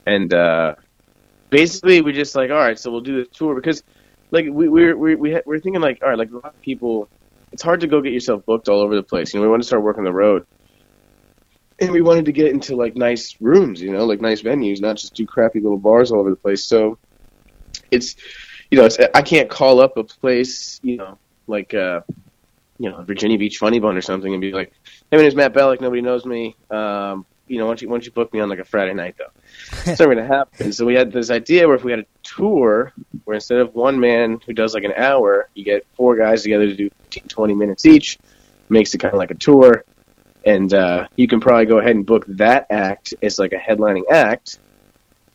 And 0.07 0.33
uh, 0.33 0.75
basically, 1.51 2.01
we 2.01 2.12
just 2.12 2.35
like, 2.35 2.51
all 2.51 2.57
right, 2.57 2.79
so 2.79 2.90
we'll 2.90 3.01
do 3.01 3.23
this 3.23 3.29
tour 3.37 3.55
because, 3.55 3.83
like, 4.35 4.47
we 4.51 4.68
we're 4.68 4.97
we 4.97 5.14
we 5.14 5.40
we're 5.47 5.61
thinking 5.61 5.81
like, 5.81 6.03
all 6.03 6.11
right, 6.11 6.18
like 6.18 6.31
a 6.31 6.35
lot 6.35 6.55
of 6.55 6.61
people, 6.61 7.09
it's 7.53 7.62
hard 7.62 7.81
to 7.81 7.87
go 7.87 8.01
get 8.03 8.12
yourself 8.12 8.44
booked 8.44 8.68
all 8.68 8.81
over 8.81 8.94
the 8.94 9.03
place. 9.03 9.33
You 9.33 9.40
know, 9.40 9.47
we 9.47 9.51
want 9.51 9.62
to 9.62 9.66
start 9.66 9.83
working 9.83 10.05
the 10.05 10.12
road, 10.12 10.47
and 11.81 11.90
we 11.92 12.03
wanted 12.03 12.27
to 12.27 12.33
get 12.33 12.53
into 12.53 12.77
like 12.77 12.97
nice 12.97 13.37
rooms, 13.40 13.81
you 13.81 13.92
know, 13.92 14.05
like 14.05 14.20
nice 14.20 14.42
venues, 14.42 14.81
not 14.81 14.97
just 14.97 15.14
do 15.14 15.27
crappy 15.27 15.61
little 15.61 15.79
bars 15.79 16.12
all 16.12 16.20
over 16.20 16.31
the 16.31 16.37
place. 16.37 16.64
So 16.64 16.99
it's, 17.90 18.16
you 18.70 18.79
know, 18.79 18.85
it's 18.85 18.99
I 19.14 19.23
can't 19.23 19.49
call 19.49 19.81
up 19.81 19.97
a 19.97 20.05
place, 20.05 20.81
you 20.83 20.97
know, 20.99 21.18
like. 21.47 21.75
uh 21.75 22.03
you 22.79 22.90
know, 22.90 23.03
Virginia 23.03 23.38
Beach 23.38 23.59
Funny 23.59 23.79
Bone 23.79 23.97
or 23.97 24.01
something, 24.03 24.33
and 24.35 24.40
be 24.40 24.51
like, 24.51 24.73
"Hey, 25.11 25.16
my 25.16 25.23
name's 25.23 25.37
Matt 25.37 25.55
Bellick. 25.55 25.81
Nobody 25.81 26.03
knows 26.03 26.27
me. 26.27 26.57
Um, 26.70 27.25
you 27.47 27.59
know, 27.59 27.66
why 27.66 27.70
don't 27.70 27.83
you 27.83 27.88
why 27.88 27.94
don't 27.94 28.05
you 28.05 28.11
book 28.11 28.33
me 28.35 28.40
on 28.40 28.49
like 28.49 28.59
a 28.59 28.64
Friday 28.64 28.94
night 28.94 29.14
though?" 29.16 29.31
it's 29.87 30.01
never 30.01 30.12
gonna 30.12 30.27
happen. 30.27 30.73
So 30.73 30.85
we 30.85 30.94
had 30.94 31.12
this 31.12 31.31
idea 31.31 31.68
where 31.68 31.77
if 31.77 31.85
we 31.85 31.92
had 31.92 32.01
a 32.01 32.07
tour 32.25 32.92
where 33.24 33.34
instead 33.34 33.58
of 33.58 33.74
one 33.74 33.98
man 33.98 34.40
who 34.46 34.52
does 34.52 34.74
like 34.74 34.84
an 34.84 34.92
hour, 34.96 35.48
you 35.54 35.64
get 35.64 35.87
four 35.94 36.16
guys 36.16 36.42
together 36.42 36.66
to 36.66 36.74
do 36.74 36.90
15, 37.10 37.28
20 37.28 37.54
minutes 37.54 37.87
each, 37.87 38.18
makes 38.68 38.94
it 38.94 38.98
kind 38.98 39.14
of 39.14 39.18
like 39.18 39.30
a 39.30 39.34
tour, 39.34 39.84
and 40.44 40.72
uh, 40.74 41.06
you 41.16 41.26
can 41.26 41.40
probably 41.40 41.66
go 41.66 41.78
ahead 41.78 41.96
and 41.96 42.04
book 42.04 42.24
that 42.26 42.66
act 42.70 43.14
as 43.22 43.38
like 43.38 43.52
a 43.52 43.58
headlining 43.58 44.04
act, 44.10 44.58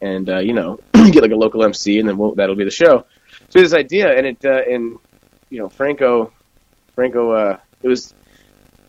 and 0.01 0.29
uh, 0.29 0.39
you 0.39 0.53
know, 0.53 0.79
get 1.11 1.21
like 1.21 1.31
a 1.31 1.35
local 1.35 1.63
MC, 1.63 1.99
and 1.99 2.07
then 2.07 2.17
we'll, 2.17 2.35
that'll 2.35 2.55
be 2.55 2.63
the 2.63 2.71
show. 2.71 3.05
So 3.49 3.59
this 3.59 3.73
idea, 3.73 4.15
and 4.15 4.27
it 4.27 4.45
uh, 4.45 4.61
and 4.69 4.97
you 5.49 5.59
know, 5.59 5.69
Franco 5.69 6.31
Franco, 6.99 7.31
uh, 7.31 7.57
it 7.81 7.87
was, 7.87 8.13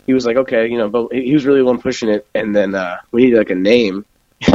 he 0.05 0.13
was 0.13 0.27
like, 0.27 0.37
okay, 0.37 0.67
you 0.67 0.77
know, 0.77 0.89
but 0.89 1.13
he 1.13 1.33
was 1.33 1.47
really 1.47 1.61
the 1.61 1.65
one 1.65 1.81
pushing 1.81 2.09
it. 2.09 2.27
And 2.35 2.57
then, 2.57 2.75
uh, 2.75 2.97
we 3.13 3.23
needed 3.23 3.39
like 3.39 3.51
a 3.51 3.55
name. 3.55 4.05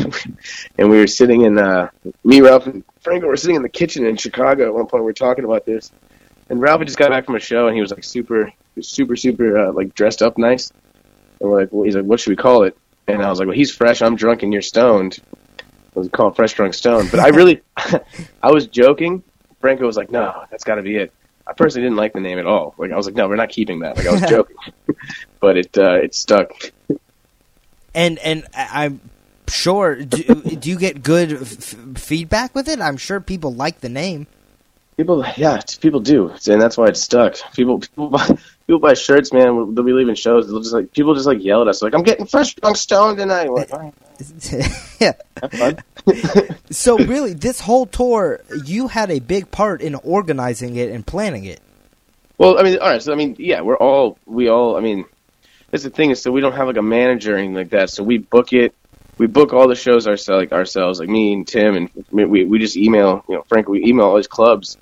and 0.77 0.89
we 0.89 0.97
were 0.97 1.07
sitting 1.07 1.41
in, 1.41 1.57
uh, 1.57 1.89
me, 2.23 2.41
Ralph, 2.41 2.67
and 2.67 2.83
Franco 3.01 3.27
were 3.27 3.37
sitting 3.37 3.55
in 3.55 3.61
the 3.61 3.69
kitchen 3.69 4.05
in 4.05 4.17
Chicago 4.17 4.65
at 4.67 4.73
one 4.73 4.87
point. 4.87 5.03
We 5.03 5.05
were 5.05 5.13
talking 5.13 5.45
about 5.45 5.65
this. 5.65 5.91
And 6.49 6.61
Ralph 6.61 6.79
had 6.79 6.87
just 6.87 6.97
got 6.99 7.09
back 7.09 7.25
from 7.25 7.35
a 7.35 7.39
show 7.39 7.67
and 7.67 7.75
he 7.75 7.81
was 7.81 7.91
like 7.91 8.03
super, 8.03 8.51
super, 8.81 9.15
super, 9.15 9.57
uh, 9.57 9.71
like 9.73 9.93
dressed 9.95 10.21
up 10.21 10.37
nice. 10.37 10.71
And 11.39 11.49
we're 11.49 11.61
like, 11.61 11.69
well, 11.71 11.83
he's 11.83 11.95
like, 11.95 12.05
what 12.05 12.19
should 12.19 12.29
we 12.31 12.35
call 12.35 12.63
it? 12.63 12.77
And 13.07 13.21
I 13.21 13.29
was 13.29 13.39
like, 13.39 13.47
well, 13.47 13.55
he's 13.55 13.71
fresh, 13.71 14.01
I'm 14.01 14.15
drunk, 14.15 14.41
and 14.43 14.51
you're 14.51 14.61
stoned. 14.63 15.19
I 15.95 15.99
was 15.99 16.09
called 16.09 16.35
Fresh 16.35 16.53
Drunk 16.53 16.73
Stone, 16.73 17.07
But 17.11 17.19
I 17.19 17.27
really, 17.29 17.61
I 18.43 18.51
was 18.51 18.67
joking. 18.67 19.23
Franco 19.61 19.85
was 19.85 19.95
like, 19.97 20.11
no, 20.11 20.43
that's 20.49 20.63
got 20.63 20.75
to 20.75 20.81
be 20.81 20.97
it. 20.97 21.13
I 21.47 21.53
personally 21.53 21.85
didn't 21.85 21.97
like 21.97 22.13
the 22.13 22.19
name 22.19 22.39
at 22.39 22.47
all. 22.47 22.73
Like 22.77 22.91
I 22.91 22.97
was 22.97 23.05
like, 23.05 23.15
no, 23.15 23.27
we're 23.27 23.35
not 23.35 23.49
keeping 23.49 23.79
that. 23.79 23.97
Like 23.97 24.07
I 24.07 24.11
was 24.11 24.21
joking, 24.29 24.55
but 25.39 25.57
it 25.57 25.77
uh, 25.77 25.93
it 25.95 26.15
stuck. 26.15 26.51
And 27.93 28.17
and 28.19 28.45
I- 28.55 28.85
I'm 28.85 28.99
sure. 29.49 29.95
Do, 30.03 30.23
uh, 30.27 30.33
do 30.33 30.69
you 30.69 30.77
get 30.77 31.03
good 31.03 31.33
f- 31.33 31.75
feedback 31.97 32.55
with 32.55 32.67
it? 32.67 32.79
I'm 32.79 32.97
sure 32.97 33.19
people 33.19 33.53
like 33.53 33.81
the 33.81 33.89
name. 33.89 34.27
People, 34.97 35.25
yeah, 35.35 35.59
people 35.81 35.99
do, 35.99 36.29
and 36.47 36.61
that's 36.61 36.77
why 36.77 36.87
it 36.87 36.95
stuck. 36.95 37.35
People, 37.53 37.79
people 37.79 38.07
buy, 38.11 38.27
people 38.65 38.79
buy 38.79 38.93
shirts, 38.93 39.33
man. 39.33 39.75
They'll 39.75 39.83
be 39.83 39.91
leaving 39.91 40.15
shows. 40.15 40.47
They'll 40.47 40.61
just 40.61 40.73
like 40.73 40.93
people 40.93 41.13
just 41.15 41.27
like 41.27 41.43
yell 41.43 41.61
at 41.61 41.67
us, 41.67 41.81
like, 41.81 41.93
"I'm 41.93 42.03
getting 42.03 42.25
fresh 42.25 42.55
drunk 42.55 42.77
stoned 42.77 43.17
tonight." 43.17 43.51
Like, 43.51 43.71
right, 43.71 43.93
yeah. 44.99 45.13
So 46.69 46.97
really, 46.97 47.33
this 47.33 47.59
whole 47.59 47.87
tour, 47.87 48.41
you 48.63 48.87
had 48.87 49.11
a 49.11 49.19
big 49.19 49.51
part 49.51 49.81
in 49.81 49.95
organizing 49.95 50.75
it 50.75 50.91
and 50.91 51.05
planning 51.05 51.45
it. 51.45 51.59
Well, 52.37 52.59
I 52.59 52.63
mean, 52.63 52.77
all 52.79 52.89
right. 52.89 53.01
So 53.01 53.11
I 53.11 53.15
mean, 53.15 53.35
yeah, 53.39 53.61
we're 53.61 53.77
all 53.77 54.17
we 54.25 54.47
all. 54.47 54.77
I 54.77 54.81
mean, 54.81 55.05
that's 55.71 55.83
the 55.83 55.89
thing 55.89 56.11
is, 56.11 56.21
so 56.21 56.31
we 56.31 56.41
don't 56.41 56.53
have 56.53 56.67
like 56.67 56.77
a 56.77 56.81
manager 56.81 57.35
or 57.35 57.37
anything 57.37 57.55
like 57.55 57.71
that. 57.71 57.89
So 57.89 58.03
we 58.03 58.17
book 58.19 58.53
it. 58.53 58.73
We 59.17 59.27
book 59.27 59.53
all 59.53 59.67
the 59.67 59.75
shows 59.75 60.07
ourselves, 60.07 60.41
like 60.43 60.51
ourselves, 60.51 60.99
like 60.99 61.09
me 61.09 61.33
and 61.33 61.47
Tim, 61.47 61.75
and 61.75 61.89
we 62.11 62.43
we 62.45 62.59
just 62.59 62.75
email. 62.77 63.23
You 63.29 63.35
know, 63.35 63.43
Frank, 63.47 63.69
we 63.69 63.85
email 63.85 64.07
all 64.07 64.15
these 64.17 64.27
clubs, 64.27 64.77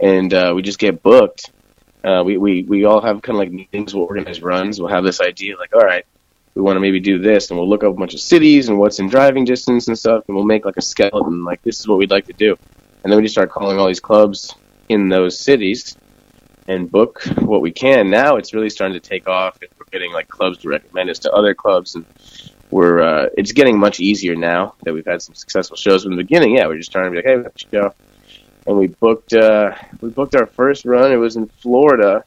and 0.00 0.32
uh, 0.32 0.52
we 0.54 0.62
just 0.62 0.78
get 0.78 1.02
booked. 1.02 1.50
Uh, 2.04 2.22
we 2.24 2.36
we 2.38 2.62
we 2.64 2.84
all 2.84 3.00
have 3.00 3.22
kind 3.22 3.36
of 3.36 3.40
like 3.40 3.52
meetings. 3.52 3.94
We'll 3.94 4.04
organize 4.04 4.40
runs. 4.42 4.80
We'll 4.80 4.90
have 4.90 5.04
this 5.04 5.20
idea, 5.20 5.56
like, 5.58 5.74
all 5.74 5.80
right, 5.82 6.04
we 6.54 6.62
want 6.62 6.76
to 6.76 6.80
maybe 6.80 7.00
do 7.00 7.18
this, 7.18 7.50
and 7.50 7.58
we'll 7.58 7.68
look 7.68 7.82
up 7.84 7.92
a 7.92 7.98
bunch 7.98 8.14
of 8.14 8.20
cities 8.20 8.68
and 8.68 8.78
what's 8.78 9.00
in 9.00 9.08
driving 9.08 9.44
distance 9.44 9.88
and 9.88 9.98
stuff, 9.98 10.24
and 10.28 10.36
we'll 10.36 10.44
make 10.44 10.64
like 10.64 10.76
a 10.76 10.82
skeleton. 10.82 11.44
Like, 11.44 11.62
this 11.62 11.80
is 11.80 11.88
what 11.88 11.98
we'd 11.98 12.10
like 12.10 12.26
to 12.26 12.32
do. 12.34 12.56
and 13.04 13.12
then 13.12 13.16
we 13.18 13.24
just 13.24 13.34
start 13.34 13.50
calling 13.50 13.78
all 13.78 13.86
these 13.88 14.00
clubs 14.00 14.54
in 14.88 15.08
those 15.08 15.38
cities 15.38 15.96
and 16.68 16.90
book 16.90 17.22
what 17.40 17.60
we 17.60 17.72
can. 17.72 18.10
Now 18.10 18.36
it's 18.36 18.54
really 18.54 18.70
starting 18.70 19.00
to 19.00 19.08
take 19.08 19.28
off, 19.28 19.60
and 19.62 19.70
we're 19.78 19.86
getting 19.90 20.12
like 20.12 20.28
clubs 20.28 20.58
to 20.58 20.68
recommend 20.68 21.10
us 21.10 21.18
to 21.20 21.32
other 21.32 21.54
clubs, 21.54 21.94
and 21.96 22.04
we're 22.72 23.02
uh, 23.02 23.28
it's 23.36 23.52
getting 23.52 23.78
much 23.78 24.00
easier 24.00 24.34
now 24.34 24.74
that 24.82 24.94
we've 24.94 25.06
had 25.06 25.22
some 25.22 25.34
successful 25.34 25.76
shows. 25.76 26.02
From 26.02 26.16
the 26.16 26.22
beginning, 26.22 26.56
yeah, 26.56 26.66
we're 26.66 26.78
just 26.78 26.90
trying 26.90 27.04
to 27.04 27.10
be 27.10 27.16
like, 27.16 27.26
hey, 27.26 27.36
we 27.36 27.44
a 27.44 27.50
show, 27.58 27.94
and 28.66 28.76
we 28.78 28.86
booked 28.88 29.34
uh, 29.34 29.74
we 30.00 30.08
booked 30.08 30.34
our 30.34 30.46
first 30.46 30.84
run. 30.86 31.12
It 31.12 31.16
was 31.16 31.36
in 31.36 31.46
Florida. 31.46 32.24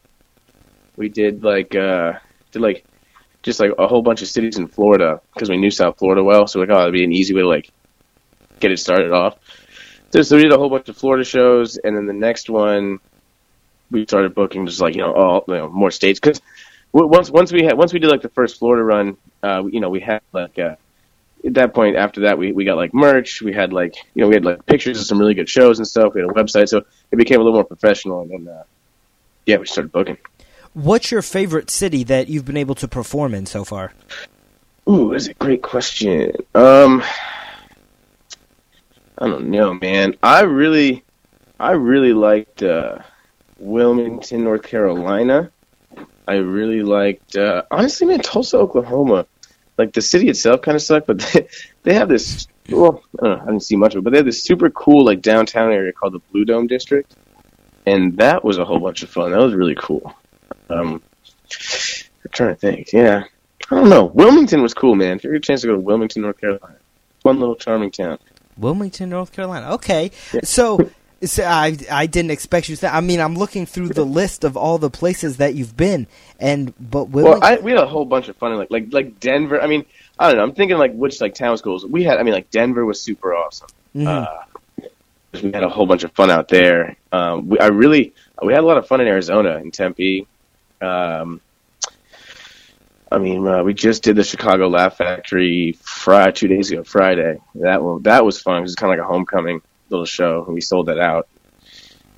We 0.95 1.09
did 1.09 1.43
like 1.43 1.75
uh, 1.75 2.13
did 2.51 2.61
like 2.61 2.85
just 3.41 3.59
like 3.59 3.71
a 3.77 3.87
whole 3.87 4.03
bunch 4.03 4.21
of 4.21 4.27
cities 4.27 4.57
in 4.57 4.67
Florida 4.67 5.19
because 5.33 5.49
we 5.49 5.57
knew 5.57 5.71
South 5.71 5.97
Florida 5.97 6.23
well. 6.23 6.47
So 6.47 6.59
like, 6.59 6.69
oh, 6.69 6.81
it'd 6.81 6.93
be 6.93 7.03
an 7.03 7.11
easy 7.11 7.33
way 7.33 7.41
to 7.41 7.47
like 7.47 7.71
get 8.59 8.71
it 8.71 8.77
started 8.77 9.11
off. 9.11 9.37
So, 10.13 10.21
so 10.21 10.35
we 10.37 10.43
did 10.43 10.53
a 10.53 10.57
whole 10.57 10.69
bunch 10.69 10.87
of 10.87 10.95
Florida 10.95 11.25
shows, 11.25 11.77
and 11.77 11.97
then 11.97 12.05
the 12.05 12.13
next 12.13 12.49
one 12.49 12.99
we 13.91 14.03
started 14.03 14.33
booking 14.33 14.65
just 14.65 14.81
like 14.81 14.95
you 14.95 15.01
know 15.01 15.13
all 15.13 15.43
you 15.47 15.55
know 15.55 15.69
more 15.69 15.91
states 15.91 16.19
because 16.19 16.41
once 17.03 17.29
once 17.29 17.51
we 17.51 17.63
had 17.63 17.77
once 17.77 17.91
we 17.91 17.99
did 17.99 18.09
like 18.09 18.21
the 18.21 18.29
first 18.29 18.57
Florida 18.59 18.83
run, 18.83 19.17
uh, 19.43 19.63
you 19.69 19.79
know 19.79 19.89
we 19.89 19.99
had 19.99 20.21
like 20.31 20.57
uh, 20.57 20.75
at 21.45 21.53
that 21.55 21.73
point 21.73 21.95
after 21.95 22.21
that 22.21 22.37
we, 22.37 22.51
we 22.53 22.63
got 22.63 22.77
like 22.77 22.93
merch, 22.93 23.41
we 23.41 23.53
had 23.53 23.73
like 23.73 23.95
you 24.13 24.21
know 24.21 24.29
we 24.29 24.35
had 24.35 24.45
like 24.45 24.65
pictures 24.65 24.99
of 24.99 25.05
some 25.05 25.19
really 25.19 25.33
good 25.33 25.49
shows 25.49 25.77
and 25.77 25.87
stuff. 25.87 26.13
We 26.13 26.21
had 26.21 26.29
a 26.29 26.33
website, 26.33 26.69
so 26.69 26.83
it 27.11 27.17
became 27.17 27.41
a 27.41 27.43
little 27.43 27.57
more 27.57 27.65
professional, 27.65 28.21
and 28.21 28.31
then 28.31 28.47
uh, 28.53 28.63
yeah, 29.45 29.57
we 29.57 29.65
started 29.65 29.91
booking. 29.91 30.17
What's 30.73 31.11
your 31.11 31.21
favorite 31.21 31.69
city 31.69 32.03
that 32.05 32.27
you've 32.27 32.45
been 32.45 32.57
able 32.57 32.75
to 32.75 32.87
perform 32.87 33.33
in 33.33 33.45
so 33.45 33.63
far? 33.63 33.93
Ooh, 34.89 35.11
that's 35.11 35.27
a 35.27 35.33
great 35.33 35.63
question. 35.63 36.31
Um, 36.53 37.01
I 39.17 39.27
don't 39.27 39.49
know, 39.49 39.73
man. 39.73 40.15
I 40.21 40.41
really, 40.41 41.03
I 41.59 41.71
really 41.71 42.13
liked 42.13 42.61
uh, 42.61 42.99
Wilmington, 43.57 44.43
North 44.43 44.63
Carolina. 44.63 45.51
I 46.27 46.35
really 46.35 46.81
liked, 46.81 47.35
uh, 47.35 47.63
honestly, 47.69 48.07
man, 48.07 48.19
Tulsa, 48.19 48.57
Oklahoma. 48.57 49.27
Like 49.77 49.93
the 49.93 50.01
city 50.01 50.29
itself 50.29 50.61
kind 50.61 50.75
of 50.75 50.81
sucked, 50.81 51.07
but 51.07 51.19
they, 51.33 51.47
they 51.83 51.93
have 51.93 52.07
this. 52.07 52.47
Well, 52.69 53.03
I, 53.21 53.27
know, 53.27 53.35
I 53.35 53.45
didn't 53.45 53.63
see 53.63 53.75
much 53.75 53.93
of 53.93 53.99
it, 53.99 54.03
but 54.03 54.11
they 54.11 54.17
have 54.17 54.25
this 54.25 54.41
super 54.41 54.69
cool 54.69 55.05
like 55.05 55.21
downtown 55.21 55.71
area 55.71 55.91
called 55.91 56.13
the 56.13 56.19
Blue 56.31 56.45
Dome 56.45 56.67
District, 56.67 57.13
and 57.85 58.17
that 58.17 58.43
was 58.43 58.57
a 58.57 58.65
whole 58.65 58.79
bunch 58.79 59.03
of 59.03 59.09
fun. 59.09 59.31
That 59.31 59.39
was 59.39 59.53
really 59.53 59.75
cool. 59.75 60.15
Um, 60.69 61.01
I'm 62.23 62.31
trying 62.31 62.49
to 62.49 62.55
think. 62.55 62.93
Yeah, 62.93 63.25
I 63.69 63.75
don't 63.75 63.89
know. 63.89 64.05
Wilmington 64.05 64.61
was 64.61 64.73
cool, 64.73 64.95
man. 64.95 65.17
If 65.17 65.25
you 65.25 65.31
get 65.31 65.37
a 65.37 65.39
chance 65.41 65.61
to 65.61 65.67
go 65.67 65.73
to 65.73 65.79
Wilmington, 65.79 66.21
North 66.21 66.39
Carolina, 66.39 66.77
fun 67.21 67.39
little 67.39 67.55
charming 67.55 67.91
town. 67.91 68.17
Wilmington, 68.57 69.09
North 69.09 69.31
Carolina. 69.31 69.73
Okay, 69.73 70.11
yeah. 70.33 70.41
so. 70.43 70.89
So 71.25 71.43
I 71.43 71.77
I 71.91 72.05
didn't 72.07 72.31
expect 72.31 72.69
you 72.69 72.75
to. 72.75 72.79
Say, 72.81 72.87
I 72.87 73.01
mean, 73.01 73.19
I'm 73.19 73.35
looking 73.35 73.65
through 73.65 73.89
the 73.89 74.05
list 74.05 74.43
of 74.43 74.55
all 74.57 74.77
the 74.77 74.89
places 74.89 75.37
that 75.37 75.55
you've 75.55 75.75
been, 75.75 76.07
and 76.39 76.73
but 76.79 77.05
Wilmington, 77.09 77.41
well, 77.41 77.59
I, 77.59 77.61
we 77.61 77.71
had 77.71 77.79
a 77.79 77.85
whole 77.85 78.05
bunch 78.05 78.27
of 78.27 78.35
fun, 78.37 78.55
like 78.57 78.71
like 78.71 78.91
like 78.91 79.19
Denver. 79.19 79.61
I 79.61 79.67
mean, 79.67 79.85
I 80.19 80.27
don't 80.27 80.37
know. 80.37 80.43
I'm 80.43 80.53
thinking 80.53 80.77
like 80.77 80.93
which 80.93 81.21
like 81.21 81.33
town 81.33 81.57
schools 81.57 81.85
we 81.85 82.03
had. 82.03 82.17
I 82.17 82.23
mean, 82.23 82.33
like 82.33 82.49
Denver 82.51 82.85
was 82.85 83.01
super 83.01 83.35
awesome. 83.35 83.67
Mm-hmm. 83.95 84.07
Uh, 84.07 84.87
we 85.41 85.51
had 85.51 85.63
a 85.63 85.69
whole 85.69 85.85
bunch 85.85 86.03
of 86.03 86.11
fun 86.13 86.31
out 86.31 86.47
there. 86.47 86.95
Um, 87.11 87.49
we, 87.49 87.59
I 87.59 87.67
really 87.67 88.13
we 88.41 88.53
had 88.53 88.63
a 88.63 88.67
lot 88.67 88.77
of 88.77 88.87
fun 88.87 89.01
in 89.01 89.07
Arizona 89.07 89.57
in 89.57 89.71
Tempe. 89.71 90.27
Um, 90.81 91.41
I 93.11 93.17
mean, 93.17 93.47
uh, 93.47 93.63
we 93.63 93.73
just 93.73 94.03
did 94.03 94.15
the 94.15 94.23
Chicago 94.23 94.67
Laugh 94.67 94.97
Factory 94.97 95.77
Friday, 95.81 96.31
two 96.33 96.47
days 96.47 96.71
ago, 96.71 96.83
Friday. 96.83 97.39
That 97.55 97.99
that 98.03 98.25
was 98.25 98.41
fun. 98.41 98.57
It 98.57 98.61
was 98.61 98.75
kind 98.75 98.91
of 98.91 98.99
like 98.99 99.05
a 99.05 99.07
homecoming 99.07 99.61
little 99.89 100.05
show, 100.05 100.45
and 100.45 100.53
we 100.53 100.61
sold 100.61 100.87
that 100.87 100.99
out. 100.99 101.27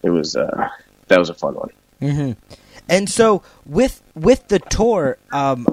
It 0.03 0.09
was 0.09 0.35
uh, 0.35 0.69
that 1.07 1.19
was 1.19 1.29
a 1.29 1.33
fun 1.33 1.55
one. 1.55 1.69
Mm-hmm. 2.01 2.55
And 2.89 3.09
so 3.09 3.43
with 3.65 4.01
with 4.15 4.47
the 4.47 4.59
tour, 4.59 5.17
um, 5.31 5.67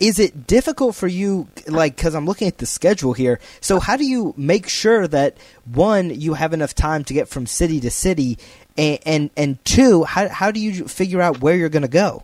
is 0.00 0.18
it 0.18 0.46
difficult 0.46 0.94
for 0.94 1.06
you? 1.06 1.48
Like, 1.66 1.96
because 1.96 2.14
I'm 2.14 2.26
looking 2.26 2.48
at 2.48 2.58
the 2.58 2.66
schedule 2.66 3.12
here. 3.12 3.40
So 3.60 3.80
how 3.80 3.96
do 3.96 4.04
you 4.04 4.34
make 4.36 4.68
sure 4.68 5.08
that 5.08 5.36
one 5.64 6.10
you 6.10 6.34
have 6.34 6.52
enough 6.52 6.74
time 6.74 7.04
to 7.04 7.14
get 7.14 7.28
from 7.28 7.46
city 7.46 7.80
to 7.80 7.90
city, 7.90 8.38
and 8.76 8.98
and, 9.06 9.30
and 9.36 9.64
two, 9.64 10.04
how 10.04 10.28
how 10.28 10.50
do 10.50 10.60
you 10.60 10.86
figure 10.86 11.20
out 11.20 11.40
where 11.40 11.56
you're 11.56 11.68
going 11.68 11.82
to 11.82 11.88
go? 11.88 12.22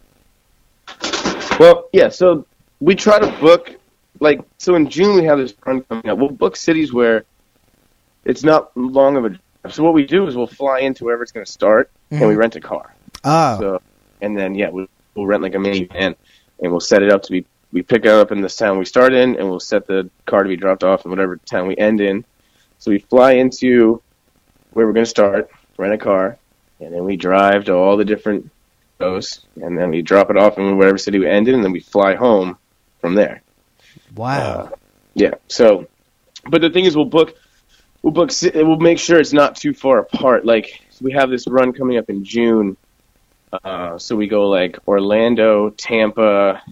Well, 1.59 1.89
yeah. 1.93 2.09
So 2.09 2.47
we 2.81 2.95
try 2.95 3.19
to 3.19 3.31
book 3.41 3.77
like 4.21 4.41
so 4.59 4.75
in 4.75 4.89
June 4.91 5.17
we 5.17 5.25
have 5.25 5.39
this 5.39 5.55
run 5.65 5.83
coming 5.83 6.09
up. 6.09 6.19
We'll 6.19 6.31
book 6.31 6.57
cities 6.57 6.93
where 6.93 7.25
it's 8.25 8.45
not 8.45 8.77
long 8.77 9.17
of 9.17 9.25
a. 9.27 9.71
So 9.71 9.83
what 9.83 9.95
we 9.95 10.05
do 10.05 10.27
is 10.27 10.37
we'll 10.37 10.47
fly 10.47 10.81
into 10.81 11.05
wherever 11.05 11.23
it's 11.23 11.33
going 11.33 11.47
to 11.47 11.51
start, 11.51 11.91
mm-hmm. 11.91 12.17
and 12.17 12.29
we 12.29 12.35
mm-hmm. 12.35 12.41
rent 12.41 12.57
a 12.57 12.61
car. 12.61 12.95
Oh. 13.25 13.59
So 13.59 13.83
and 14.21 14.37
then 14.37 14.55
yeah, 14.55 14.71
we'll, 14.71 14.87
we'll 15.15 15.27
rent 15.27 15.43
like 15.43 15.55
a 15.55 15.59
minivan, 15.59 16.17
and 16.63 16.71
we'll 16.71 16.81
set 16.81 17.03
it 17.03 17.11
up 17.11 17.23
to 17.25 17.33
be. 17.33 17.47
We 17.73 17.83
pick 17.83 18.05
it 18.05 18.11
up 18.11 18.31
in 18.31 18.41
this 18.41 18.55
town 18.55 18.79
we 18.79 18.85
start 18.85 19.13
in, 19.13 19.37
and 19.37 19.49
we'll 19.49 19.59
set 19.59 19.87
the 19.87 20.09
car 20.27 20.45
to 20.45 20.49
be 20.49 20.57
dropped 20.57 20.85
off 20.85 21.05
in 21.05 21.11
whatever 21.11 21.37
town 21.39 21.67
we 21.67 21.77
end 21.77 22.01
in. 22.01 22.25
So 22.79 22.93
we 22.93 23.01
fly 23.01 23.33
into 23.33 24.01
where 24.73 24.87
we're 24.87 24.93
going 24.93 25.05
to 25.05 25.11
start, 25.11 25.51
rent 25.77 25.93
a 25.93 25.99
car, 25.99 26.39
and 26.79 26.95
then 26.95 27.05
we 27.05 27.17
drive 27.17 27.65
to 27.65 27.75
all 27.75 27.97
the 27.97 28.05
different 28.05 28.51
goes, 28.99 29.45
and 29.61 29.77
then 29.77 29.91
we 29.91 30.03
drop 30.03 30.31
it 30.31 30.37
off 30.37 30.59
in 30.59 30.77
whatever 30.77 30.99
city 30.99 31.19
we 31.19 31.29
end 31.29 31.49
in, 31.49 31.55
and 31.55 31.65
then 31.65 31.73
we 31.73 31.81
fly 31.81 32.15
home 32.15 32.57
from 33.01 33.15
there. 33.15 33.43
Wow. 34.15 34.39
Uh, 34.39 34.71
yeah. 35.15 35.35
So, 35.49 35.89
but 36.49 36.61
the 36.61 36.71
thing 36.71 36.85
is, 36.85 36.97
we'll 36.97 37.07
book, 37.07 37.37
we'll 38.05 38.13
book, 38.13 38.31
we'll 38.55 38.77
make 38.77 38.99
sure 38.99 39.19
it's 39.19 39.33
not 39.33 39.57
too 39.57 39.73
far 39.73 39.99
apart. 39.99 40.45
Like 40.45 40.83
we 41.01 41.13
have 41.13 41.31
this 41.31 41.49
run 41.49 41.73
coming 41.73 41.97
up 41.97 42.11
in 42.11 42.23
June, 42.23 42.77
uh, 43.65 43.99
so 43.99 44.15
we 44.15 44.29
go 44.29 44.49
like 44.49 44.79
Orlando, 44.87 45.71
Tampa, 45.71 46.63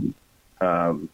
um, 0.60 1.08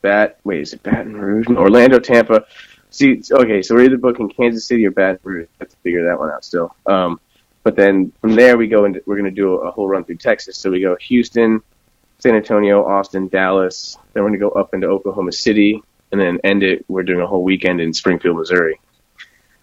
Bat. 0.00 0.38
Wait, 0.44 0.62
is 0.62 0.72
it 0.72 0.82
Baton 0.82 1.16
Rouge? 1.16 1.46
Orlando, 1.48 1.98
Tampa. 1.98 2.46
See, 2.88 3.22
okay, 3.30 3.62
so 3.62 3.74
we're 3.74 3.84
either 3.84 3.98
booking 3.98 4.30
Kansas 4.30 4.66
City 4.66 4.84
or 4.86 4.90
Baton 4.90 5.20
Rouge. 5.22 5.46
I 5.60 5.64
have 5.64 5.68
to 5.68 5.76
figure 5.76 6.06
that 6.06 6.18
one 6.18 6.30
out 6.30 6.44
still. 6.44 6.74
Um, 6.86 7.20
but 7.62 7.76
then 7.76 8.12
from 8.22 8.34
there, 8.34 8.56
we 8.56 8.66
go 8.66 8.86
into 8.86 9.02
we're 9.04 9.18
going 9.18 9.32
to 9.32 9.42
do 9.42 9.56
a 9.56 9.70
whole 9.70 9.86
run 9.86 10.04
through 10.04 10.16
Texas. 10.16 10.56
So 10.56 10.70
we 10.70 10.80
go 10.80 10.96
Houston, 10.96 11.60
San 12.18 12.34
Antonio, 12.34 12.84
Austin, 12.86 13.28
Dallas. 13.28 13.98
Then 14.14 14.22
we're 14.22 14.30
going 14.30 14.40
to 14.40 14.46
go 14.46 14.50
up 14.52 14.72
into 14.72 14.86
Oklahoma 14.86 15.32
City, 15.32 15.82
and 16.10 16.18
then 16.18 16.38
end 16.42 16.62
it. 16.62 16.86
We're 16.88 17.02
doing 17.02 17.20
a 17.20 17.26
whole 17.26 17.44
weekend 17.44 17.82
in 17.82 17.92
Springfield, 17.92 18.38
Missouri. 18.38 18.80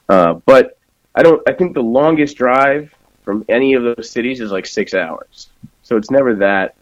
Uh, 0.10 0.34
but 0.46 0.78
I 1.15 1.24
don't. 1.24 1.41
I 1.48 1.54
think 1.54 1.74
the 1.74 1.84
longest 1.84 2.38
drive 2.38 2.93
from 3.24 3.43
any 3.50 3.74
of 3.74 3.84
those 3.84 4.10
cities 4.10 4.39
is 4.39 4.52
like 4.52 4.65
six 4.65 4.93
hours. 4.93 5.50
So 5.84 5.98
it's 5.98 6.12
never 6.12 6.36
that 6.36 6.76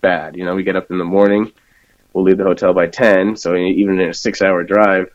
bad. 0.00 0.36
You 0.36 0.44
know, 0.44 0.54
we 0.54 0.62
get 0.62 0.76
up 0.76 0.90
in 0.90 0.98
the 0.98 1.04
morning, 1.04 1.52
we'll 2.12 2.24
leave 2.24 2.38
the 2.38 2.44
hotel 2.44 2.72
by 2.72 2.86
ten. 2.86 3.36
So 3.36 3.54
even 3.56 4.00
in 4.00 4.10
a 4.10 4.14
six-hour 4.14 4.64
drive, 4.64 5.10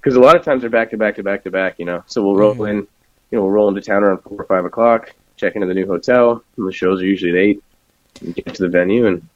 because 0.00 0.16
a 0.16 0.20
lot 0.20 0.36
of 0.36 0.44
times 0.44 0.62
they're 0.62 0.70
back 0.70 0.90
to 0.90 0.96
back 0.96 1.16
to 1.16 1.22
back 1.22 1.44
to 1.44 1.50
back. 1.50 1.78
You 1.78 1.84
know, 1.84 2.04
so 2.06 2.22
we'll 2.22 2.36
roll 2.36 2.54
mm-hmm. 2.54 2.66
in 2.66 2.76
you 3.30 3.38
know, 3.38 3.42
we'll 3.42 3.50
roll 3.50 3.68
into 3.68 3.80
town 3.80 4.04
around 4.04 4.18
four 4.18 4.40
or 4.40 4.46
five 4.46 4.64
o'clock, 4.64 5.12
check 5.36 5.54
into 5.54 5.66
the 5.66 5.74
new 5.74 5.86
hotel, 5.86 6.42
and 6.56 6.68
the 6.68 6.72
shows 6.72 7.00
are 7.00 7.06
usually 7.06 7.32
at 7.32 7.38
eight. 7.38 7.64
And 8.20 8.34
get 8.34 8.54
to 8.54 8.62
the 8.62 8.68
venue 8.68 9.06
and 9.06 9.28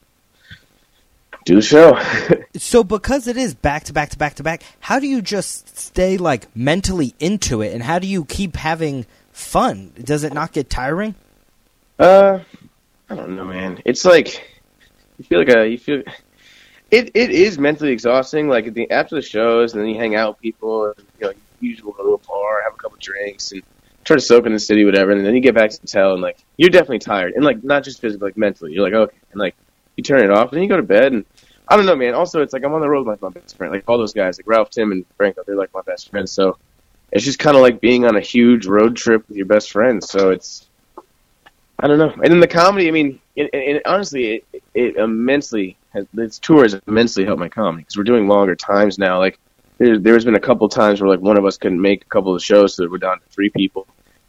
do 1.45 1.55
the 1.55 1.61
show. 1.61 1.99
so 2.57 2.83
because 2.83 3.27
it 3.27 3.37
is 3.37 3.53
back 3.53 3.85
to 3.85 3.93
back 3.93 4.09
to 4.09 4.17
back 4.17 4.35
to 4.35 4.43
back, 4.43 4.63
how 4.79 4.99
do 4.99 5.07
you 5.07 5.21
just 5.21 5.77
stay 5.77 6.17
like 6.17 6.55
mentally 6.55 7.15
into 7.19 7.61
it 7.61 7.73
and 7.73 7.83
how 7.83 7.99
do 7.99 8.07
you 8.07 8.25
keep 8.25 8.55
having 8.55 9.05
fun? 9.31 9.93
Does 10.01 10.23
it 10.23 10.33
not 10.33 10.51
get 10.51 10.69
tiring? 10.69 11.15
Uh 11.97 12.39
I 13.09 13.15
don't 13.15 13.35
know, 13.35 13.45
man. 13.45 13.81
It's 13.85 14.05
like 14.05 14.61
you 15.17 15.25
feel 15.25 15.39
like 15.39 15.49
a 15.49 15.67
you 15.67 15.77
feel 15.77 16.03
it 16.91 17.11
it 17.13 17.31
is 17.31 17.57
mentally 17.57 17.91
exhausting. 17.91 18.47
Like 18.47 18.73
the, 18.73 18.89
after 18.91 19.15
the 19.15 19.21
shows, 19.21 19.73
and 19.73 19.81
then 19.81 19.89
you 19.89 19.97
hang 19.97 20.15
out 20.15 20.35
with 20.35 20.41
people. 20.41 20.85
And, 20.85 20.95
you 21.19 21.27
know, 21.27 21.33
you 21.59 21.69
usually 21.69 21.91
go 21.93 22.03
to 22.03 22.13
a 22.13 22.27
bar, 22.27 22.63
have 22.63 22.73
a 22.73 22.77
couple 22.77 22.97
drinks, 22.99 23.51
and 23.51 23.63
try 24.03 24.15
to 24.15 24.21
soak 24.21 24.45
in 24.45 24.53
the 24.53 24.59
city, 24.59 24.85
whatever, 24.85 25.11
and 25.11 25.25
then 25.25 25.35
you 25.35 25.41
get 25.41 25.55
back 25.55 25.69
to 25.71 25.81
the 25.81 25.81
hotel 25.81 26.13
and 26.13 26.21
like 26.21 26.37
you're 26.57 26.69
definitely 26.69 26.99
tired, 26.99 27.33
and 27.33 27.43
like 27.43 27.63
not 27.63 27.83
just 27.83 28.01
physically, 28.01 28.27
like 28.27 28.37
mentally. 28.37 28.73
You're 28.73 28.83
like 28.83 28.93
okay, 28.93 29.17
and 29.31 29.39
like 29.39 29.55
you 29.95 30.03
turn 30.03 30.23
it 30.23 30.31
off, 30.31 30.53
and 30.53 30.61
you 30.61 30.69
go 30.69 30.77
to 30.77 30.83
bed, 30.83 31.13
and 31.13 31.25
I 31.67 31.77
don't 31.77 31.85
know, 31.85 31.95
man. 31.95 32.13
Also, 32.13 32.41
it's 32.41 32.53
like 32.53 32.63
I'm 32.63 32.73
on 32.73 32.81
the 32.81 32.89
road 32.89 33.05
with 33.05 33.21
my, 33.21 33.29
my 33.29 33.33
best 33.33 33.57
friend, 33.57 33.73
like 33.73 33.83
all 33.87 33.97
those 33.97 34.13
guys, 34.13 34.39
like 34.39 34.47
Ralph, 34.47 34.69
Tim, 34.69 34.91
and 34.91 35.05
Franco. 35.17 35.43
They're 35.45 35.55
like 35.55 35.73
my 35.73 35.81
best 35.81 36.09
friends, 36.09 36.31
so 36.31 36.57
it's 37.11 37.25
just 37.25 37.39
kind 37.39 37.55
of 37.55 37.61
like 37.61 37.81
being 37.81 38.05
on 38.05 38.15
a 38.15 38.21
huge 38.21 38.65
road 38.65 38.95
trip 38.95 39.27
with 39.27 39.37
your 39.37 39.45
best 39.45 39.71
friends. 39.71 40.09
So 40.09 40.29
it's 40.29 40.67
I 41.79 41.87
don't 41.87 41.97
know. 41.97 42.11
And 42.11 42.31
then 42.31 42.39
the 42.41 42.47
comedy, 42.47 42.89
I 42.89 42.91
mean, 42.91 43.19
it, 43.35 43.49
it, 43.53 43.81
honestly, 43.85 44.43
it, 44.51 44.63
it 44.73 44.95
immensely 44.97 45.77
has, 45.91 46.05
this 46.13 46.37
tour 46.37 46.63
has 46.63 46.79
immensely 46.87 47.23
helped 47.23 47.39
my 47.39 47.47
comedy 47.47 47.83
because 47.83 47.95
we're 47.95 48.03
doing 48.03 48.27
longer 48.27 48.55
times 48.55 48.97
now. 48.97 49.17
Like 49.17 49.39
there, 49.77 49.97
there's 49.97 50.25
been 50.25 50.35
a 50.35 50.41
couple 50.41 50.67
times 50.67 50.99
where 50.99 51.09
like 51.09 51.21
one 51.21 51.37
of 51.37 51.45
us 51.45 51.57
couldn't 51.57 51.81
make 51.81 52.03
a 52.03 52.09
couple 52.09 52.35
of 52.35 52.43
shows, 52.43 52.75
so 52.75 52.87
we're 52.89 52.97
down 52.97 53.19
to 53.19 53.25
three 53.29 53.49
people, 53.49 53.87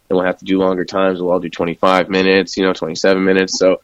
and 0.08 0.16
we'll 0.16 0.26
have 0.26 0.38
to 0.38 0.44
do 0.44 0.58
longer 0.58 0.84
times. 0.84 1.20
We'll 1.20 1.32
all 1.32 1.40
do 1.40 1.50
25 1.50 2.08
minutes, 2.08 2.56
you 2.56 2.64
know, 2.64 2.72
27 2.72 3.24
minutes. 3.24 3.58
So 3.58 3.80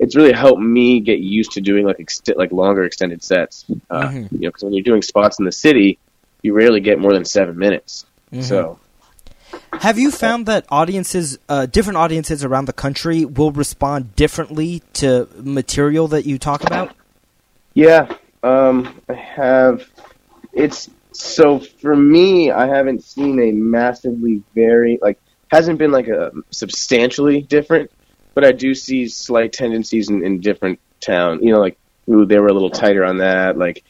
it's 0.00 0.16
really 0.16 0.32
helped 0.32 0.60
me 0.60 1.00
get 1.00 1.20
used 1.20 1.52
to 1.52 1.60
doing 1.60 1.84
like 1.84 1.98
ext- 1.98 2.34
like 2.34 2.50
longer 2.52 2.84
extended 2.84 3.22
sets. 3.22 3.66
Uh, 3.90 4.08
mm-hmm. 4.08 4.16
You 4.34 4.40
know, 4.40 4.48
because 4.48 4.64
when 4.64 4.72
you're 4.72 4.82
doing 4.82 5.02
spots 5.02 5.38
in 5.38 5.44
the 5.44 5.52
city, 5.52 5.98
you 6.42 6.54
rarely 6.54 6.80
get 6.80 6.98
more 6.98 7.12
than 7.12 7.26
seven 7.26 7.58
minutes. 7.58 8.06
Mm-hmm. 8.32 8.42
So 8.42 8.78
Have 9.74 9.98
you 9.98 10.10
found 10.10 10.46
that 10.46 10.64
audiences, 10.70 11.38
uh, 11.50 11.66
different 11.66 11.98
audiences 11.98 12.42
around 12.42 12.64
the 12.64 12.72
country, 12.72 13.26
will 13.26 13.52
respond 13.52 14.16
differently 14.16 14.82
to 14.94 15.28
material 15.36 16.08
that 16.08 16.24
you 16.24 16.38
talk 16.38 16.64
about? 16.64 16.94
Yeah, 17.74 18.10
um, 18.42 19.00
I 19.06 19.14
have. 19.14 19.86
It's 20.54 20.88
so 21.12 21.58
for 21.58 21.94
me, 21.94 22.50
I 22.50 22.66
haven't 22.66 23.04
seen 23.04 23.38
a 23.38 23.52
massively 23.52 24.42
very 24.54 24.98
like 25.02 25.18
hasn't 25.48 25.78
been 25.78 25.92
like 25.92 26.08
a 26.08 26.32
substantially 26.50 27.42
different, 27.42 27.90
but 28.34 28.44
I 28.44 28.52
do 28.52 28.74
see 28.74 29.08
slight 29.08 29.52
tendencies 29.52 30.08
in, 30.08 30.24
in 30.24 30.40
different 30.40 30.80
town. 31.00 31.42
You 31.42 31.52
know, 31.52 31.60
like 31.60 31.78
ooh, 32.10 32.26
they 32.26 32.38
were 32.38 32.48
a 32.48 32.52
little 32.52 32.70
tighter 32.70 33.04
on 33.04 33.18
that. 33.18 33.56
Like, 33.56 33.84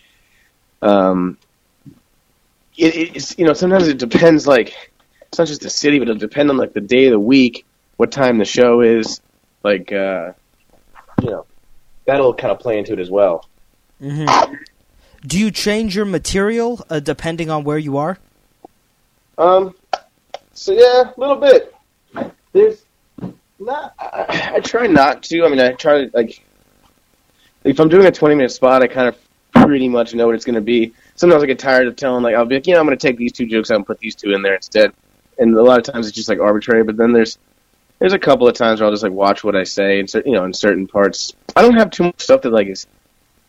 um, 0.83 1.39
it, 2.77 3.17
it's 3.17 3.39
you 3.39 3.45
know 3.45 3.55
sometimes 3.55 3.89
it 3.89 3.99
depends. 3.99 4.47
Like, 4.47 4.75
it's 5.23 5.39
not 5.39 5.49
just 5.49 5.63
the 5.63 5.71
city, 5.71 5.99
but 5.99 6.09
it'll 6.09 6.19
depend 6.19 6.51
on 6.51 6.57
like 6.57 6.73
the 6.73 6.81
day 6.81 7.07
of 7.07 7.13
the 7.13 7.21
week, 7.21 7.65
what 7.97 8.13
time 8.13 8.39
the 8.39 8.45
show 8.45 8.81
is. 8.81 9.21
Like, 9.63 9.93
uh, 9.93 10.33
you 11.23 11.31
know, 11.31 11.47
that'll 12.07 12.35
kind 12.35 12.53
of 12.53 12.61
play 12.61 12.79
into 12.79 12.93
it 12.95 12.99
as 12.99 13.11
well. 13.11 13.47
Mm-hmm. 14.01 14.55
Do 15.27 15.39
you 15.39 15.51
change 15.51 15.95
your 15.95 16.07
material 16.07 16.85
uh, 16.89 17.01
depending 17.01 17.51
on 17.51 17.65
where 17.65 17.79
you 17.79 17.99
are? 17.99 18.19
Um. 19.37 19.75
So 20.53 20.73
yeah, 20.73 21.13
a 21.17 21.21
little 21.21 21.37
bit. 21.37 21.75
There's 22.53 22.85
not. 23.61 23.95
I, 23.99 24.53
I 24.57 24.61
try 24.61 24.87
not 24.87 25.23
to. 25.25 25.45
I 25.45 25.49
mean, 25.49 25.61
I 25.61 25.73
try 25.73 26.05
to 26.05 26.11
like. 26.15 26.45
If 27.63 27.79
I'm 27.79 27.89
doing 27.89 28.07
a 28.07 28.11
20 28.11 28.35
minute 28.35 28.53
spot, 28.53 28.83
I 28.83 28.87
kind 28.87 29.09
of 29.09 29.19
pretty 29.53 29.89
much 29.89 30.15
know 30.15 30.27
what 30.27 30.35
it's 30.35 30.45
going 30.45 30.55
to 30.55 30.61
be. 30.61 30.95
Sometimes 31.15 31.43
I 31.43 31.47
get 31.47 31.59
tired 31.59 31.87
of 31.87 31.97
telling 31.97 32.23
like 32.23 32.35
I'll 32.35 32.47
be 32.47 32.57
like, 32.57 32.67
you 32.67 32.75
know, 32.75 32.81
I'm 32.81 32.87
going 32.87 32.97
to 32.97 33.07
take 33.07 33.19
these 33.19 33.33
two 33.33 33.47
jokes 33.47 33.71
out 33.71 33.77
and 33.77 33.87
put 33.87 33.99
these 33.99 34.15
two 34.15 34.33
in 34.33 34.43
there 34.43 34.55
instead. 34.55 34.93
And 35.39 35.55
a 35.55 35.63
lot 35.63 35.79
of 35.79 35.93
times 35.93 36.07
it's 36.07 36.17
just 36.17 36.29
like 36.29 36.39
arbitrary. 36.39 36.85
But 36.85 36.97
then 36.97 37.13
there's 37.13 37.39
there's 37.99 38.13
a 38.13 38.19
couple 38.19 38.49
of 38.49 38.55
times 38.55 38.81
where 38.81 38.87
I'll 38.87 38.93
just 38.93 39.03
like 39.03 39.13
watch 39.13 39.45
what 39.45 39.55
I 39.55 39.65
say 39.65 40.01
and 40.01 40.13
you 40.25 40.33
know 40.33 40.45
in 40.45 40.53
certain 40.53 40.87
parts. 40.87 41.35
I 41.55 41.63
don't 41.63 41.77
have 41.77 41.91
too 41.91 42.05
much 42.05 42.21
stuff 42.21 42.43
that 42.43 42.51
like 42.51 42.69
is 42.69 42.87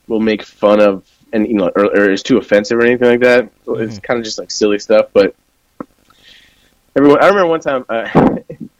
will 0.07 0.19
make 0.19 0.43
fun 0.43 0.81
of 0.81 1.09
and 1.33 1.47
you 1.47 1.53
know 1.53 1.71
or, 1.75 1.85
or 1.85 2.09
is 2.09 2.23
too 2.23 2.37
offensive 2.37 2.77
or 2.77 2.83
anything 2.83 3.09
like 3.09 3.21
that. 3.21 3.45
Mm-hmm. 3.65 3.81
It's 3.81 3.99
kind 3.99 4.19
of 4.19 4.25
just 4.25 4.37
like 4.37 4.51
silly 4.51 4.79
stuff, 4.79 5.07
but 5.13 5.35
everyone. 6.95 7.23
I 7.23 7.27
remember 7.27 7.47
one 7.47 7.61
time, 7.61 7.85
uh, 7.87 8.09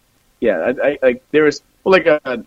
yeah, 0.42 0.74
I, 0.84 0.88
I 0.88 1.00
like 1.02 1.24
there 1.32 1.44
was 1.44 1.62
well, 1.84 1.94
like 1.94 2.08
uh, 2.08 2.38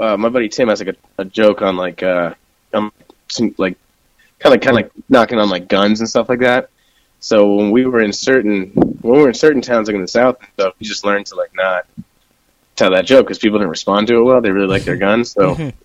uh, 0.00 0.16
my 0.16 0.28
buddy 0.30 0.48
Tim 0.48 0.68
has 0.68 0.82
like 0.82 0.96
a, 0.96 1.22
a 1.22 1.24
joke 1.24 1.62
on 1.62 1.76
like 1.76 2.02
uh, 2.02 2.34
um, 2.72 2.92
some 3.28 3.54
like 3.58 3.76
kind 4.40 4.54
of 4.54 4.60
kind 4.60 4.76
of 4.76 4.84
like 4.84 4.92
knocking 5.08 5.38
on 5.38 5.50
like 5.50 5.68
guns 5.68 6.00
and 6.00 6.08
stuff 6.08 6.28
like 6.28 6.40
that. 6.40 6.70
So 7.20 7.54
when 7.54 7.70
we 7.70 7.84
were 7.86 8.00
in 8.00 8.12
certain 8.12 8.70
when 8.70 9.16
we 9.16 9.22
were 9.22 9.28
in 9.28 9.34
certain 9.34 9.62
towns 9.62 9.86
like 9.86 9.94
in 9.94 10.00
the 10.02 10.08
south 10.08 10.38
and 10.40 10.48
stuff, 10.54 10.74
we 10.80 10.86
just 10.86 11.04
learned 11.04 11.26
to 11.26 11.36
like 11.36 11.54
not 11.54 11.86
tell 12.74 12.90
that 12.90 13.06
joke 13.06 13.26
because 13.26 13.38
people 13.38 13.58
didn't 13.58 13.70
respond 13.70 14.08
to 14.08 14.16
it 14.16 14.22
well. 14.22 14.40
They 14.40 14.50
really 14.50 14.66
like 14.66 14.82
their 14.82 14.96
guns, 14.96 15.30
so. 15.30 15.72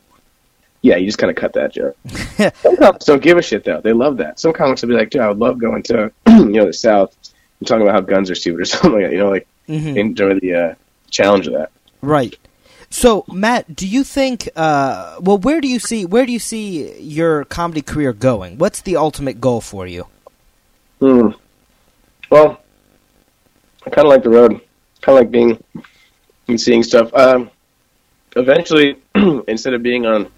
Yeah, 0.82 0.96
you 0.96 1.06
just 1.06 1.18
kind 1.18 1.30
of 1.30 1.36
cut 1.36 1.52
that 1.56 1.74
joke. 1.74 1.98
Some 2.62 2.78
comics 2.78 3.04
don't 3.04 3.22
give 3.22 3.38
a 3.38 3.42
shit 3.42 3.66
though; 3.66 3.82
they 3.82 3.92
love 3.92 4.16
that. 4.16 4.40
Some 4.40 4.54
comics 4.54 4.82
will 4.82 4.88
be 4.88 4.96
like, 4.96 5.10
"Dude, 5.10 5.22
I 5.22 5.28
would 5.28 5.38
love 5.38 5.58
going 5.58 5.84
to 5.84 6.10
you 6.28 6.46
know 6.46 6.68
the 6.68 6.72
South 6.72 7.14
and 7.60 7.68
talking 7.68 7.82
about 7.82 7.96
how 7.96 8.00
guns 8.00 8.32
are 8.32 8.36
stupid 8.36 8.62
or 8.62 8.66
something 8.66 8.94
like 8.94 9.02
that." 9.02 9.12
You 9.12 9.18
know, 9.18 9.30
like 9.30 9.46
mm-hmm. 9.68 9.98
enjoy 9.98 10.40
the 10.40 10.54
uh, 10.54 10.76
challenge 11.10 11.48
that. 11.48 11.72
Right. 12.02 12.38
So, 12.90 13.24
Matt, 13.28 13.76
do 13.76 13.88
you 13.88 14.04
think? 14.04 14.50
Uh, 14.56 15.18
well, 15.20 15.38
where 15.38 15.62
do 15.62 15.68
you 15.68 15.80
see 15.80 16.06
where 16.06 16.26
do 16.26 16.32
you 16.32 16.40
see 16.40 17.00
your 17.00 17.46
comedy 17.46 17.82
career 17.82 18.14
going? 18.14 18.58
What's 18.58 18.82
the 18.82 18.96
ultimate 18.96 19.40
goal 19.40 19.62
for 19.62 19.86
you? 19.86 20.08
Hmm. 21.00 21.30
Well, 22.32 22.62
I 23.86 23.90
kind 23.90 24.06
of 24.06 24.10
like 24.10 24.24
the 24.24 24.30
road. 24.30 24.62
Kind 25.02 25.18
of 25.18 25.24
like 25.24 25.32
being 25.32 25.64
and 26.48 26.60
seeing 26.60 26.84
stuff. 26.84 27.14
Um, 27.14 27.52
eventually, 28.36 28.98
instead 29.48 29.74
of 29.74 29.84
being 29.84 30.06
on 30.06 30.32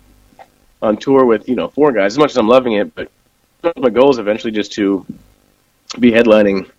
on 0.81 0.97
tour 0.97 1.25
with 1.25 1.47
you 1.47 1.55
know 1.55 1.69
four 1.69 1.91
guys, 1.91 2.13
as 2.13 2.17
much 2.17 2.31
as 2.31 2.37
I'm 2.37 2.47
loving 2.49 2.73
it, 2.73 2.93
but 2.93 3.09
my 3.77 3.89
goal 3.89 4.09
is 4.09 4.17
eventually 4.17 4.51
just 4.51 4.73
to 4.73 5.05
be 5.99 6.11
headlining 6.11 6.69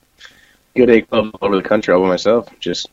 good 0.75 0.91
A 0.91 1.03
club 1.03 1.31
all 1.41 1.49
over 1.49 1.57
the 1.57 1.69
country 1.69 1.95
all 1.95 2.03
by 2.03 2.09
myself. 2.09 2.49
Just 2.61 2.89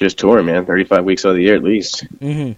just 0.00 0.18
touring, 0.18 0.46
man. 0.46 0.66
Thirty 0.66 0.84
five 0.84 1.04
weeks 1.04 1.24
out 1.24 1.30
of 1.30 1.36
the 1.36 1.42
year 1.42 1.54
at 1.54 1.62
least. 1.62 2.06
Mm-hmm. 2.18 2.52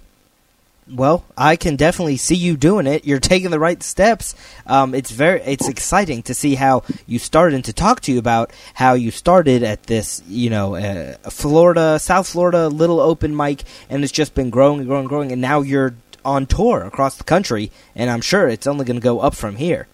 Well, 0.94 1.24
I 1.38 1.56
can 1.56 1.76
definitely 1.76 2.16
see 2.16 2.34
you 2.34 2.56
doing 2.56 2.86
it. 2.86 3.06
You're 3.06 3.20
taking 3.20 3.50
the 3.50 3.60
right 3.60 3.80
steps. 3.82 4.34
Um, 4.66 4.94
it's 4.94 5.10
very, 5.12 5.40
it's 5.42 5.68
exciting 5.68 6.22
to 6.24 6.34
see 6.34 6.56
how 6.56 6.82
you 7.06 7.20
started 7.20 7.54
and 7.54 7.64
to 7.66 7.72
talk 7.72 8.00
to 8.02 8.12
you 8.12 8.18
about 8.18 8.52
how 8.74 8.94
you 8.94 9.12
started 9.12 9.62
at 9.62 9.84
this, 9.84 10.22
you 10.26 10.50
know, 10.50 10.74
uh, 10.74 11.14
Florida, 11.30 11.98
South 12.00 12.26
Florida 12.26 12.68
little 12.68 13.00
open 13.00 13.34
mic, 13.34 13.62
and 13.88 14.02
it's 14.02 14.12
just 14.12 14.34
been 14.34 14.50
growing 14.50 14.80
and 14.80 14.88
growing 14.88 15.02
and 15.02 15.08
growing, 15.08 15.32
and 15.32 15.40
now 15.40 15.60
you're 15.60 15.94
on 16.24 16.46
tour 16.46 16.82
across 16.82 17.16
the 17.16 17.24
country, 17.24 17.70
and 17.94 18.10
I'm 18.10 18.20
sure 18.20 18.48
it's 18.48 18.66
only 18.66 18.84
going 18.84 18.98
to 18.98 19.04
go 19.04 19.20
up 19.20 19.36
from 19.36 19.56
here. 19.56 19.86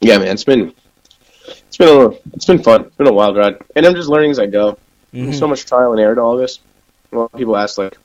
Yeah, 0.00 0.18
man, 0.18 0.28
it's 0.28 0.44
been 0.44 0.74
it's 1.46 1.76
been 1.76 1.88
a 1.88 1.92
little, 1.92 2.20
it's 2.32 2.44
been 2.44 2.62
fun. 2.62 2.86
It's 2.86 2.96
been 2.96 3.06
a 3.06 3.12
wild 3.12 3.36
ride, 3.36 3.58
and 3.76 3.86
I'm 3.86 3.94
just 3.94 4.08
learning 4.08 4.32
as 4.32 4.40
I 4.40 4.46
go. 4.46 4.78
Mm-hmm. 5.14 5.32
So 5.32 5.46
much 5.46 5.64
trial 5.64 5.92
and 5.92 6.00
error 6.00 6.16
to 6.16 6.20
all 6.20 6.36
this. 6.36 6.58
A 7.12 7.16
lot 7.16 7.30
of 7.32 7.38
people 7.38 7.56
ask 7.56 7.78
like, 7.78 7.96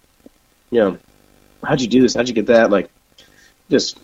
you 0.72 0.80
know, 0.80 0.98
how'd 1.64 1.82
you 1.82 1.88
do 1.88 2.02
this? 2.02 2.16
How'd 2.16 2.28
you 2.28 2.34
get 2.34 2.48
that? 2.48 2.70
Like, 2.70 2.90
just 3.70 4.00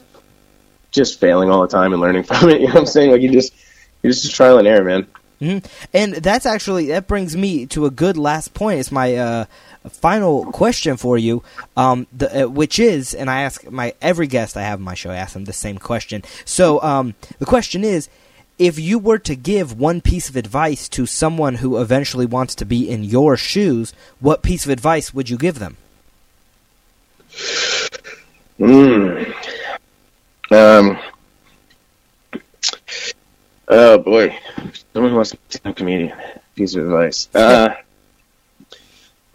just 0.92 1.20
failing 1.20 1.50
all 1.50 1.62
the 1.62 1.68
time 1.68 1.94
and 1.94 2.02
learning 2.02 2.24
from 2.30 2.50
it. 2.50 2.62
You 2.62 2.68
know 2.68 2.74
what 2.74 2.80
I'm 2.82 2.86
saying? 2.86 3.12
Like 3.12 3.22
you 3.22 3.32
just 3.32 3.54
you 4.02 4.12
just 4.12 4.34
trial 4.34 4.58
and 4.58 4.68
error, 4.68 4.84
man. 4.84 5.08
Mm-hmm. 5.42 5.66
And 5.94 6.14
that's 6.16 6.46
actually 6.46 6.88
that 6.88 7.08
brings 7.08 7.36
me 7.36 7.66
to 7.68 7.86
a 7.86 7.92
good 7.92 8.18
last 8.18 8.54
point. 8.54 8.80
It's 8.80 8.92
my 8.92 9.16
uh, 9.16 9.46
final 9.90 10.52
question 10.52 10.98
for 10.98 11.18
you, 11.18 11.44
um, 11.78 12.08
the, 12.12 12.44
uh, 12.44 12.50
which 12.50 12.80
is, 12.80 13.14
and 13.14 13.30
I 13.30 13.44
ask 13.44 13.70
my 13.70 13.94
every 14.02 14.28
guest 14.28 14.58
I 14.58 14.64
have 14.64 14.80
on 14.80 14.86
my 14.86 14.96
show, 14.96 15.12
I 15.12 15.16
ask 15.16 15.34
them 15.34 15.46
the 15.46 15.54
same 15.54 15.78
question. 15.78 16.24
So 16.44 16.82
um, 16.82 17.16
the 17.40 17.46
question 17.46 17.84
is, 17.84 18.10
if 18.60 18.78
you 18.78 19.00
were 19.00 19.18
to 19.20 19.36
give 19.36 19.80
one 19.80 20.02
piece 20.02 20.30
of 20.30 20.36
advice 20.36 20.90
to 20.90 21.06
someone 21.06 21.56
who 21.56 21.82
eventually 21.82 22.26
wants 22.26 22.54
to 22.56 22.66
be 22.66 22.90
in 22.90 23.04
your 23.06 23.38
shoes, 23.38 23.94
what 24.20 24.44
piece 24.44 24.66
of 24.66 24.72
advice 24.72 25.14
would 25.14 25.30
you 25.30 25.38
give 25.38 25.58
them? 25.60 25.78
Hmm. 28.58 29.24
Um. 30.52 31.00
Oh 33.70 33.98
boy, 34.00 34.38
someone 34.94 35.12
who 35.12 35.16
wants 35.16 35.32
to 35.32 35.38
be 35.64 35.70
a 35.70 35.74
comedian. 35.74 36.18
Piece 36.56 36.76
of 36.76 36.86
advice. 36.86 37.30
Uh, 37.34 37.76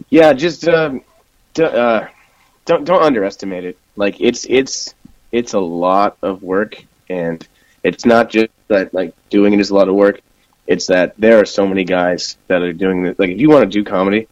yeah, 0.09 0.33
just 0.33 0.67
uh, 0.67 0.99
d- 1.55 1.63
uh, 1.63 2.07
don't 2.65 2.83
don't 2.83 3.01
underestimate 3.01 3.65
it. 3.65 3.79
Like 3.95 4.19
it's 4.19 4.45
it's 4.47 4.93
it's 5.31 5.53
a 5.53 5.59
lot 5.59 6.17
of 6.21 6.43
work, 6.43 6.83
and 7.09 7.47
it's 7.85 8.05
not 8.05 8.29
just 8.29 8.49
that 8.67 8.93
like 8.93 9.13
doing 9.29 9.53
it 9.53 9.59
is 9.59 9.69
a 9.69 9.75
lot 9.75 9.87
of 9.87 9.95
work. 9.95 10.21
It's 10.65 10.87
that 10.87 11.13
there 11.19 11.39
are 11.39 11.45
so 11.45 11.67
many 11.67 11.83
guys 11.83 12.37
that 12.47 12.63
are 12.63 12.73
doing 12.73 13.05
it. 13.05 13.19
Like 13.19 13.29
if 13.29 13.39
you 13.39 13.49
want 13.49 13.63
to 13.63 13.69
do 13.69 13.83
comedy, 13.83 14.27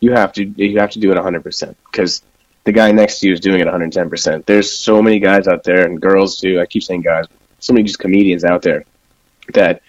you 0.00 0.12
have 0.12 0.32
to 0.34 0.44
you 0.44 0.80
have 0.80 0.90
to 0.90 0.98
do 0.98 1.12
it 1.12 1.14
100 1.14 1.42
percent 1.44 1.76
because 1.84 2.22
the 2.64 2.72
guy 2.72 2.90
next 2.90 3.20
to 3.20 3.28
you 3.28 3.32
is 3.32 3.40
doing 3.40 3.60
it 3.60 3.66
110 3.66 4.10
percent. 4.10 4.44
There's 4.44 4.76
so 4.76 5.00
many 5.00 5.20
guys 5.20 5.46
out 5.46 5.62
there 5.62 5.86
and 5.86 6.02
girls 6.02 6.40
too. 6.40 6.60
I 6.60 6.66
keep 6.66 6.82
saying 6.82 7.02
guys, 7.02 7.26
so 7.60 7.72
many 7.72 7.84
just 7.84 8.00
comedians 8.00 8.44
out 8.44 8.62
there 8.62 8.84
that 9.54 9.82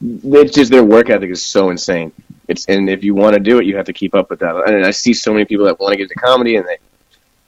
it's 0.00 0.54
just 0.54 0.70
their 0.70 0.82
work 0.82 1.10
ethic 1.10 1.28
is 1.28 1.44
so 1.44 1.68
insane. 1.68 2.10
It's 2.48 2.64
and 2.66 2.88
if 2.88 3.04
you 3.04 3.14
want 3.14 3.34
to 3.34 3.40
do 3.40 3.58
it, 3.58 3.66
you 3.66 3.76
have 3.76 3.86
to 3.86 3.92
keep 3.92 4.14
up 4.14 4.30
with 4.30 4.40
that. 4.40 4.56
And 4.66 4.86
I 4.86 4.92
see 4.92 5.12
so 5.12 5.34
many 5.34 5.44
people 5.44 5.66
that 5.66 5.78
want 5.78 5.92
to 5.92 5.98
get 5.98 6.04
into 6.04 6.14
comedy 6.14 6.56
and 6.56 6.66
they 6.66 6.78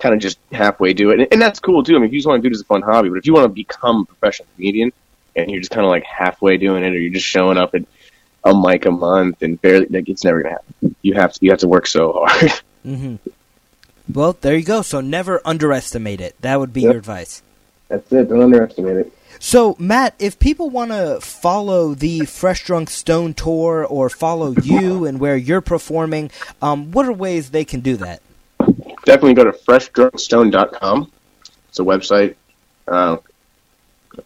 kind 0.03 0.14
of 0.14 0.20
just 0.20 0.38
halfway 0.50 0.92
do 0.92 1.11
it, 1.11 1.20
and, 1.20 1.28
and 1.30 1.40
that's 1.40 1.61
cool 1.61 1.84
too. 1.84 1.94
I 1.94 1.98
mean, 1.98 2.07
if 2.07 2.12
you 2.12 2.18
just 2.18 2.26
want 2.26 2.42
to 2.42 2.48
do 2.48 2.53
it 2.53 2.57
as 2.57 2.61
a 2.61 2.64
fun 2.64 2.82
hobby, 2.82 3.09
but 3.09 3.18
if 3.18 3.26
you 3.26 3.32
want 3.32 3.44
to 3.44 3.48
become 3.48 4.00
a 4.00 4.05
professional 4.05 4.48
comedian 4.57 4.92
and 5.36 5.50
you're 5.50 5.61
just 5.61 5.70
kind 5.70 5.86
of 5.86 5.90
like 5.90 6.05
halfway 6.05 6.57
doing 6.57 6.82
it, 6.82 6.88
or 6.88 6.98
you're 6.98 7.12
just 7.12 7.26
showing 7.26 7.57
up 7.57 7.74
at 7.74 7.84
a 8.44 8.55
mic 8.55 8.84
a 8.84 8.90
month 8.90 9.42
and 9.42 9.62
barely, 9.62 9.86
like, 9.86 10.09
it's 10.09 10.24
never 10.24 10.42
gonna 10.42 10.57
happen. 10.57 10.96
You 11.03 11.14
have 11.14 11.32
to 11.34 11.38
you 11.40 11.50
have 11.50 11.61
to 11.61 11.68
work 11.68 11.86
so 11.86 12.12
hard. 12.12 12.53
Mm-hmm. 12.84 13.14
Well, 14.12 14.36
there 14.40 14.57
you 14.57 14.64
go. 14.64 14.82
So 14.82 15.00
never 15.00 15.40
underestimate 15.44 16.20
it. 16.20 16.34
That 16.40 16.59
would 16.59 16.72
be 16.72 16.80
yep. 16.80 16.90
your 16.90 16.98
advice. 16.98 17.40
That's 17.86 18.11
it. 18.12 18.28
Don't 18.28 18.42
underestimate 18.42 18.96
it. 18.96 19.12
So, 19.38 19.76
Matt, 19.78 20.16
if 20.18 20.40
people 20.40 20.68
want 20.68 20.90
to 20.90 21.20
follow 21.20 21.94
the 21.94 22.24
Fresh 22.26 22.64
Drunk 22.64 22.90
Stone 22.90 23.34
tour 23.34 23.84
or 23.84 24.11
follow 24.11 24.53
you 24.62 25.05
and 25.05 25.20
where 25.20 25.36
you're 25.36 25.61
performing, 25.61 26.32
um, 26.61 26.90
what 26.90 27.07
are 27.07 27.12
ways 27.12 27.50
they 27.50 27.64
can 27.64 27.78
do 27.78 27.96
that? 27.98 28.20
Definitely 29.05 29.34
go 29.34 29.44
to 29.44 29.53
freshdrunkstone.com. 29.53 31.11
It's 31.68 31.78
a 31.78 31.82
website. 31.82 32.36
Uh, 32.86 33.18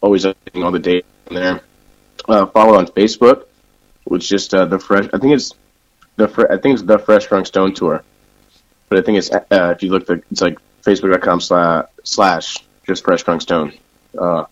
always 0.01 0.25
updating 0.25 0.63
all 0.63 0.71
the 0.71 0.79
data 0.79 1.05
in 1.27 1.35
there. 1.35 1.61
Uh, 2.27 2.45
follow 2.47 2.77
on 2.77 2.87
Facebook, 2.87 3.45
which 4.03 4.27
just 4.27 4.53
uh, 4.53 4.65
the 4.65 4.79
fresh. 4.79 5.07
I 5.13 5.17
think 5.17 5.33
it's 5.33 5.53
the 6.17 6.27
fre- 6.27 6.51
I 6.51 6.57
think 6.57 6.73
it's 6.73 6.83
the 6.83 6.99
Fresh 6.99 7.27
Drunk 7.27 7.45
Stone 7.47 7.73
tour, 7.73 8.03
but 8.89 8.99
I 8.99 9.01
think 9.01 9.17
it's 9.17 9.31
uh, 9.31 9.41
if 9.51 9.83
you 9.83 9.91
look 9.91 10.05
the 10.07 10.21
it's 10.31 10.41
like 10.41 10.57
facebook.com 10.83 11.39
slash 11.39 11.85
slash 12.03 12.57
just 12.85 13.03
Fresh 13.03 13.23
Drunk 13.23 13.41
Stone. 13.41 13.73
Uh, 14.17 14.45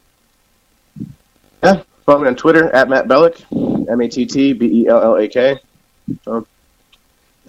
yeah, 1.64 1.82
follow 2.06 2.22
me 2.22 2.28
on 2.28 2.36
Twitter 2.36 2.70
at 2.72 2.88
Matt 2.88 3.08
Bellick, 3.08 3.44
M 3.90 4.00
A 4.00 4.08
T 4.08 4.26
T 4.26 4.54
B 4.54 4.84
E 4.84 4.88
L 4.88 5.02
L 5.02 5.18
A 5.18 5.28
K. 5.28 5.60
All 6.26 6.46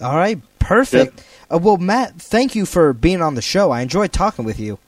right, 0.00 0.40
perfect. 0.58 1.22
Uh, 1.52 1.58
well, 1.58 1.76
Matt, 1.76 2.20
thank 2.20 2.54
you 2.54 2.66
for 2.66 2.92
being 2.92 3.22
on 3.22 3.34
the 3.34 3.42
show. 3.42 3.70
I 3.70 3.80
enjoyed 3.80 4.12
talking 4.12 4.44
with 4.44 4.58
you. 4.58 4.78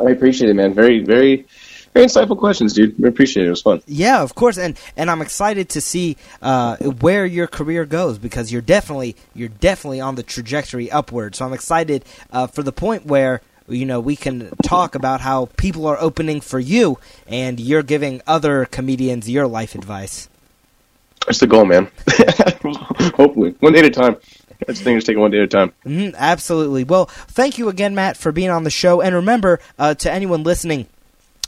I 0.00 0.10
appreciate 0.10 0.50
it, 0.50 0.54
man. 0.54 0.74
Very, 0.74 1.02
very, 1.02 1.46
very 1.92 2.06
insightful 2.06 2.38
questions, 2.38 2.72
dude. 2.72 2.96
We 2.98 3.08
appreciate 3.08 3.44
it. 3.44 3.46
It 3.48 3.50
was 3.50 3.62
fun. 3.62 3.82
Yeah, 3.86 4.22
of 4.22 4.34
course, 4.34 4.56
and 4.56 4.78
and 4.96 5.10
I'm 5.10 5.20
excited 5.20 5.68
to 5.70 5.80
see 5.80 6.16
uh, 6.40 6.76
where 6.76 7.26
your 7.26 7.48
career 7.48 7.84
goes 7.84 8.18
because 8.18 8.52
you're 8.52 8.62
definitely 8.62 9.16
you're 9.34 9.48
definitely 9.48 10.00
on 10.00 10.14
the 10.14 10.22
trajectory 10.22 10.90
upward. 10.90 11.34
So 11.34 11.44
I'm 11.44 11.52
excited 11.52 12.04
uh, 12.30 12.46
for 12.46 12.62
the 12.62 12.72
point 12.72 13.06
where 13.06 13.40
you 13.68 13.84
know 13.84 13.98
we 13.98 14.14
can 14.14 14.50
talk 14.62 14.94
about 14.94 15.20
how 15.20 15.46
people 15.56 15.86
are 15.86 15.98
opening 15.98 16.40
for 16.40 16.60
you 16.60 16.98
and 17.26 17.58
you're 17.58 17.82
giving 17.82 18.22
other 18.26 18.64
comedians 18.66 19.28
your 19.28 19.48
life 19.48 19.74
advice. 19.74 20.28
That's 21.26 21.40
the 21.40 21.48
goal, 21.48 21.64
man. 21.64 21.90
Hopefully, 23.16 23.56
one 23.58 23.72
day 23.72 23.80
at 23.80 23.86
a 23.86 23.90
time. 23.90 24.16
That's 24.66 24.80
things 24.80 25.04
take 25.04 25.16
one 25.16 25.30
day 25.30 25.38
at 25.38 25.44
a 25.44 25.48
time. 25.48 25.72
Mm, 25.84 26.14
absolutely. 26.16 26.82
Well, 26.84 27.06
thank 27.06 27.58
you 27.58 27.68
again, 27.68 27.94
Matt, 27.94 28.16
for 28.16 28.32
being 28.32 28.50
on 28.50 28.64
the 28.64 28.70
show. 28.70 29.00
And 29.00 29.14
remember, 29.14 29.60
uh, 29.78 29.94
to 29.94 30.10
anyone 30.10 30.42
listening, 30.42 30.88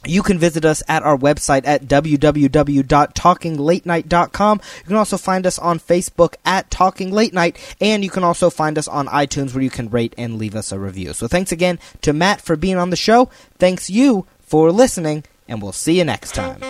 you 0.07 0.23
can 0.23 0.39
visit 0.39 0.65
us 0.65 0.83
at 0.89 1.03
our 1.03 1.19
website 1.19 1.67
at 1.67 1.83
www.talkinglatenight.com. 1.85 4.61
You 4.79 4.85
can 4.85 4.97
also 4.97 5.19
find 5.19 5.47
us 5.47 5.59
on 5.59 5.79
Facebook 5.79 6.37
at 6.45 6.71
Talking 6.71 7.13
Late 7.13 7.35
Night, 7.35 7.59
and 7.81 8.03
you 8.03 8.09
can 8.11 8.25
also 8.25 8.49
find 8.49 8.79
us 8.79 8.89
on 8.89 9.09
iTunes 9.09 9.53
where 9.55 9.63
you 9.63 9.69
can 9.71 9.91
rate 9.91 10.15
and 10.17 10.39
leave 10.39 10.55
us 10.55 10.73
a 10.73 10.79
review. 10.79 11.13
So 11.13 11.29
thanks 11.29 11.53
again 11.53 11.79
to 12.03 12.15
Matt 12.15 12.41
for 12.41 12.57
being 12.57 12.79
on 12.79 12.89
the 12.91 12.97
show. 12.97 13.29
Thanks 13.59 13.91
you 13.91 14.27
for 14.41 14.73
listening, 14.73 15.25
and 15.47 15.61
we'll 15.61 15.73
see 15.73 15.99
you 15.99 16.05
next 16.05 16.35
time. 16.35 16.61